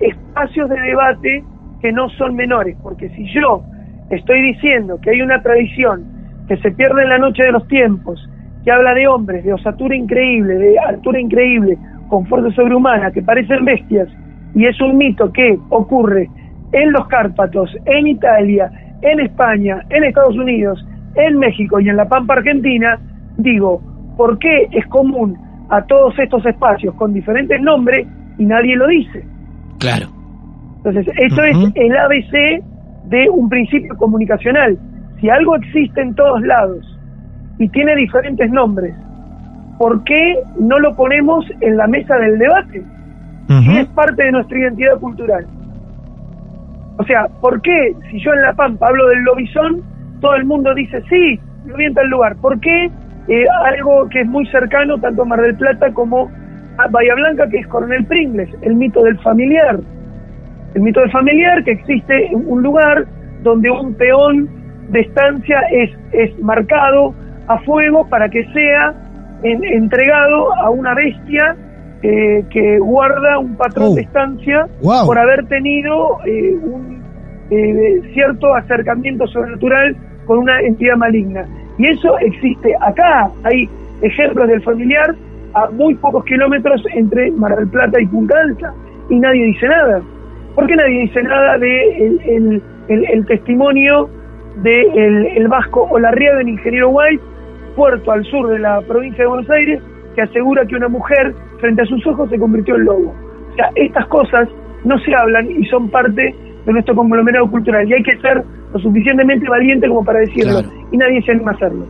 espacios 0.00 0.68
de 0.68 0.80
debate 0.80 1.44
que 1.80 1.92
no 1.92 2.08
son 2.10 2.36
menores, 2.36 2.76
porque 2.82 3.08
si 3.10 3.26
yo 3.32 3.62
estoy 4.10 4.42
diciendo 4.42 4.98
que 5.00 5.10
hay 5.10 5.22
una 5.22 5.42
tradición 5.42 6.04
que 6.48 6.56
se 6.58 6.70
pierde 6.72 7.02
en 7.02 7.08
la 7.08 7.18
noche 7.18 7.42
de 7.44 7.52
los 7.52 7.66
tiempos, 7.68 8.28
que 8.64 8.70
habla 8.70 8.94
de 8.94 9.08
hombres 9.08 9.44
de 9.44 9.52
osatura 9.52 9.94
increíble, 9.96 10.54
de 10.54 10.78
altura 10.78 11.20
increíble, 11.20 11.78
con 12.08 12.26
fuerza 12.26 12.50
sobrehumana, 12.54 13.10
que 13.12 13.22
parecen 13.22 13.64
bestias, 13.64 14.08
y 14.54 14.66
es 14.66 14.80
un 14.80 14.96
mito 14.98 15.32
que 15.32 15.58
ocurre 15.70 16.28
en 16.72 16.92
los 16.92 17.06
Cárpatos, 17.08 17.74
en 17.86 18.06
Italia, 18.08 18.70
en 19.02 19.20
España, 19.20 19.82
en 19.90 20.04
Estados 20.04 20.36
Unidos, 20.36 20.84
en 21.14 21.38
México 21.38 21.80
y 21.80 21.88
en 21.88 21.96
la 21.96 22.08
Pampa 22.08 22.34
Argentina, 22.34 22.98
digo, 23.38 23.80
¿por 24.16 24.38
qué 24.38 24.68
es 24.72 24.86
común 24.86 25.38
a 25.70 25.82
todos 25.82 26.18
estos 26.18 26.44
espacios 26.44 26.94
con 26.96 27.14
diferentes 27.14 27.60
nombres 27.60 28.06
y 28.38 28.44
nadie 28.44 28.76
lo 28.76 28.88
dice? 28.88 29.24
Claro. 29.78 30.08
Entonces, 30.78 31.06
eso 31.16 31.44
es 31.44 31.56
el 31.74 31.96
ABC 31.96 32.62
de 33.04 33.28
un 33.30 33.48
principio 33.48 33.96
comunicacional. 33.96 34.78
Si 35.20 35.28
algo 35.28 35.56
existe 35.56 36.00
en 36.00 36.14
todos 36.14 36.40
lados 36.42 36.98
y 37.58 37.68
tiene 37.68 37.94
diferentes 37.96 38.50
nombres, 38.50 38.94
¿por 39.78 40.02
qué 40.04 40.38
no 40.58 40.78
lo 40.78 40.94
ponemos 40.96 41.44
en 41.60 41.76
la 41.76 41.86
mesa 41.86 42.16
del 42.16 42.38
debate? 42.38 42.82
Si 43.48 43.78
es 43.78 43.86
parte 43.88 44.22
de 44.22 44.30
nuestra 44.30 44.58
identidad 44.58 44.98
cultural. 45.00 45.44
O 46.98 47.04
sea, 47.04 47.26
¿por 47.40 47.60
qué 47.62 47.94
si 48.10 48.20
yo 48.20 48.32
en 48.32 48.42
La 48.42 48.52
Pampa 48.52 48.86
hablo 48.88 49.08
del 49.08 49.24
lobizón, 49.24 49.82
todo 50.20 50.34
el 50.36 50.44
mundo 50.44 50.72
dice, 50.74 51.02
sí, 51.08 51.40
lo 51.66 51.76
vi 51.76 51.86
en 51.86 51.94
tal 51.94 52.08
lugar? 52.08 52.36
¿Por 52.36 52.60
qué 52.60 52.90
eh, 53.30 53.44
algo 53.64 54.08
que 54.10 54.20
es 54.20 54.26
muy 54.26 54.44
cercano 54.48 54.98
tanto 54.98 55.22
a 55.22 55.24
Mar 55.24 55.40
del 55.40 55.56
Plata 55.56 55.90
como 55.92 56.30
a 56.78 56.88
Bahía 56.88 57.14
Blanca, 57.14 57.48
que 57.48 57.58
es 57.58 57.66
Coronel 57.68 58.04
Pringles, 58.06 58.48
el 58.62 58.74
mito 58.74 59.02
del 59.02 59.18
familiar? 59.20 59.78
El 60.74 60.82
mito 60.82 61.00
del 61.00 61.10
familiar, 61.10 61.62
que 61.64 61.72
existe 61.72 62.26
en 62.26 62.42
un 62.46 62.62
lugar 62.62 63.06
donde 63.42 63.70
un 63.70 63.94
peón 63.94 64.48
de 64.90 65.00
estancia 65.00 65.60
es, 65.72 65.90
es 66.12 66.38
marcado 66.40 67.14
a 67.48 67.58
fuego 67.60 68.06
para 68.08 68.28
que 68.28 68.44
sea 68.52 68.94
en- 69.42 69.64
entregado 69.64 70.54
a 70.54 70.70
una 70.70 70.94
bestia 70.94 71.56
eh, 72.02 72.44
que 72.50 72.78
guarda 72.78 73.38
un 73.38 73.56
patrón 73.56 73.88
Oh. 73.90 73.94
de 73.94 74.02
estancia 74.02 74.66
Wow. 74.82 75.06
por 75.06 75.18
haber 75.18 75.44
tenido 75.46 76.18
eh, 76.26 76.56
un 76.62 77.00
eh, 77.50 78.00
cierto 78.14 78.54
acercamiento 78.54 79.26
sobrenatural 79.26 79.96
con 80.26 80.38
una 80.38 80.60
entidad 80.60 80.96
maligna. 80.96 81.44
Y 81.80 81.86
eso 81.88 82.18
existe 82.18 82.74
acá. 82.80 83.30
Hay 83.44 83.66
ejemplos 84.02 84.48
del 84.48 84.62
familiar 84.62 85.14
a 85.54 85.70
muy 85.70 85.94
pocos 85.94 86.22
kilómetros 86.26 86.82
entre 86.94 87.30
Mar 87.32 87.56
del 87.56 87.68
Plata 87.68 87.98
y 88.00 88.06
Punta 88.06 88.38
Alta. 88.38 88.74
Y 89.08 89.18
nadie 89.18 89.46
dice 89.46 89.66
nada. 89.66 90.02
¿Por 90.54 90.66
qué 90.66 90.76
nadie 90.76 91.00
dice 91.00 91.22
nada 91.22 91.56
de 91.56 92.06
el, 92.36 92.62
el- 92.88 93.26
testimonio 93.26 94.10
de 94.62 94.82
el, 94.82 95.26
el 95.38 95.48
vasco 95.48 95.88
Olarriaga, 95.90 96.38
del 96.38 96.50
ingeniero 96.50 96.90
White, 96.90 97.22
puerto 97.76 98.12
al 98.12 98.24
sur 98.24 98.48
de 98.48 98.58
la 98.58 98.82
provincia 98.82 99.24
de 99.24 99.28
Buenos 99.28 99.48
Aires, 99.48 99.80
que 100.14 100.20
asegura 100.22 100.66
que 100.66 100.76
una 100.76 100.88
mujer 100.88 101.32
frente 101.60 101.80
a 101.80 101.86
sus 101.86 102.06
ojos 102.06 102.28
se 102.28 102.38
convirtió 102.38 102.76
en 102.76 102.84
lobo? 102.84 103.14
O 103.52 103.54
sea, 103.54 103.70
estas 103.76 104.06
cosas 104.08 104.48
no 104.84 104.98
se 104.98 105.14
hablan 105.14 105.50
y 105.50 105.64
son 105.66 105.88
parte 105.88 106.34
de 106.66 106.72
nuestro 106.72 106.94
conglomerado 106.94 107.50
cultural 107.50 107.88
y 107.88 107.94
hay 107.94 108.02
que 108.02 108.16
ser 108.18 108.42
lo 108.72 108.78
suficientemente 108.80 109.48
valiente 109.48 109.88
como 109.88 110.04
para 110.04 110.20
decirlo 110.20 110.60
Claro. 110.60 110.70
y 110.92 110.96
nadie 110.96 111.22
se 111.22 111.32
anima 111.32 111.52
a 111.52 111.54
hacerlo. 111.54 111.86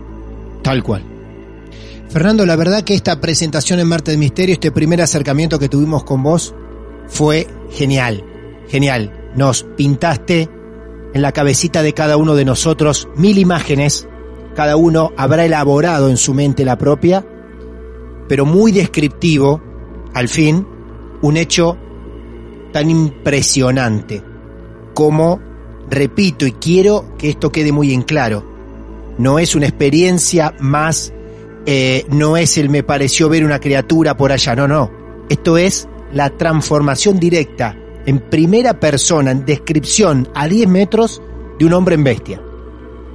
Tal 0.62 0.83
cual. 0.83 1.03
Fernando, 2.09 2.45
la 2.45 2.57
verdad 2.57 2.83
que 2.83 2.95
esta 2.95 3.20
presentación 3.20 3.78
en 3.78 3.89
Marte 3.89 4.11
del 4.11 4.18
Misterio, 4.20 4.55
este 4.55 4.72
primer 4.72 5.01
acercamiento 5.01 5.59
que 5.59 5.68
tuvimos 5.68 6.03
con 6.05 6.22
vos, 6.22 6.55
fue 7.07 7.47
genial, 7.70 8.24
genial. 8.68 9.12
Nos 9.37 9.62
pintaste 9.62 10.49
en 11.14 11.22
la 11.22 11.33
cabecita 11.33 11.83
de 11.83 11.93
cada 11.93 12.16
uno 12.16 12.35
de 12.35 12.45
nosotros 12.45 13.09
mil 13.16 13.39
imágenes, 13.39 14.09
cada 14.55 14.76
uno 14.76 15.12
habrá 15.16 15.45
elaborado 15.45 16.09
en 16.09 16.16
su 16.16 16.35
mente 16.35 16.64
la 16.64 16.78
propia, 16.78 17.24
pero 18.28 18.45
muy 18.45 18.72
descriptivo, 18.72 19.61
al 20.14 20.28
fin, 20.28 20.66
un 21.22 21.37
hecho 21.37 21.76
tan 22.72 22.91
impresionante 22.91 24.22
como, 24.95 25.41
repito, 25.91 26.47
y 26.47 26.53
quiero 26.53 27.16
que 27.18 27.30
esto 27.30 27.51
quede 27.51 27.72
muy 27.72 27.93
en 27.93 28.03
claro, 28.03 28.45
no 29.18 29.38
es 29.38 29.55
una 29.55 29.66
experiencia 29.66 30.55
más, 30.61 31.12
eh, 31.66 32.07
no 32.09 32.36
es 32.36 32.57
el 32.57 32.70
me 32.70 32.82
pareció 32.82 33.28
ver 33.28 33.45
una 33.45 33.61
criatura 33.61 34.16
por 34.16 34.32
allá, 34.32 34.55
no, 34.55 34.66
no. 34.66 34.91
Esto 35.28 35.59
es 35.59 35.88
la 36.12 36.30
transformación 36.30 37.18
directa, 37.18 37.76
en 38.07 38.18
primera 38.18 38.80
persona, 38.80 39.30
en 39.30 39.45
descripción, 39.45 40.28
a 40.34 40.49
10 40.49 40.68
metros, 40.68 41.22
de 41.59 41.66
un 41.66 41.74
hombre 41.74 41.97
en 41.97 42.05
bestia. 42.05 42.41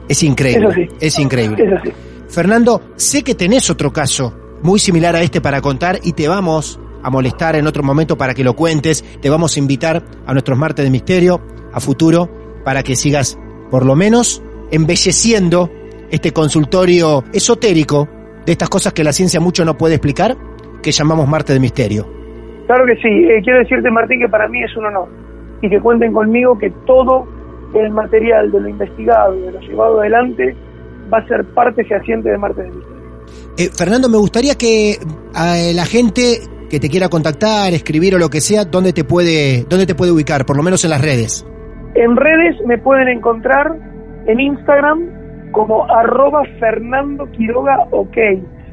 Es 0.07 0.21
increíble, 0.21 0.73
sí. 0.75 0.95
es 0.99 1.17
increíble. 1.17 1.81
Fernando, 2.29 2.81
sé 2.95 3.23
que 3.23 3.33
tenés 3.33 3.69
otro 3.69 3.91
caso 3.91 4.33
muy 4.61 4.79
similar 4.79 5.15
a 5.15 5.21
este 5.21 5.41
para 5.41 5.61
contar 5.61 5.99
y 6.03 6.13
te 6.13 6.27
vamos 6.27 6.79
a 7.01 7.09
molestar 7.09 7.55
en 7.55 7.65
otro 7.67 7.81
momento 7.83 8.17
para 8.17 8.33
que 8.33 8.43
lo 8.43 8.55
cuentes. 8.55 9.03
Te 9.21 9.29
vamos 9.29 9.55
a 9.55 9.59
invitar 9.59 10.03
a 10.25 10.33
nuestros 10.33 10.57
martes 10.57 10.85
de 10.85 10.91
misterio 10.91 11.41
a 11.73 11.79
futuro 11.79 12.44
para 12.65 12.83
que 12.83 12.97
sigas 12.97 13.39
por 13.71 13.85
lo 13.85 13.95
menos 13.95 14.43
embelleciendo 14.71 15.69
este 16.09 16.31
consultorio 16.31 17.23
esotérico 17.31 18.09
de 18.45 18.51
estas 18.51 18.69
cosas 18.69 18.91
que 18.91 19.03
la 19.03 19.13
ciencia 19.13 19.39
mucho 19.39 19.63
no 19.63 19.77
puede 19.77 19.95
explicar, 19.95 20.35
que 20.81 20.91
llamamos 20.91 21.27
Martes 21.27 21.55
de 21.55 21.59
Misterio. 21.59 22.07
Claro 22.67 22.85
que 22.85 22.95
sí, 22.95 23.07
eh, 23.07 23.41
quiero 23.43 23.59
decirte 23.59 23.89
Martín 23.89 24.19
que 24.19 24.29
para 24.29 24.47
mí 24.47 24.61
es 24.63 24.75
un 24.75 24.85
honor 24.85 25.07
y 25.61 25.69
que 25.69 25.79
cuenten 25.79 26.11
conmigo 26.11 26.57
que 26.57 26.71
todo 26.85 27.27
el 27.73 27.91
material 27.91 28.51
de 28.51 28.59
lo 28.59 28.69
investigado 28.69 29.35
y 29.35 29.41
de 29.41 29.51
lo 29.51 29.59
llevado 29.59 29.99
adelante 30.01 30.55
va 31.11 31.19
a 31.19 31.27
ser 31.27 31.45
parte 31.53 31.83
fehaciente 31.85 32.29
de 32.29 32.37
Martes 32.37 32.65
de 32.65 32.71
Misterio. 32.71 32.95
Eh, 33.57 33.69
Fernando, 33.75 34.09
me 34.09 34.17
gustaría 34.17 34.55
que 34.55 34.97
a 35.33 35.55
la 35.73 35.85
gente 35.85 36.39
que 36.69 36.79
te 36.79 36.89
quiera 36.89 37.09
contactar, 37.09 37.73
escribir 37.73 38.15
o 38.15 38.17
lo 38.17 38.29
que 38.29 38.41
sea, 38.41 38.65
¿dónde 38.65 38.91
te 38.93 39.03
puede, 39.03 39.65
dónde 39.69 39.85
te 39.85 39.95
puede 39.95 40.11
ubicar? 40.11 40.45
Por 40.45 40.57
lo 40.57 40.63
menos 40.63 40.83
en 40.83 40.89
las 40.89 41.01
redes. 41.01 41.45
En 41.95 42.15
redes 42.15 42.55
me 42.65 42.77
pueden 42.77 43.07
encontrar 43.07 43.75
en 44.27 44.39
Instagram 44.39 45.03
como 45.51 45.85
arroba 45.89 46.43
Fernando 46.59 47.29
Quiroga 47.31 47.87
OK. 47.91 48.17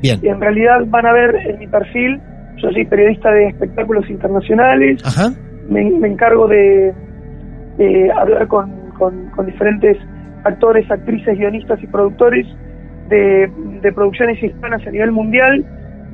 Bien. 0.02 0.18
Y 0.22 0.28
en 0.28 0.40
realidad 0.40 0.80
van 0.86 1.06
a 1.06 1.12
ver 1.12 1.36
en 1.36 1.58
mi 1.60 1.66
perfil, 1.68 2.20
yo 2.56 2.70
soy 2.70 2.84
periodista 2.84 3.30
de 3.30 3.46
espectáculos 3.48 4.08
internacionales, 4.10 5.00
Ajá. 5.04 5.30
me, 5.68 5.88
me 5.90 6.08
encargo 6.08 6.48
de, 6.48 6.92
de 7.78 8.10
hablar 8.12 8.48
con, 8.48 8.70
con- 8.98 9.30
con 9.36 9.46
diferentes 9.46 9.96
actores, 10.44 10.90
actrices, 10.90 11.38
guionistas 11.38 11.80
y 11.82 11.86
productores 11.86 12.46
de, 13.08 13.48
de 13.80 13.92
producciones 13.92 14.42
hispanas 14.42 14.84
a 14.86 14.90
nivel 14.90 15.12
mundial, 15.12 15.64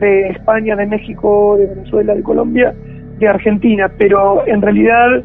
de 0.00 0.28
España, 0.28 0.76
de 0.76 0.86
México, 0.86 1.56
de 1.58 1.66
Venezuela, 1.66 2.14
de 2.14 2.22
Colombia, 2.22 2.74
de 3.18 3.26
Argentina, 3.28 3.90
pero 3.98 4.46
en 4.46 4.60
realidad, 4.62 5.22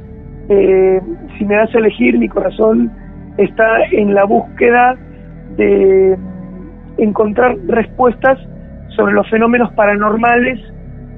eh, 0.49 1.01
si 1.37 1.45
me 1.45 1.55
das 1.55 1.73
a 1.73 1.77
elegir, 1.77 2.17
mi 2.17 2.27
corazón 2.27 2.91
está 3.37 3.83
en 3.91 4.13
la 4.13 4.25
búsqueda 4.25 4.95
de 5.57 6.17
encontrar 6.97 7.57
respuestas 7.67 8.39
sobre 8.95 9.13
los 9.13 9.29
fenómenos 9.29 9.71
paranormales 9.73 10.59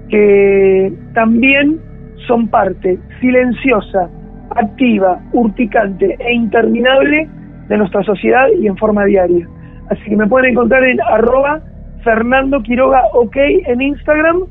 que 0.09 0.93
también 1.13 1.79
son 2.27 2.47
parte 2.47 2.97
silenciosa, 3.19 4.09
activa, 4.51 5.19
urticante 5.33 6.15
e 6.19 6.33
interminable 6.33 7.27
de 7.67 7.77
nuestra 7.77 8.03
sociedad 8.03 8.47
y 8.59 8.67
en 8.67 8.77
forma 8.77 9.05
diaria. 9.05 9.47
Así 9.89 10.03
que 10.03 10.15
me 10.15 10.27
pueden 10.27 10.51
encontrar 10.51 10.83
en 10.83 11.01
arroba 11.01 11.61
Fernando 12.03 12.61
Quiroga 12.61 13.01
OK 13.13 13.35
en 13.35 13.81
Instagram 13.81 14.43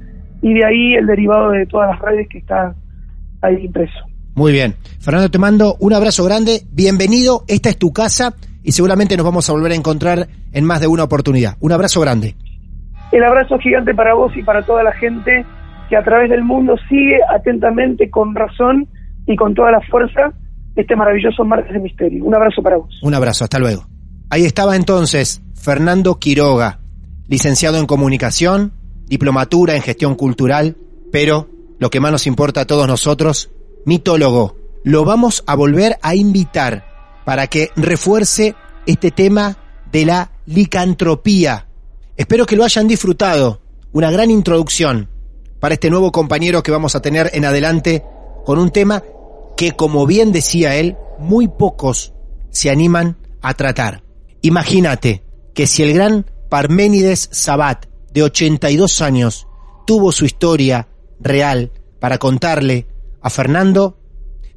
y 0.42 0.54
de 0.54 0.66
ahí 0.66 0.94
el 0.94 1.06
derivado 1.06 1.50
de 1.50 1.66
todas 1.66 1.90
las 1.90 2.00
redes 2.00 2.28
que 2.28 2.38
está 2.38 2.74
ahí 3.40 3.64
impreso. 3.64 4.13
Muy 4.34 4.52
bien. 4.52 4.74
Fernando, 5.00 5.30
te 5.30 5.38
mando 5.38 5.76
un 5.78 5.92
abrazo 5.92 6.24
grande. 6.24 6.62
Bienvenido. 6.72 7.44
Esta 7.46 7.68
es 7.68 7.78
tu 7.78 7.92
casa 7.92 8.34
y 8.62 8.72
seguramente 8.72 9.16
nos 9.16 9.24
vamos 9.24 9.48
a 9.48 9.52
volver 9.52 9.72
a 9.72 9.76
encontrar 9.76 10.28
en 10.52 10.64
más 10.64 10.80
de 10.80 10.86
una 10.86 11.04
oportunidad. 11.04 11.56
Un 11.60 11.72
abrazo 11.72 12.00
grande. 12.00 12.34
El 13.12 13.22
abrazo 13.22 13.58
gigante 13.58 13.94
para 13.94 14.14
vos 14.14 14.32
y 14.36 14.42
para 14.42 14.62
toda 14.62 14.82
la 14.82 14.92
gente 14.92 15.46
que 15.88 15.96
a 15.96 16.02
través 16.02 16.30
del 16.30 16.42
mundo 16.42 16.74
sigue 16.88 17.18
atentamente, 17.32 18.10
con 18.10 18.34
razón 18.34 18.88
y 19.26 19.36
con 19.36 19.54
toda 19.54 19.70
la 19.70 19.80
fuerza 19.82 20.32
este 20.74 20.96
maravilloso 20.96 21.44
martes 21.44 21.72
de 21.72 21.78
misterio. 21.78 22.24
Un 22.24 22.34
abrazo 22.34 22.62
para 22.62 22.76
vos. 22.76 22.98
Un 23.02 23.14
abrazo. 23.14 23.44
Hasta 23.44 23.60
luego. 23.60 23.86
Ahí 24.30 24.44
estaba 24.44 24.74
entonces 24.74 25.42
Fernando 25.54 26.18
Quiroga, 26.18 26.80
licenciado 27.28 27.78
en 27.78 27.86
comunicación, 27.86 28.72
diplomatura 29.06 29.76
en 29.76 29.82
gestión 29.82 30.16
cultural, 30.16 30.76
pero 31.12 31.48
lo 31.78 31.90
que 31.90 32.00
más 32.00 32.10
nos 32.10 32.26
importa 32.26 32.62
a 32.62 32.66
todos 32.66 32.88
nosotros, 32.88 33.52
mitólogo. 33.84 34.56
Lo 34.82 35.04
vamos 35.04 35.44
a 35.46 35.54
volver 35.54 35.98
a 36.02 36.14
invitar 36.14 37.22
para 37.24 37.46
que 37.46 37.70
refuerce 37.76 38.54
este 38.86 39.10
tema 39.10 39.56
de 39.90 40.04
la 40.04 40.30
licantropía. 40.46 41.68
Espero 42.16 42.46
que 42.46 42.56
lo 42.56 42.64
hayan 42.64 42.86
disfrutado. 42.86 43.60
Una 43.92 44.10
gran 44.10 44.30
introducción 44.30 45.08
para 45.60 45.74
este 45.74 45.90
nuevo 45.90 46.12
compañero 46.12 46.62
que 46.62 46.72
vamos 46.72 46.94
a 46.94 47.00
tener 47.00 47.30
en 47.32 47.44
adelante 47.44 48.04
con 48.44 48.58
un 48.58 48.70
tema 48.70 49.02
que, 49.56 49.72
como 49.72 50.04
bien 50.06 50.32
decía 50.32 50.76
él, 50.76 50.96
muy 51.18 51.48
pocos 51.48 52.12
se 52.50 52.70
animan 52.70 53.16
a 53.40 53.54
tratar. 53.54 54.02
Imagínate 54.42 55.22
que 55.54 55.66
si 55.66 55.82
el 55.82 55.94
gran 55.94 56.26
Parménides 56.48 57.28
Sabat, 57.32 57.86
de 58.12 58.22
82 58.22 59.00
años, 59.00 59.48
tuvo 59.86 60.12
su 60.12 60.24
historia 60.24 60.88
real 61.18 61.72
para 61.98 62.18
contarle 62.18 62.86
a 63.24 63.30
Fernando, 63.30 63.98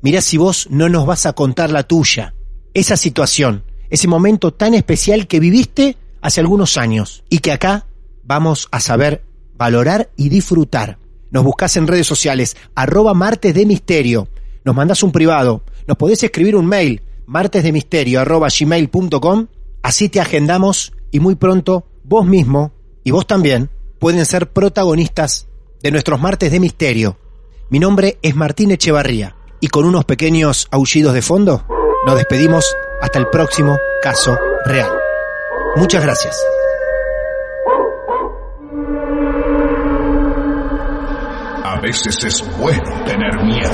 mirá 0.02 0.22
si 0.22 0.36
vos 0.36 0.68
no 0.70 0.90
nos 0.90 1.06
vas 1.06 1.26
a 1.26 1.32
contar 1.32 1.72
la 1.72 1.84
tuya. 1.84 2.36
Esa 2.74 2.98
situación, 2.98 3.64
ese 3.90 4.10
momento 4.10 4.54
tan 4.54 4.74
especial 4.74 5.26
que 5.26 5.40
viviste 5.40 5.96
hace 6.22 6.42
algunos 6.42 6.78
años 6.78 7.24
y 7.30 7.40
que 7.40 7.54
acá 7.54 7.88
vamos 8.24 8.68
a 8.72 8.82
saber 8.82 9.24
valorar 9.56 10.12
y 10.18 10.28
disfrutar. 10.28 11.00
Nos 11.32 11.46
buscás 11.46 11.78
en 11.78 11.88
redes 11.88 12.08
sociales, 12.08 12.58
arroba 12.76 13.14
martes 13.14 13.54
de 13.54 13.66
misterio. 13.66 14.28
Nos 14.66 14.76
mandás 14.76 15.02
un 15.02 15.14
privado. 15.14 15.64
Nos 15.88 15.96
podés 15.96 16.22
escribir 16.24 16.58
un 16.58 16.66
mail, 16.66 17.02
martesdemisterio 17.26 18.20
arroba 18.20 18.50
gmail.com. 18.50 19.48
Así 19.82 20.10
te 20.10 20.20
agendamos 20.20 20.92
y 21.10 21.22
muy 21.22 21.36
pronto 21.36 21.88
vos 22.04 22.26
mismo 22.26 22.74
y 23.06 23.12
vos 23.12 23.26
también 23.26 23.70
pueden 23.98 24.26
ser 24.26 24.52
protagonistas 24.52 25.48
de 25.82 25.92
nuestros 25.92 26.20
martes 26.20 26.52
de 26.52 26.60
misterio. 26.60 27.18
Mi 27.70 27.80
nombre 27.80 28.18
es 28.22 28.34
Martín 28.34 28.72
Echevarría 28.72 29.36
y 29.60 29.68
con 29.68 29.84
unos 29.84 30.06
pequeños 30.06 30.70
aullidos 30.72 31.14
de 31.14 31.22
fondo 31.22 31.66
nos 32.06 32.16
despedimos 32.16 32.74
hasta 33.02 33.20
el 33.20 33.28
próximo 33.28 33.78
caso 34.02 34.38
real. 34.64 34.90
Muchas 35.76 36.02
gracias. 36.02 36.42
A 41.66 41.82
veces 41.82 42.24
es 42.24 42.58
bueno 42.58 43.04
tener 43.04 43.44
miedo. 43.44 43.74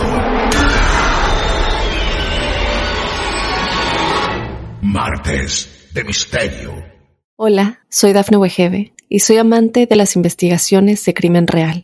Martes 4.81 5.89
de 5.93 6.03
Misterio. 6.03 6.73
Hola, 7.35 7.81
soy 7.89 8.13
Dafne 8.13 8.37
Wegebe 8.37 8.93
y 9.07 9.19
soy 9.19 9.37
amante 9.37 9.85
de 9.85 9.95
las 9.95 10.15
investigaciones 10.15 11.05
de 11.05 11.13
crimen 11.13 11.45
real. 11.45 11.83